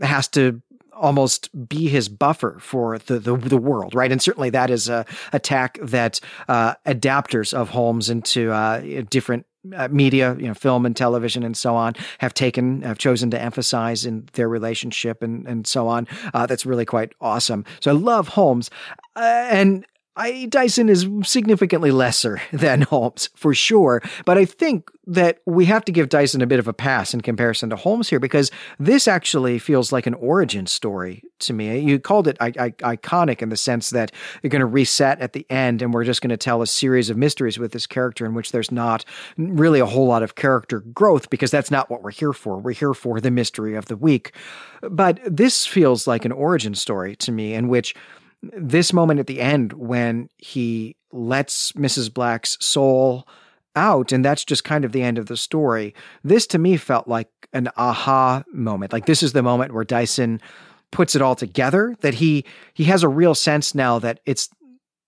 has 0.00 0.26
to 0.28 0.60
almost 0.94 1.50
be 1.68 1.88
his 1.88 2.08
buffer 2.08 2.58
for 2.60 2.98
the, 2.98 3.18
the, 3.18 3.36
the 3.36 3.56
world, 3.56 3.94
right? 3.94 4.12
And 4.12 4.22
certainly 4.22 4.50
that 4.50 4.70
is 4.70 4.88
a 4.88 5.04
attack 5.32 5.78
that 5.82 6.20
uh, 6.48 6.74
adapters 6.86 7.54
of 7.54 7.70
Holmes 7.70 8.10
into 8.10 8.52
uh, 8.52 9.02
different 9.10 9.46
uh, 9.76 9.88
media, 9.88 10.34
you 10.38 10.48
know, 10.48 10.54
film 10.54 10.84
and 10.84 10.96
television 10.96 11.42
and 11.44 11.56
so 11.56 11.74
on, 11.74 11.94
have 12.18 12.34
taken, 12.34 12.82
have 12.82 12.98
chosen 12.98 13.30
to 13.30 13.40
emphasize 13.40 14.04
in 14.04 14.28
their 14.32 14.48
relationship 14.48 15.22
and 15.22 15.46
and 15.46 15.66
so 15.66 15.86
on. 15.88 16.08
Uh, 16.34 16.46
that's 16.46 16.66
really 16.66 16.84
quite 16.84 17.12
awesome. 17.20 17.64
So 17.80 17.92
I 17.92 17.94
love 17.94 18.28
Holmes, 18.28 18.70
uh, 19.14 19.46
and 19.50 19.86
I, 20.14 20.46
Dyson 20.50 20.90
is 20.90 21.06
significantly 21.24 21.90
lesser 21.90 22.40
than 22.52 22.82
Holmes 22.82 23.30
for 23.34 23.54
sure, 23.54 24.02
but 24.24 24.36
I 24.36 24.44
think 24.44 24.90
that 25.06 25.38
we 25.46 25.64
have 25.64 25.84
to 25.86 25.92
give 25.92 26.10
Dyson 26.10 26.42
a 26.42 26.46
bit 26.46 26.58
of 26.58 26.68
a 26.68 26.72
pass 26.72 27.12
in 27.12 27.22
comparison 27.22 27.70
to 27.70 27.76
Holmes 27.76 28.08
here 28.08 28.20
because 28.20 28.50
this 28.78 29.08
actually 29.08 29.58
feels 29.58 29.90
like 29.90 30.06
an 30.06 30.14
origin 30.14 30.66
story 30.66 31.24
to 31.40 31.52
me. 31.52 31.78
You 31.80 31.98
called 31.98 32.28
it 32.28 32.36
I- 32.40 32.52
I- 32.58 32.96
iconic 32.96 33.42
in 33.42 33.48
the 33.48 33.56
sense 33.56 33.90
that 33.90 34.12
you're 34.42 34.50
going 34.50 34.60
to 34.60 34.66
reset 34.66 35.20
at 35.20 35.32
the 35.32 35.44
end 35.50 35.82
and 35.82 35.92
we're 35.92 36.04
just 36.04 36.20
going 36.20 36.30
to 36.30 36.36
tell 36.36 36.62
a 36.62 36.66
series 36.66 37.10
of 37.10 37.16
mysteries 37.16 37.58
with 37.58 37.72
this 37.72 37.86
character 37.86 38.24
in 38.26 38.34
which 38.34 38.52
there's 38.52 38.70
not 38.70 39.04
really 39.36 39.80
a 39.80 39.86
whole 39.86 40.06
lot 40.06 40.22
of 40.22 40.34
character 40.34 40.80
growth 40.80 41.30
because 41.30 41.50
that's 41.50 41.70
not 41.70 41.90
what 41.90 42.02
we're 42.02 42.12
here 42.12 42.32
for. 42.32 42.58
We're 42.58 42.72
here 42.72 42.94
for 42.94 43.20
the 43.20 43.30
mystery 43.30 43.74
of 43.74 43.86
the 43.86 43.96
week. 43.96 44.32
But 44.82 45.18
this 45.24 45.66
feels 45.66 46.06
like 46.06 46.24
an 46.24 46.32
origin 46.32 46.74
story 46.74 47.16
to 47.16 47.32
me 47.32 47.54
in 47.54 47.66
which 47.68 47.94
this 48.42 48.92
moment 48.92 49.20
at 49.20 49.26
the 49.26 49.40
end 49.40 49.72
when 49.74 50.28
he 50.38 50.96
lets 51.12 51.72
Mrs. 51.72 52.12
Black's 52.12 52.56
soul 52.64 53.26
out 53.74 54.12
and 54.12 54.24
that's 54.24 54.44
just 54.44 54.64
kind 54.64 54.84
of 54.84 54.92
the 54.92 55.02
end 55.02 55.18
of 55.18 55.26
the 55.26 55.36
story. 55.36 55.94
This 56.24 56.46
to 56.48 56.58
me 56.58 56.76
felt 56.76 57.08
like 57.08 57.28
an 57.52 57.68
aha 57.76 58.42
moment. 58.52 58.92
Like 58.92 59.06
this 59.06 59.22
is 59.22 59.32
the 59.32 59.42
moment 59.42 59.72
where 59.72 59.84
Dyson 59.84 60.40
puts 60.90 61.14
it 61.14 61.22
all 61.22 61.34
together 61.34 61.96
that 62.00 62.14
he 62.14 62.44
he 62.74 62.84
has 62.84 63.02
a 63.02 63.08
real 63.08 63.34
sense 63.34 63.74
now 63.74 63.98
that 63.98 64.20
it's 64.26 64.50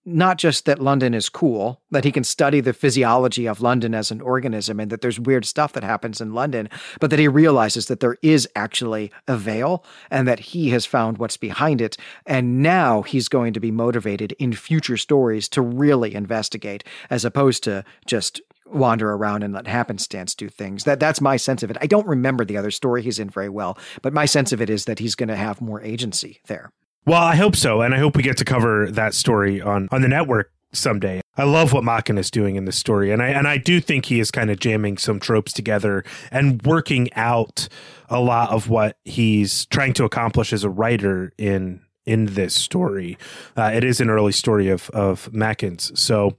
not 0.05 0.39
just 0.39 0.67
that 0.67 0.81
London 0.81 1.15
is 1.15 1.29
cool, 1.29 1.81
that 1.91 2.05
he 2.05 2.13
can 2.13 2.25
study 2.25 2.61
the 2.61 2.73
physiology 2.73 3.47
of 3.47 3.61
London 3.61 3.95
as 3.95 4.11
an 4.11 4.21
organism 4.21 4.79
and 4.79 4.91
that 4.91 5.01
there's 5.01 5.19
weird 5.19 5.45
stuff 5.45 5.73
that 5.73 5.85
happens 5.85 6.21
in 6.21 6.35
London, 6.35 6.69
but 7.01 7.11
that 7.11 7.19
he 7.19 7.29
realizes 7.29 7.87
that 7.87 8.01
there 8.01 8.17
is 8.23 8.49
actually 8.55 9.11
a 9.27 9.37
veil 9.37 9.85
and 10.11 10.29
that 10.29 10.41
he 10.41 10.71
has 10.71 10.85
found 10.87 11.19
what's 11.19 11.37
behind 11.37 11.81
it. 11.81 11.97
And 12.27 12.63
now 12.63 13.03
he's 13.03 13.29
going 13.29 13.53
to 13.55 13.61
be 13.61 13.71
motivated 13.71 14.33
in 14.33 14.53
future 14.53 14.97
stories 14.97 15.49
to 15.51 15.63
really 15.63 16.15
investigate 16.15 16.85
as 17.11 17.25
opposed 17.25 17.65
to 17.65 17.85
just 18.07 18.41
wander 18.67 19.13
around 19.13 19.43
and 19.43 19.55
let 19.55 19.67
happenstance 19.67 20.35
do 20.35 20.49
things. 20.49 20.85
That 20.85 21.01
that's 21.01 21.21
my 21.21 21.37
sense 21.37 21.63
of 21.63 21.71
it. 21.71 21.79
I 21.81 21.87
don't 21.87 22.07
remember 22.07 22.45
the 22.45 22.57
other 22.57 22.71
story 22.71 23.03
he's 23.03 23.19
in 23.19 23.31
very 23.31 23.49
well, 23.49 23.79
but 24.03 24.13
my 24.13 24.25
sense 24.25 24.53
of 24.53 24.61
it 24.61 24.71
is 24.71 24.87
that 24.87 24.99
he's 24.99 25.15
going 25.15 25.29
to 25.29 25.37
have 25.37 25.61
more 25.61 25.83
agency 25.83 26.41
there. 26.47 26.73
Well, 27.07 27.23
I 27.23 27.37
hope 27.37 27.55
so, 27.55 27.83
and 27.83 27.95
I 27.95 27.99
hope 27.99 28.17
we 28.17 28.23
get 28.23 28.39
to 28.39 28.47
cover 28.47 28.91
that 28.91 29.13
story 29.13 29.61
on 29.61 29.89
on 29.93 30.01
the 30.01 30.09
network 30.09 30.51
someday. 30.73 31.21
I 31.37 31.45
love 31.45 31.73
what 31.75 31.85
Machen 31.85 32.17
is 32.17 32.31
doing 32.31 32.57
in 32.57 32.65
this 32.65 32.79
story, 32.79 33.11
and 33.11 33.23
I 33.23 33.29
and 33.29 33.47
I 33.47 33.59
do 33.59 33.79
think 33.81 34.07
he 34.07 34.21
is 34.21 34.31
kind 34.31 34.51
of 34.51 34.59
jamming 34.59 34.97
some 34.97 35.21
tropes 35.21 35.53
together 35.53 36.03
and 36.31 36.63
working 36.63 37.13
out 37.13 37.69
a 38.09 38.21
lot 38.21 38.51
of 38.51 38.71
what 38.71 38.97
he's 39.05 39.67
trying 39.67 39.93
to 39.95 40.05
accomplish 40.05 40.51
as 40.51 40.65
a 40.65 40.71
writer 40.71 41.35
in 41.37 41.83
in 42.07 42.27
this 42.27 42.55
story. 42.55 43.19
Uh, 43.55 43.71
it 43.75 43.85
is 43.85 44.01
an 44.01 44.09
early 44.09 44.33
story 44.33 44.71
of 44.71 44.89
of 44.91 45.31
Machen's, 45.31 45.93
so 46.01 46.39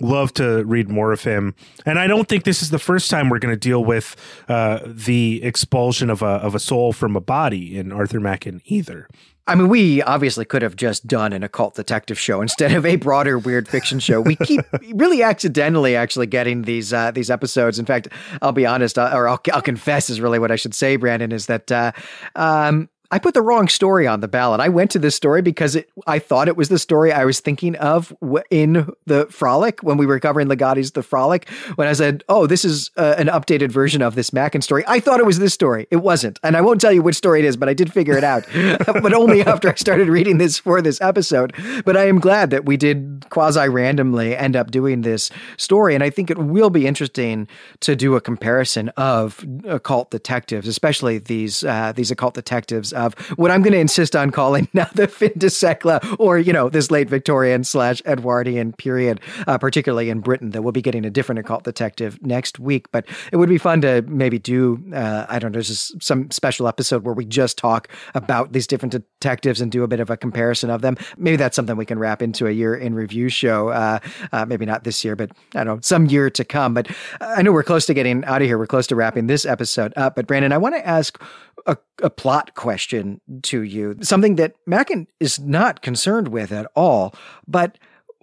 love 0.00 0.32
to 0.34 0.64
read 0.64 0.88
more 0.88 1.12
of 1.12 1.24
him. 1.24 1.54
And 1.86 1.98
I 1.98 2.06
don't 2.06 2.28
think 2.28 2.44
this 2.44 2.62
is 2.62 2.70
the 2.70 2.78
first 2.78 3.10
time 3.10 3.28
we're 3.28 3.38
going 3.38 3.54
to 3.54 3.58
deal 3.58 3.84
with 3.84 4.16
uh, 4.48 4.78
the 4.84 5.42
expulsion 5.42 6.08
of 6.08 6.22
a 6.22 6.26
of 6.26 6.54
a 6.54 6.60
soul 6.60 6.92
from 6.92 7.16
a 7.16 7.20
body 7.20 7.76
in 7.76 7.90
Arthur 7.90 8.20
Machen 8.20 8.62
either. 8.64 9.08
I 9.46 9.54
mean, 9.54 9.68
we 9.68 10.02
obviously 10.02 10.46
could 10.46 10.62
have 10.62 10.74
just 10.74 11.06
done 11.06 11.34
an 11.34 11.42
occult 11.42 11.74
detective 11.74 12.18
show 12.18 12.40
instead 12.40 12.72
of 12.72 12.86
a 12.86 12.96
broader 12.96 13.38
weird 13.38 13.68
fiction 13.68 13.98
show. 13.98 14.22
We 14.22 14.36
keep 14.36 14.62
really 14.94 15.22
accidentally 15.22 15.96
actually 15.96 16.26
getting 16.28 16.62
these 16.62 16.94
uh, 16.94 17.10
these 17.10 17.30
episodes. 17.30 17.78
In 17.78 17.84
fact, 17.84 18.08
I'll 18.40 18.52
be 18.52 18.64
honest, 18.64 18.98
uh, 18.98 19.10
or 19.12 19.28
I'll, 19.28 19.40
I'll 19.52 19.60
confess, 19.60 20.08
is 20.08 20.20
really 20.20 20.38
what 20.38 20.50
I 20.50 20.56
should 20.56 20.74
say, 20.74 20.96
Brandon, 20.96 21.30
is 21.30 21.46
that 21.46 21.70
uh, 21.70 21.92
um, 22.34 22.88
I 23.14 23.20
put 23.20 23.32
the 23.32 23.42
wrong 23.42 23.68
story 23.68 24.08
on 24.08 24.18
the 24.18 24.26
ballot. 24.26 24.60
I 24.60 24.68
went 24.68 24.90
to 24.90 24.98
this 24.98 25.14
story 25.14 25.40
because 25.40 25.76
it, 25.76 25.88
I 26.04 26.18
thought 26.18 26.48
it 26.48 26.56
was 26.56 26.68
the 26.68 26.80
story 26.80 27.12
I 27.12 27.24
was 27.24 27.38
thinking 27.38 27.76
of 27.76 28.12
in 28.50 28.92
the 29.06 29.26
Frolic 29.26 29.84
when 29.84 29.98
we 29.98 30.04
were 30.04 30.18
covering 30.18 30.48
Ligotti's 30.48 30.90
The 30.90 31.02
Frolic. 31.04 31.48
When 31.76 31.86
I 31.86 31.92
said, 31.92 32.24
"Oh, 32.28 32.48
this 32.48 32.64
is 32.64 32.90
uh, 32.96 33.14
an 33.16 33.28
updated 33.28 33.70
version 33.70 34.02
of 34.02 34.16
this 34.16 34.32
Machen 34.32 34.62
story," 34.62 34.82
I 34.88 34.98
thought 34.98 35.20
it 35.20 35.26
was 35.26 35.38
this 35.38 35.54
story. 35.54 35.86
It 35.92 35.98
wasn't, 35.98 36.40
and 36.42 36.56
I 36.56 36.60
won't 36.60 36.80
tell 36.80 36.90
you 36.90 37.02
which 37.02 37.14
story 37.14 37.38
it 37.38 37.44
is, 37.44 37.56
but 37.56 37.68
I 37.68 37.72
did 37.72 37.92
figure 37.92 38.18
it 38.18 38.24
out. 38.24 38.46
but 38.84 39.14
only 39.14 39.42
after 39.42 39.70
I 39.70 39.74
started 39.76 40.08
reading 40.08 40.38
this 40.38 40.58
for 40.58 40.82
this 40.82 41.00
episode. 41.00 41.54
But 41.84 41.96
I 41.96 42.08
am 42.08 42.18
glad 42.18 42.50
that 42.50 42.64
we 42.64 42.76
did 42.76 43.26
quasi 43.30 43.68
randomly 43.68 44.36
end 44.36 44.56
up 44.56 44.72
doing 44.72 45.02
this 45.02 45.30
story, 45.56 45.94
and 45.94 46.02
I 46.02 46.10
think 46.10 46.32
it 46.32 46.38
will 46.38 46.70
be 46.70 46.84
interesting 46.84 47.46
to 47.78 47.94
do 47.94 48.16
a 48.16 48.20
comparison 48.20 48.88
of 48.96 49.44
occult 49.66 50.10
detectives, 50.10 50.66
especially 50.66 51.18
these 51.18 51.62
uh, 51.62 51.92
these 51.94 52.10
occult 52.10 52.34
detectives 52.34 52.92
what 53.36 53.50
I'm 53.50 53.62
going 53.62 53.72
to 53.72 53.78
insist 53.78 54.16
on 54.16 54.30
calling 54.30 54.68
now 54.72 54.88
the 54.94 55.06
fin 55.06 55.32
de 55.36 55.46
siècle, 55.46 56.16
or, 56.18 56.38
you 56.38 56.52
know, 56.52 56.68
this 56.68 56.90
late 56.90 57.08
Victorian 57.08 57.64
slash 57.64 58.02
Edwardian 58.06 58.72
period, 58.72 59.20
uh, 59.46 59.58
particularly 59.58 60.10
in 60.10 60.20
Britain, 60.20 60.50
that 60.50 60.62
we'll 60.62 60.72
be 60.72 60.82
getting 60.82 61.04
a 61.04 61.10
different 61.10 61.38
occult 61.38 61.64
detective 61.64 62.18
next 62.22 62.58
week. 62.58 62.90
But 62.92 63.06
it 63.32 63.36
would 63.36 63.48
be 63.48 63.58
fun 63.58 63.80
to 63.82 64.02
maybe 64.02 64.38
do, 64.38 64.82
uh, 64.94 65.26
I 65.28 65.38
don't 65.38 65.52
know, 65.52 65.60
just 65.60 66.02
some 66.02 66.30
special 66.30 66.68
episode 66.68 67.04
where 67.04 67.14
we 67.14 67.24
just 67.24 67.58
talk 67.58 67.88
about 68.14 68.52
these 68.52 68.66
different 68.66 68.92
detectives 68.92 69.60
and 69.60 69.70
do 69.70 69.82
a 69.82 69.88
bit 69.88 70.00
of 70.00 70.10
a 70.10 70.16
comparison 70.16 70.70
of 70.70 70.82
them. 70.82 70.96
Maybe 71.16 71.36
that's 71.36 71.56
something 71.56 71.76
we 71.76 71.86
can 71.86 71.98
wrap 71.98 72.22
into 72.22 72.46
a 72.46 72.50
year 72.50 72.74
in 72.74 72.94
review 72.94 73.28
show. 73.28 73.68
Uh, 73.68 73.98
uh 74.32 74.44
maybe 74.46 74.66
not 74.66 74.84
this 74.84 75.04
year, 75.04 75.16
but 75.16 75.30
I 75.54 75.64
don't 75.64 75.76
know, 75.76 75.80
some 75.82 76.06
year 76.06 76.30
to 76.30 76.44
come. 76.44 76.74
But 76.74 76.90
I 77.20 77.42
know 77.42 77.52
we're 77.52 77.62
close 77.62 77.86
to 77.86 77.94
getting 77.94 78.24
out 78.24 78.42
of 78.42 78.48
here. 78.48 78.58
We're 78.58 78.66
close 78.66 78.86
to 78.88 78.96
wrapping 78.96 79.26
this 79.26 79.44
episode 79.44 79.92
up. 79.96 80.16
But 80.16 80.26
Brandon, 80.26 80.52
I 80.52 80.58
want 80.58 80.74
to 80.74 80.86
ask 80.86 81.20
a, 81.66 81.76
a 82.02 82.10
plot 82.10 82.54
question 82.54 83.20
to 83.42 83.62
you, 83.62 83.96
something 84.02 84.36
that 84.36 84.54
Machen 84.66 85.06
is 85.20 85.38
not 85.38 85.82
concerned 85.82 86.28
with 86.28 86.52
at 86.52 86.66
all. 86.74 87.14
But 87.46 87.78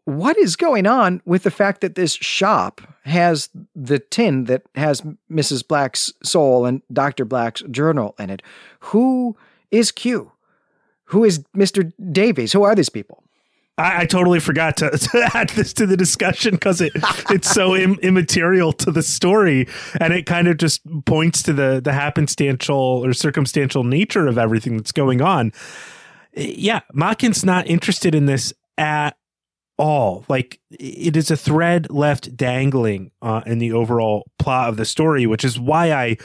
what 0.05 0.37
is 0.37 0.55
going 0.55 0.87
on 0.87 1.21
with 1.25 1.43
the 1.43 1.51
fact 1.51 1.81
that 1.81 1.95
this 1.95 2.13
shop 2.13 2.81
has 3.03 3.49
the 3.75 3.99
tin 3.99 4.45
that 4.45 4.63
has 4.75 5.01
Mrs. 5.31 5.67
Black's 5.67 6.11
soul 6.23 6.65
and 6.65 6.81
Dr. 6.91 7.25
Black's 7.25 7.61
journal 7.71 8.15
in 8.19 8.29
it? 8.29 8.41
Who 8.79 9.37
is 9.69 9.91
Q? 9.91 10.31
Who 11.05 11.23
is 11.23 11.39
Mr. 11.55 11.91
Davies? 12.11 12.53
Who 12.53 12.63
are 12.63 12.75
these 12.75 12.89
people? 12.89 13.23
I, 13.81 14.01
I 14.01 14.05
totally 14.05 14.39
forgot 14.39 14.77
to, 14.77 14.89
to, 14.97 15.29
add 15.33 15.49
this 15.49 15.73
to 15.73 15.85
the 15.85 15.97
discussion 15.97 16.51
because 16.51 16.81
it 16.81 16.93
it's 17.29 17.49
so 17.49 17.75
Im- 17.81 17.99
immaterial 18.01 18.73
to 18.73 18.91
the 18.91 19.03
story, 19.03 19.67
and 19.99 20.13
it 20.13 20.25
kind 20.25 20.47
of 20.47 20.57
just 20.57 20.81
points 21.05 21.43
to 21.43 21.53
the 21.53 21.81
the 21.83 21.91
happenstantial 21.91 23.05
or 23.05 23.13
circumstantial 23.13 23.83
nature 23.83 24.27
of 24.27 24.37
everything 24.37 24.77
that's 24.77 24.91
going 24.91 25.21
on. 25.21 25.51
Yeah, 26.33 26.81
Machen's 26.93 27.43
not 27.43 27.67
interested 27.67 28.15
in 28.15 28.25
this 28.25 28.53
at 28.77 29.17
all. 29.77 30.25
Like 30.29 30.59
it 30.69 31.17
is 31.17 31.31
a 31.31 31.37
thread 31.37 31.89
left 31.89 32.35
dangling 32.37 33.11
uh, 33.21 33.41
in 33.45 33.57
the 33.57 33.73
overall 33.73 34.29
plot 34.39 34.69
of 34.69 34.77
the 34.77 34.85
story, 34.85 35.25
which 35.25 35.43
is 35.43 35.59
why 35.59 35.91
I 35.91 36.17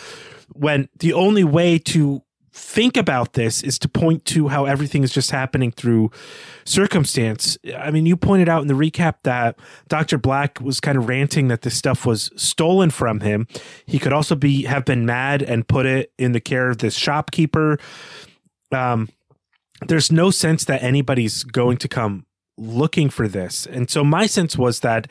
went 0.55 0.91
the 0.99 1.13
only 1.13 1.45
way 1.45 1.79
to 1.79 2.23
think 2.57 2.97
about 2.97 3.35
this 3.35 3.63
is 3.63 3.79
to 3.79 3.89
point 3.89 4.25
to 4.25 4.49
how 4.49 4.65
everything 4.65 5.05
is 5.05 5.13
just 5.13 5.31
happening 5.31 5.71
through 5.71 6.11
circumstance. 6.65 7.59
I 7.77 7.91
mean, 7.91 8.07
you 8.07 8.17
pointed 8.17 8.49
out 8.49 8.63
in 8.63 8.69
the 8.69 8.75
recap 8.75 9.17
that 9.25 9.59
Dr. 9.89 10.17
Black 10.17 10.61
was 10.61 10.81
kind 10.81 10.97
of 10.97 11.07
ranting 11.07 11.49
that 11.49 11.63
this 11.63 11.77
stuff 11.77 12.07
was 12.07 12.31
stolen 12.35 12.91
from 12.91 13.21
him. 13.21 13.47
He 13.85 13.99
could 13.99 14.13
also 14.13 14.35
be 14.35 14.65
have 14.65 14.87
been 14.87 15.05
mad 15.05 15.43
and 15.43 15.69
put 15.69 15.85
it 15.85 16.13
in 16.19 16.33
the 16.33 16.41
care 16.41 16.71
of 16.71 16.79
this 16.79 16.95
shopkeeper. 16.95 17.79
Um, 18.73 19.11
there's 19.87 20.11
no 20.11 20.31
sense 20.31 20.65
that 20.65 20.83
anybody's 20.83 21.45
going 21.45 21.77
to 21.79 21.89
come 21.89 22.25
looking 22.57 23.11
for 23.11 23.29
this. 23.29 23.67
And 23.67 23.91
so 23.91 24.03
my 24.03 24.27
sense 24.27 24.57
was 24.57 24.81
that 24.81 25.11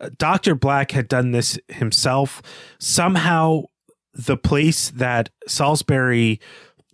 uh, 0.00 0.10
Dr. 0.16 0.54
Black 0.54 0.92
had 0.92 1.08
done 1.08 1.32
this 1.32 1.58
himself. 1.68 2.42
Somehow 2.78 3.64
the 4.16 4.36
place 4.36 4.90
that 4.90 5.30
Salisbury 5.46 6.40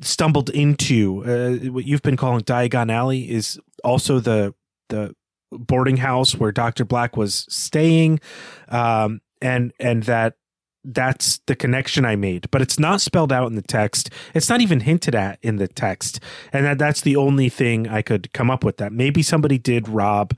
stumbled 0.03 0.51
into 0.51 1.25
uh, 1.25 1.71
what 1.71 1.85
you've 1.85 2.03
been 2.03 2.17
calling 2.17 2.43
Diagon 2.43 2.91
Alley 2.91 3.31
is 3.31 3.59
also 3.85 4.19
the 4.19 4.55
the 4.89 5.15
boarding 5.51 5.99
house 5.99 6.35
where 6.35 6.53
Dr. 6.53 6.85
Black 6.85 7.17
was 7.17 7.47
staying 7.49 8.21
um, 8.69 9.21
and 9.41 9.73
and 9.79 10.05
that 10.05 10.35
that's 10.85 11.39
the 11.47 11.55
connection 11.55 12.05
I 12.05 12.17
made, 12.17 12.51
but 12.51 12.61
it's 12.61 12.79
not 12.79 13.01
spelled 13.01 13.33
out 13.33 13.47
in 13.47 13.55
the 13.55 13.63
text. 13.63 14.11
It's 14.35 14.49
not 14.49 14.61
even 14.61 14.81
hinted 14.81 15.15
at 15.15 15.39
in 15.41 15.57
the 15.57 15.69
text. 15.69 16.19
And 16.53 16.65
that 16.67 16.79
that's 16.79 17.03
the 17.03 17.17
only 17.17 17.49
thing 17.49 17.89
I 17.89 18.03
could 18.03 18.33
come 18.33 18.51
up 18.51 18.65
with 18.65 18.79
that 18.79 18.93
maybe 18.93 19.23
somebody 19.23 19.59
did 19.59 19.89
rob 19.89 20.37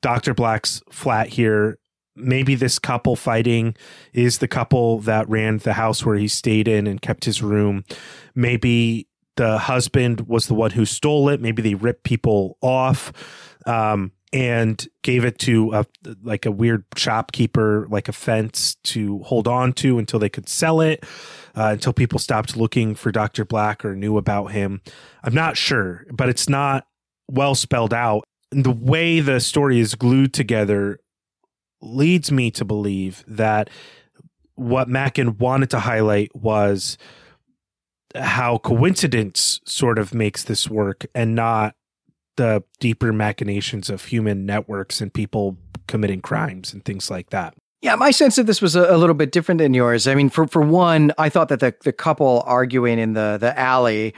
Dr. 0.00 0.34
Black's 0.34 0.82
flat 0.90 1.28
here. 1.28 1.78
Maybe 2.18 2.54
this 2.54 2.78
couple 2.78 3.16
fighting 3.16 3.76
is 4.12 4.38
the 4.38 4.48
couple 4.48 4.98
that 5.00 5.28
ran 5.28 5.58
the 5.58 5.74
house 5.74 6.04
where 6.04 6.16
he 6.16 6.28
stayed 6.28 6.68
in 6.68 6.86
and 6.86 7.00
kept 7.00 7.24
his 7.24 7.42
room. 7.42 7.84
Maybe 8.34 9.08
the 9.36 9.58
husband 9.58 10.22
was 10.22 10.48
the 10.48 10.54
one 10.54 10.72
who 10.72 10.84
stole 10.84 11.28
it. 11.28 11.40
Maybe 11.40 11.62
they 11.62 11.74
ripped 11.74 12.04
people 12.04 12.58
off. 12.60 13.12
Um, 13.66 14.12
and 14.32 14.86
gave 15.02 15.24
it 15.24 15.38
to 15.38 15.72
a 15.72 15.86
like 16.22 16.44
a 16.44 16.50
weird 16.50 16.84
shopkeeper, 16.96 17.86
like 17.90 18.08
a 18.08 18.12
fence 18.12 18.74
to 18.84 19.20
hold 19.20 19.48
on 19.48 19.72
to 19.72 19.98
until 19.98 20.18
they 20.18 20.28
could 20.28 20.48
sell 20.48 20.80
it, 20.80 21.04
uh, 21.56 21.70
until 21.72 21.92
people 21.92 22.18
stopped 22.18 22.56
looking 22.56 22.94
for 22.94 23.10
Doctor 23.10 23.44
Black 23.44 23.84
or 23.84 23.96
knew 23.96 24.16
about 24.16 24.46
him. 24.52 24.82
I'm 25.24 25.34
not 25.34 25.56
sure, 25.56 26.04
but 26.12 26.28
it's 26.28 26.48
not 26.48 26.86
well 27.30 27.54
spelled 27.54 27.94
out. 27.94 28.24
And 28.52 28.64
the 28.64 28.70
way 28.70 29.20
the 29.20 29.40
story 29.40 29.80
is 29.80 29.94
glued 29.94 30.32
together 30.34 31.00
leads 31.80 32.32
me 32.32 32.50
to 32.52 32.64
believe 32.64 33.24
that 33.26 33.70
what 34.54 34.88
Machen 34.88 35.38
wanted 35.38 35.70
to 35.70 35.80
highlight 35.80 36.34
was 36.34 36.98
how 38.14 38.58
coincidence 38.58 39.60
sort 39.64 39.98
of 39.98 40.14
makes 40.14 40.42
this 40.44 40.68
work 40.68 41.06
and 41.14 41.34
not 41.34 41.74
the 42.36 42.62
deeper 42.80 43.12
machinations 43.12 43.90
of 43.90 44.06
human 44.06 44.46
networks 44.46 45.00
and 45.00 45.12
people 45.12 45.56
committing 45.86 46.20
crimes 46.20 46.72
and 46.72 46.84
things 46.84 47.10
like 47.10 47.30
that. 47.30 47.54
Yeah, 47.80 47.94
my 47.94 48.10
sense 48.10 48.38
of 48.38 48.46
this 48.46 48.60
was 48.60 48.74
a, 48.74 48.92
a, 48.92 48.98
little 48.98 49.14
bit 49.14 49.30
different 49.30 49.58
than 49.60 49.72
yours. 49.72 50.08
I 50.08 50.16
mean, 50.16 50.30
for 50.30 50.48
for 50.48 50.62
one, 50.62 51.12
I 51.16 51.28
thought 51.28 51.48
that 51.48 51.60
the 51.60 51.74
the 51.84 51.92
couple 51.92 52.42
arguing 52.44 52.98
in 52.98 53.12
the 53.12 53.38
the 53.40 53.56
alley 53.56 54.14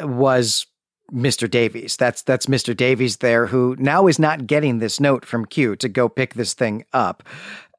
was 0.00 0.66
Mr. 1.12 1.50
Davies. 1.50 1.96
That's 1.96 2.22
that's 2.22 2.46
Mr. 2.46 2.76
Davies 2.76 3.18
there 3.18 3.46
who 3.46 3.76
now 3.78 4.06
is 4.06 4.18
not 4.18 4.46
getting 4.46 4.78
this 4.78 5.00
note 5.00 5.24
from 5.24 5.44
Q 5.44 5.76
to 5.76 5.88
go 5.88 6.08
pick 6.08 6.34
this 6.34 6.54
thing 6.54 6.84
up. 6.92 7.22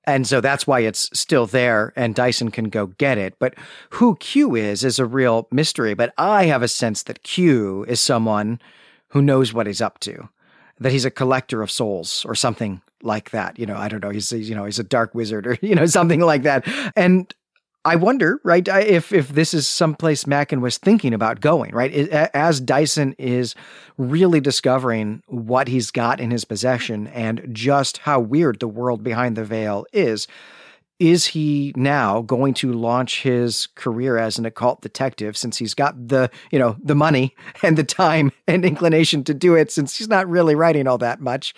And 0.04 0.26
so 0.26 0.42
that's 0.42 0.66
why 0.66 0.80
it's 0.80 1.10
still 1.18 1.46
there 1.46 1.94
and 1.96 2.16
Dyson 2.16 2.50
can 2.50 2.70
go 2.70 2.88
get 2.88 3.18
it. 3.18 3.36
But 3.40 3.54
who 3.92 4.16
Q 4.16 4.56
is 4.56 4.84
is 4.84 5.00
a 5.00 5.06
real 5.06 5.48
mystery, 5.52 5.94
but 5.94 6.14
I 6.18 6.46
have 6.46 6.64
a 6.64 6.68
sense 6.68 7.04
that 7.04 7.24
Q 7.24 7.86
is 7.88 8.00
someone 8.00 8.60
who 9.10 9.22
knows 9.22 9.54
what 9.54 9.68
he's 9.68 9.82
up 9.82 10.00
to, 10.00 10.30
that 10.80 10.92
he's 10.92 11.06
a 11.06 11.12
collector 11.12 11.62
of 11.62 11.70
souls 11.70 12.26
or 12.28 12.34
something 12.34 12.82
like 13.04 13.30
that. 13.32 13.60
You 13.60 13.66
know, 13.66 13.78
I 13.78 13.88
don't 13.90 14.04
know. 14.04 14.10
He's, 14.10 14.32
you 14.32 14.56
know, 14.56 14.66
he's 14.66 14.80
a 14.80 14.84
dark 14.84 15.14
wizard 15.14 15.46
or, 15.46 15.58
you 15.62 15.76
know, 15.76 15.86
something 15.86 16.22
like 16.22 16.44
that. 16.44 16.68
And 16.96 17.34
I 17.84 17.96
wonder, 17.96 18.40
right, 18.44 18.68
if 18.68 19.12
if 19.12 19.30
this 19.30 19.56
is 19.56 19.68
someplace 19.68 20.28
Machen 20.28 20.62
was 20.62 20.78
thinking 20.78 21.16
about 21.16 21.42
going, 21.42 21.74
right? 21.74 21.92
As 21.92 22.60
Dyson 22.60 23.16
is 23.18 23.56
really 23.98 24.40
discovering 24.40 25.24
what 25.26 25.68
he's 25.68 25.90
got 25.90 26.20
in 26.20 26.30
his 26.30 26.46
possession 26.46 27.08
and 27.08 27.48
just 27.52 28.00
how 28.00 28.20
weird 28.20 28.60
the 28.60 28.68
world 28.68 29.04
behind 29.04 29.36
the 29.36 29.46
veil 29.46 29.88
is, 29.92 30.28
is 31.02 31.26
he 31.26 31.74
now 31.76 32.22
going 32.22 32.54
to 32.54 32.72
launch 32.72 33.24
his 33.24 33.66
career 33.74 34.20
as 34.20 34.38
an 34.38 34.46
occult 34.46 34.82
detective 34.82 35.36
since 35.36 35.58
he's 35.58 35.74
got 35.74 35.96
the 36.10 36.30
you 36.52 36.60
know 36.60 36.78
the 36.80 36.94
money 36.94 37.36
and 37.64 37.76
the 37.76 37.84
time 37.84 38.32
and 38.48 38.64
inclination 38.64 39.24
to 39.24 39.34
do 39.34 39.56
it 39.56 39.72
since 39.72 39.98
he's 39.98 40.08
not 40.08 40.30
really 40.30 40.54
writing 40.54 40.86
all 40.86 41.00
that 41.00 41.20
much? 41.20 41.56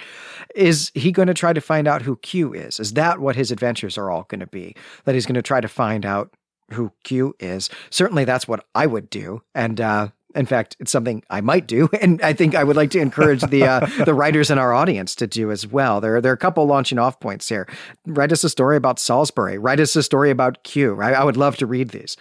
Is 0.56 0.94
he 0.96 1.12
going 1.12 1.28
to 1.28 1.34
try 1.34 1.52
to 1.52 1.60
find 1.60 1.90
out 1.90 2.04
who 2.04 2.16
q 2.16 2.54
is? 2.54 2.80
Is 2.80 2.94
that 2.94 3.20
what 3.20 3.36
his 3.36 3.52
adventures 3.52 3.98
are 3.98 4.10
all 4.10 4.24
going 4.30 4.40
to 4.40 4.48
be? 4.48 4.78
That 5.04 5.14
he's 5.14 5.26
going 5.26 5.36
to 5.36 5.42
try 5.42 5.60
to 5.60 5.68
find 5.68 6.06
out 6.06 6.34
who 6.72 6.94
q 7.04 7.36
is? 7.38 7.70
Certainly 7.90 8.24
that's 8.24 8.48
what 8.48 8.66
i 8.74 8.88
would 8.88 9.10
do 9.10 9.42
and 9.54 9.82
uh 9.82 10.08
in 10.36 10.46
fact, 10.46 10.76
it's 10.80 10.92
something 10.92 11.24
I 11.30 11.42
might 11.42 11.68
do, 11.68 11.90
and 12.02 12.22
I 12.22 12.34
think 12.34 12.56
I 12.56 12.64
would 12.64 12.76
like 12.76 12.92
to 12.92 13.00
encourage 13.00 13.42
the 13.42 13.64
uh, 13.64 13.80
the 14.06 14.14
writers 14.14 14.50
in 14.52 14.58
our 14.58 14.74
audience 14.74 15.16
to 15.16 15.28
do 15.28 15.52
as 15.52 15.66
well. 15.68 16.02
There, 16.02 16.20
there 16.22 16.32
are 16.32 16.36
a 16.36 16.38
couple 16.38 16.66
launching 16.66 17.00
off 17.00 17.20
points 17.20 17.50
here. 17.50 17.68
Write 18.06 18.32
us 18.32 18.44
a 18.44 18.50
story 18.50 18.78
about 18.78 19.00
Salisbury. 19.00 19.58
Write 19.58 19.80
us 19.80 19.96
a 19.96 20.04
story 20.04 20.32
about 20.32 20.64
Q. 20.64 21.02
I, 21.02 21.12
I 21.12 21.24
would 21.24 21.38
love 21.38 21.58
to 21.58 21.66
read 21.66 21.90
these. 21.90 22.18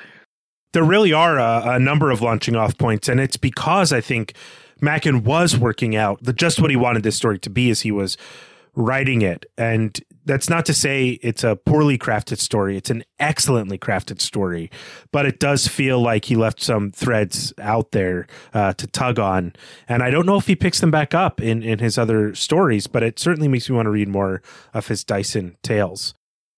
There 0.73 0.85
really 0.85 1.13
are 1.13 1.39
a, 1.39 1.75
a 1.75 1.79
number 1.79 2.11
of 2.11 2.23
launching 2.23 2.57
off 2.57 2.79
points, 2.79 3.09
and 3.09 3.21
it's 3.21 3.37
because 3.37 3.93
I 3.93 4.01
think 4.01 4.35
Machen 4.81 5.23
was 5.23 5.57
working 5.57 5.95
out 5.95 6.23
the, 6.23 6.33
just 6.33 6.61
what 6.61 6.71
he 6.71 6.77
wanted 6.77 7.03
this 7.03 7.17
story 7.17 7.39
to 7.41 7.51
be 7.51 7.71
as 7.71 7.83
he 7.83 7.93
was 7.93 8.17
writing 8.75 9.23
it. 9.23 9.47
And 9.59 10.01
that's 10.25 10.49
not 10.49 10.67
to 10.67 10.75
say 10.75 11.19
it's 11.23 11.45
a 11.45 11.57
poorly 11.57 11.99
crafted 11.99 12.39
story. 12.39 12.77
It's 12.77 12.91
an 12.91 13.05
excellently 13.19 13.79
crafted 13.79 14.21
story, 14.21 14.71
but 15.11 15.27
it 15.27 15.41
does 15.41 15.69
feel 15.69 16.01
like 16.01 16.27
he 16.27 16.37
left 16.37 16.61
some 16.61 16.91
threads 16.91 17.53
out 17.59 17.93
there 17.93 18.27
uh, 18.55 18.73
to 18.75 18.87
tug 18.87 19.19
on. 19.19 19.55
And 19.89 20.03
I 20.03 20.11
don't 20.11 20.27
know 20.27 20.37
if 20.37 20.47
he 20.47 20.57
picks 20.57 20.81
them 20.81 20.91
back 20.91 21.15
up 21.15 21.41
in, 21.41 21.63
in 21.63 21.79
his 21.79 21.99
other 21.99 22.35
stories, 22.35 22.87
but 22.87 23.03
it 23.03 23.19
certainly 23.19 23.49
makes 23.49 23.69
me 23.69 23.77
want 23.77 23.87
to 23.87 23.91
read 23.91 24.09
more 24.09 24.43
of 24.73 24.89
his 24.89 25.05
Dyson 25.05 25.57
tales. 25.63 26.15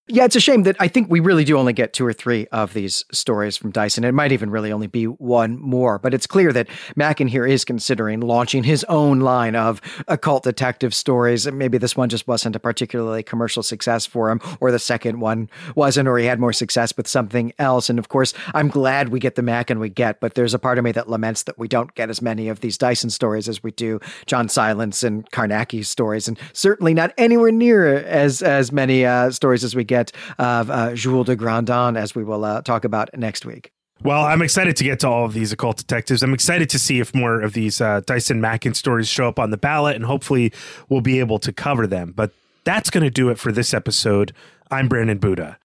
Yeah, 0.07 0.25
it's 0.25 0.35
a 0.35 0.39
shame 0.39 0.61
that 0.63 0.75
I 0.79 0.87
think 0.87 1.09
we 1.09 1.19
really 1.19 1.43
do 1.43 1.57
only 1.57 1.73
get 1.73 1.91
two 1.91 2.05
or 2.05 2.13
three 2.13 2.45
of 2.51 2.75
these 2.75 3.05
stories 3.11 3.57
from 3.57 3.71
Dyson. 3.71 4.03
It 4.03 4.11
might 4.11 4.31
even 4.31 4.51
really 4.51 4.71
only 4.71 4.85
be 4.85 5.05
one 5.05 5.59
more, 5.59 5.97
but 5.97 6.13
it's 6.13 6.27
clear 6.27 6.53
that 6.53 6.67
Machen 6.95 7.27
here 7.27 7.43
is 7.43 7.65
considering 7.65 8.19
launching 8.19 8.63
his 8.63 8.83
own 8.83 9.21
line 9.21 9.55
of 9.55 9.81
occult 10.07 10.43
detective 10.43 10.93
stories. 10.93 11.51
Maybe 11.51 11.79
this 11.79 11.97
one 11.97 12.09
just 12.09 12.27
wasn't 12.27 12.55
a 12.55 12.59
particularly 12.59 13.23
commercial 13.23 13.63
success 13.63 14.05
for 14.05 14.29
him, 14.29 14.41
or 14.59 14.69
the 14.69 14.77
second 14.77 15.21
one 15.21 15.49
wasn't, 15.73 16.07
or 16.07 16.19
he 16.19 16.27
had 16.27 16.39
more 16.39 16.53
success 16.53 16.95
with 16.95 17.07
something 17.07 17.51
else. 17.57 17.89
And 17.89 17.97
of 17.97 18.07
course, 18.07 18.35
I'm 18.53 18.67
glad 18.67 19.09
we 19.09 19.19
get 19.19 19.33
the 19.33 19.41
Machen 19.41 19.79
we 19.79 19.89
get, 19.89 20.19
but 20.19 20.35
there's 20.35 20.53
a 20.53 20.59
part 20.59 20.77
of 20.77 20.83
me 20.83 20.91
that 20.91 21.09
laments 21.09 21.41
that 21.43 21.57
we 21.57 21.67
don't 21.67 21.95
get 21.95 22.11
as 22.11 22.21
many 22.21 22.47
of 22.47 22.59
these 22.59 22.77
Dyson 22.77 23.09
stories 23.09 23.49
as 23.49 23.63
we 23.63 23.71
do 23.71 23.99
John 24.27 24.49
Silence 24.49 25.01
and 25.01 25.27
Carnacki 25.31 25.83
stories, 25.83 26.27
and 26.27 26.37
certainly 26.53 26.93
not 26.93 27.11
anywhere 27.17 27.51
near 27.51 27.97
as 28.05 28.43
as 28.43 28.71
many 28.71 29.03
uh, 29.03 29.31
stories 29.31 29.63
as 29.63 29.75
we 29.75 29.83
get 29.83 29.94
get 29.95 30.11
of 30.37 30.69
uh, 30.69 30.93
Jules 30.93 31.27
de 31.27 31.35
Grandin, 31.35 31.97
as 31.97 32.15
we 32.15 32.23
will 32.23 32.43
uh, 32.43 32.61
talk 32.61 32.85
about 32.85 33.09
next 33.17 33.45
week. 33.45 33.71
Well, 34.03 34.23
I'm 34.23 34.41
excited 34.41 34.75
to 34.75 34.83
get 34.83 34.99
to 34.99 35.07
all 35.07 35.25
of 35.25 35.33
these 35.33 35.53
occult 35.53 35.77
detectives. 35.77 36.21
I'm 36.21 36.33
excited 36.33 36.69
to 36.71 36.79
see 36.79 36.99
if 36.99 37.15
more 37.15 37.41
of 37.41 37.53
these 37.53 37.79
uh, 37.79 38.01
Dyson 38.05 38.41
Machen 38.41 38.73
stories 38.73 39.07
show 39.07 39.27
up 39.27 39.39
on 39.39 39.51
the 39.51 39.57
ballot, 39.57 39.95
and 39.95 40.05
hopefully 40.05 40.51
we'll 40.89 41.01
be 41.01 41.19
able 41.19 41.39
to 41.39 41.53
cover 41.53 41.87
them. 41.87 42.13
But 42.15 42.31
that's 42.65 42.89
going 42.89 43.03
to 43.03 43.09
do 43.09 43.29
it 43.29 43.39
for 43.39 43.51
this 43.51 43.73
episode. 43.73 44.33
I'm 44.69 44.89
Brandon 44.89 45.17
Buddha. 45.17 45.57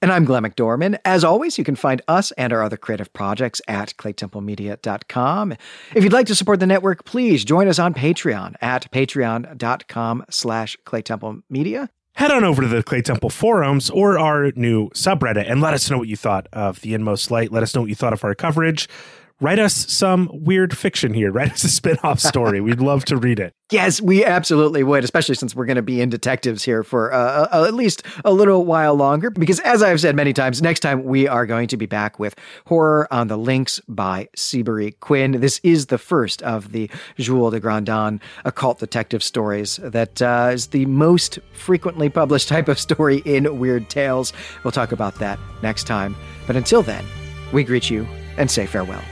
And 0.00 0.12
I'm 0.12 0.24
Glenn 0.24 0.42
McDorman. 0.42 0.98
As 1.04 1.22
always, 1.22 1.58
you 1.58 1.64
can 1.64 1.76
find 1.76 2.02
us 2.08 2.32
and 2.32 2.52
our 2.52 2.62
other 2.62 2.76
creative 2.76 3.12
projects 3.12 3.60
at 3.68 3.94
claytemplemedia.com. 3.96 5.52
If 5.94 6.02
you'd 6.02 6.12
like 6.12 6.26
to 6.26 6.34
support 6.34 6.58
the 6.58 6.66
network, 6.66 7.04
please 7.04 7.44
join 7.44 7.68
us 7.68 7.78
on 7.78 7.94
Patreon 7.94 8.56
at 8.60 8.90
patreon.com 8.90 10.24
slash 10.28 10.76
claytemplemedia 10.84 11.88
head 12.22 12.30
on 12.30 12.44
over 12.44 12.62
to 12.62 12.68
the 12.68 12.84
Claytemple 12.84 13.32
forums 13.32 13.90
or 13.90 14.16
our 14.16 14.52
new 14.54 14.88
subreddit 14.90 15.50
and 15.50 15.60
let 15.60 15.74
us 15.74 15.90
know 15.90 15.98
what 15.98 16.06
you 16.06 16.14
thought 16.14 16.46
of 16.52 16.80
the 16.82 16.94
Inmost 16.94 17.32
Light. 17.32 17.50
Let 17.50 17.64
us 17.64 17.74
know 17.74 17.80
what 17.80 17.90
you 17.90 17.96
thought 17.96 18.12
of 18.12 18.22
our 18.22 18.32
coverage. 18.32 18.88
Write 19.42 19.58
us 19.58 19.92
some 19.92 20.30
weird 20.32 20.76
fiction 20.76 21.12
here. 21.12 21.32
Write 21.32 21.52
us 21.52 21.64
a 21.64 21.68
spin-off 21.68 22.20
story. 22.20 22.60
We'd 22.60 22.80
love 22.80 23.04
to 23.06 23.16
read 23.16 23.40
it. 23.40 23.52
Yes, 23.72 24.02
we 24.02 24.22
absolutely 24.22 24.82
would, 24.82 25.02
especially 25.02 25.34
since 25.34 25.56
we're 25.56 25.64
going 25.64 25.76
to 25.76 25.82
be 25.82 26.02
in 26.02 26.10
detectives 26.10 26.62
here 26.62 26.82
for 26.82 27.10
uh, 27.10 27.48
uh, 27.50 27.64
at 27.66 27.72
least 27.72 28.02
a 28.22 28.30
little 28.30 28.66
while 28.66 28.94
longer. 28.94 29.30
Because 29.30 29.60
as 29.60 29.82
I've 29.82 29.98
said 29.98 30.14
many 30.14 30.34
times, 30.34 30.60
next 30.60 30.80
time 30.80 31.04
we 31.04 31.26
are 31.26 31.46
going 31.46 31.68
to 31.68 31.78
be 31.78 31.86
back 31.86 32.18
with 32.18 32.34
Horror 32.66 33.08
on 33.10 33.28
the 33.28 33.38
Links 33.38 33.80
by 33.88 34.28
Seabury 34.36 34.92
Quinn. 35.00 35.40
This 35.40 35.58
is 35.62 35.86
the 35.86 35.96
first 35.96 36.42
of 36.42 36.72
the 36.72 36.90
Jules 37.16 37.54
de 37.54 37.60
Grandin 37.60 38.20
occult 38.44 38.78
detective 38.78 39.22
stories 39.22 39.76
that 39.82 40.20
uh, 40.20 40.50
is 40.52 40.66
the 40.66 40.84
most 40.84 41.38
frequently 41.54 42.10
published 42.10 42.48
type 42.48 42.68
of 42.68 42.78
story 42.78 43.22
in 43.24 43.58
Weird 43.58 43.88
Tales. 43.88 44.34
We'll 44.64 44.72
talk 44.72 44.92
about 44.92 45.14
that 45.14 45.38
next 45.62 45.84
time. 45.84 46.14
But 46.46 46.56
until 46.56 46.82
then, 46.82 47.06
we 47.54 47.64
greet 47.64 47.88
you 47.88 48.06
and 48.36 48.50
say 48.50 48.66
farewell. 48.66 49.02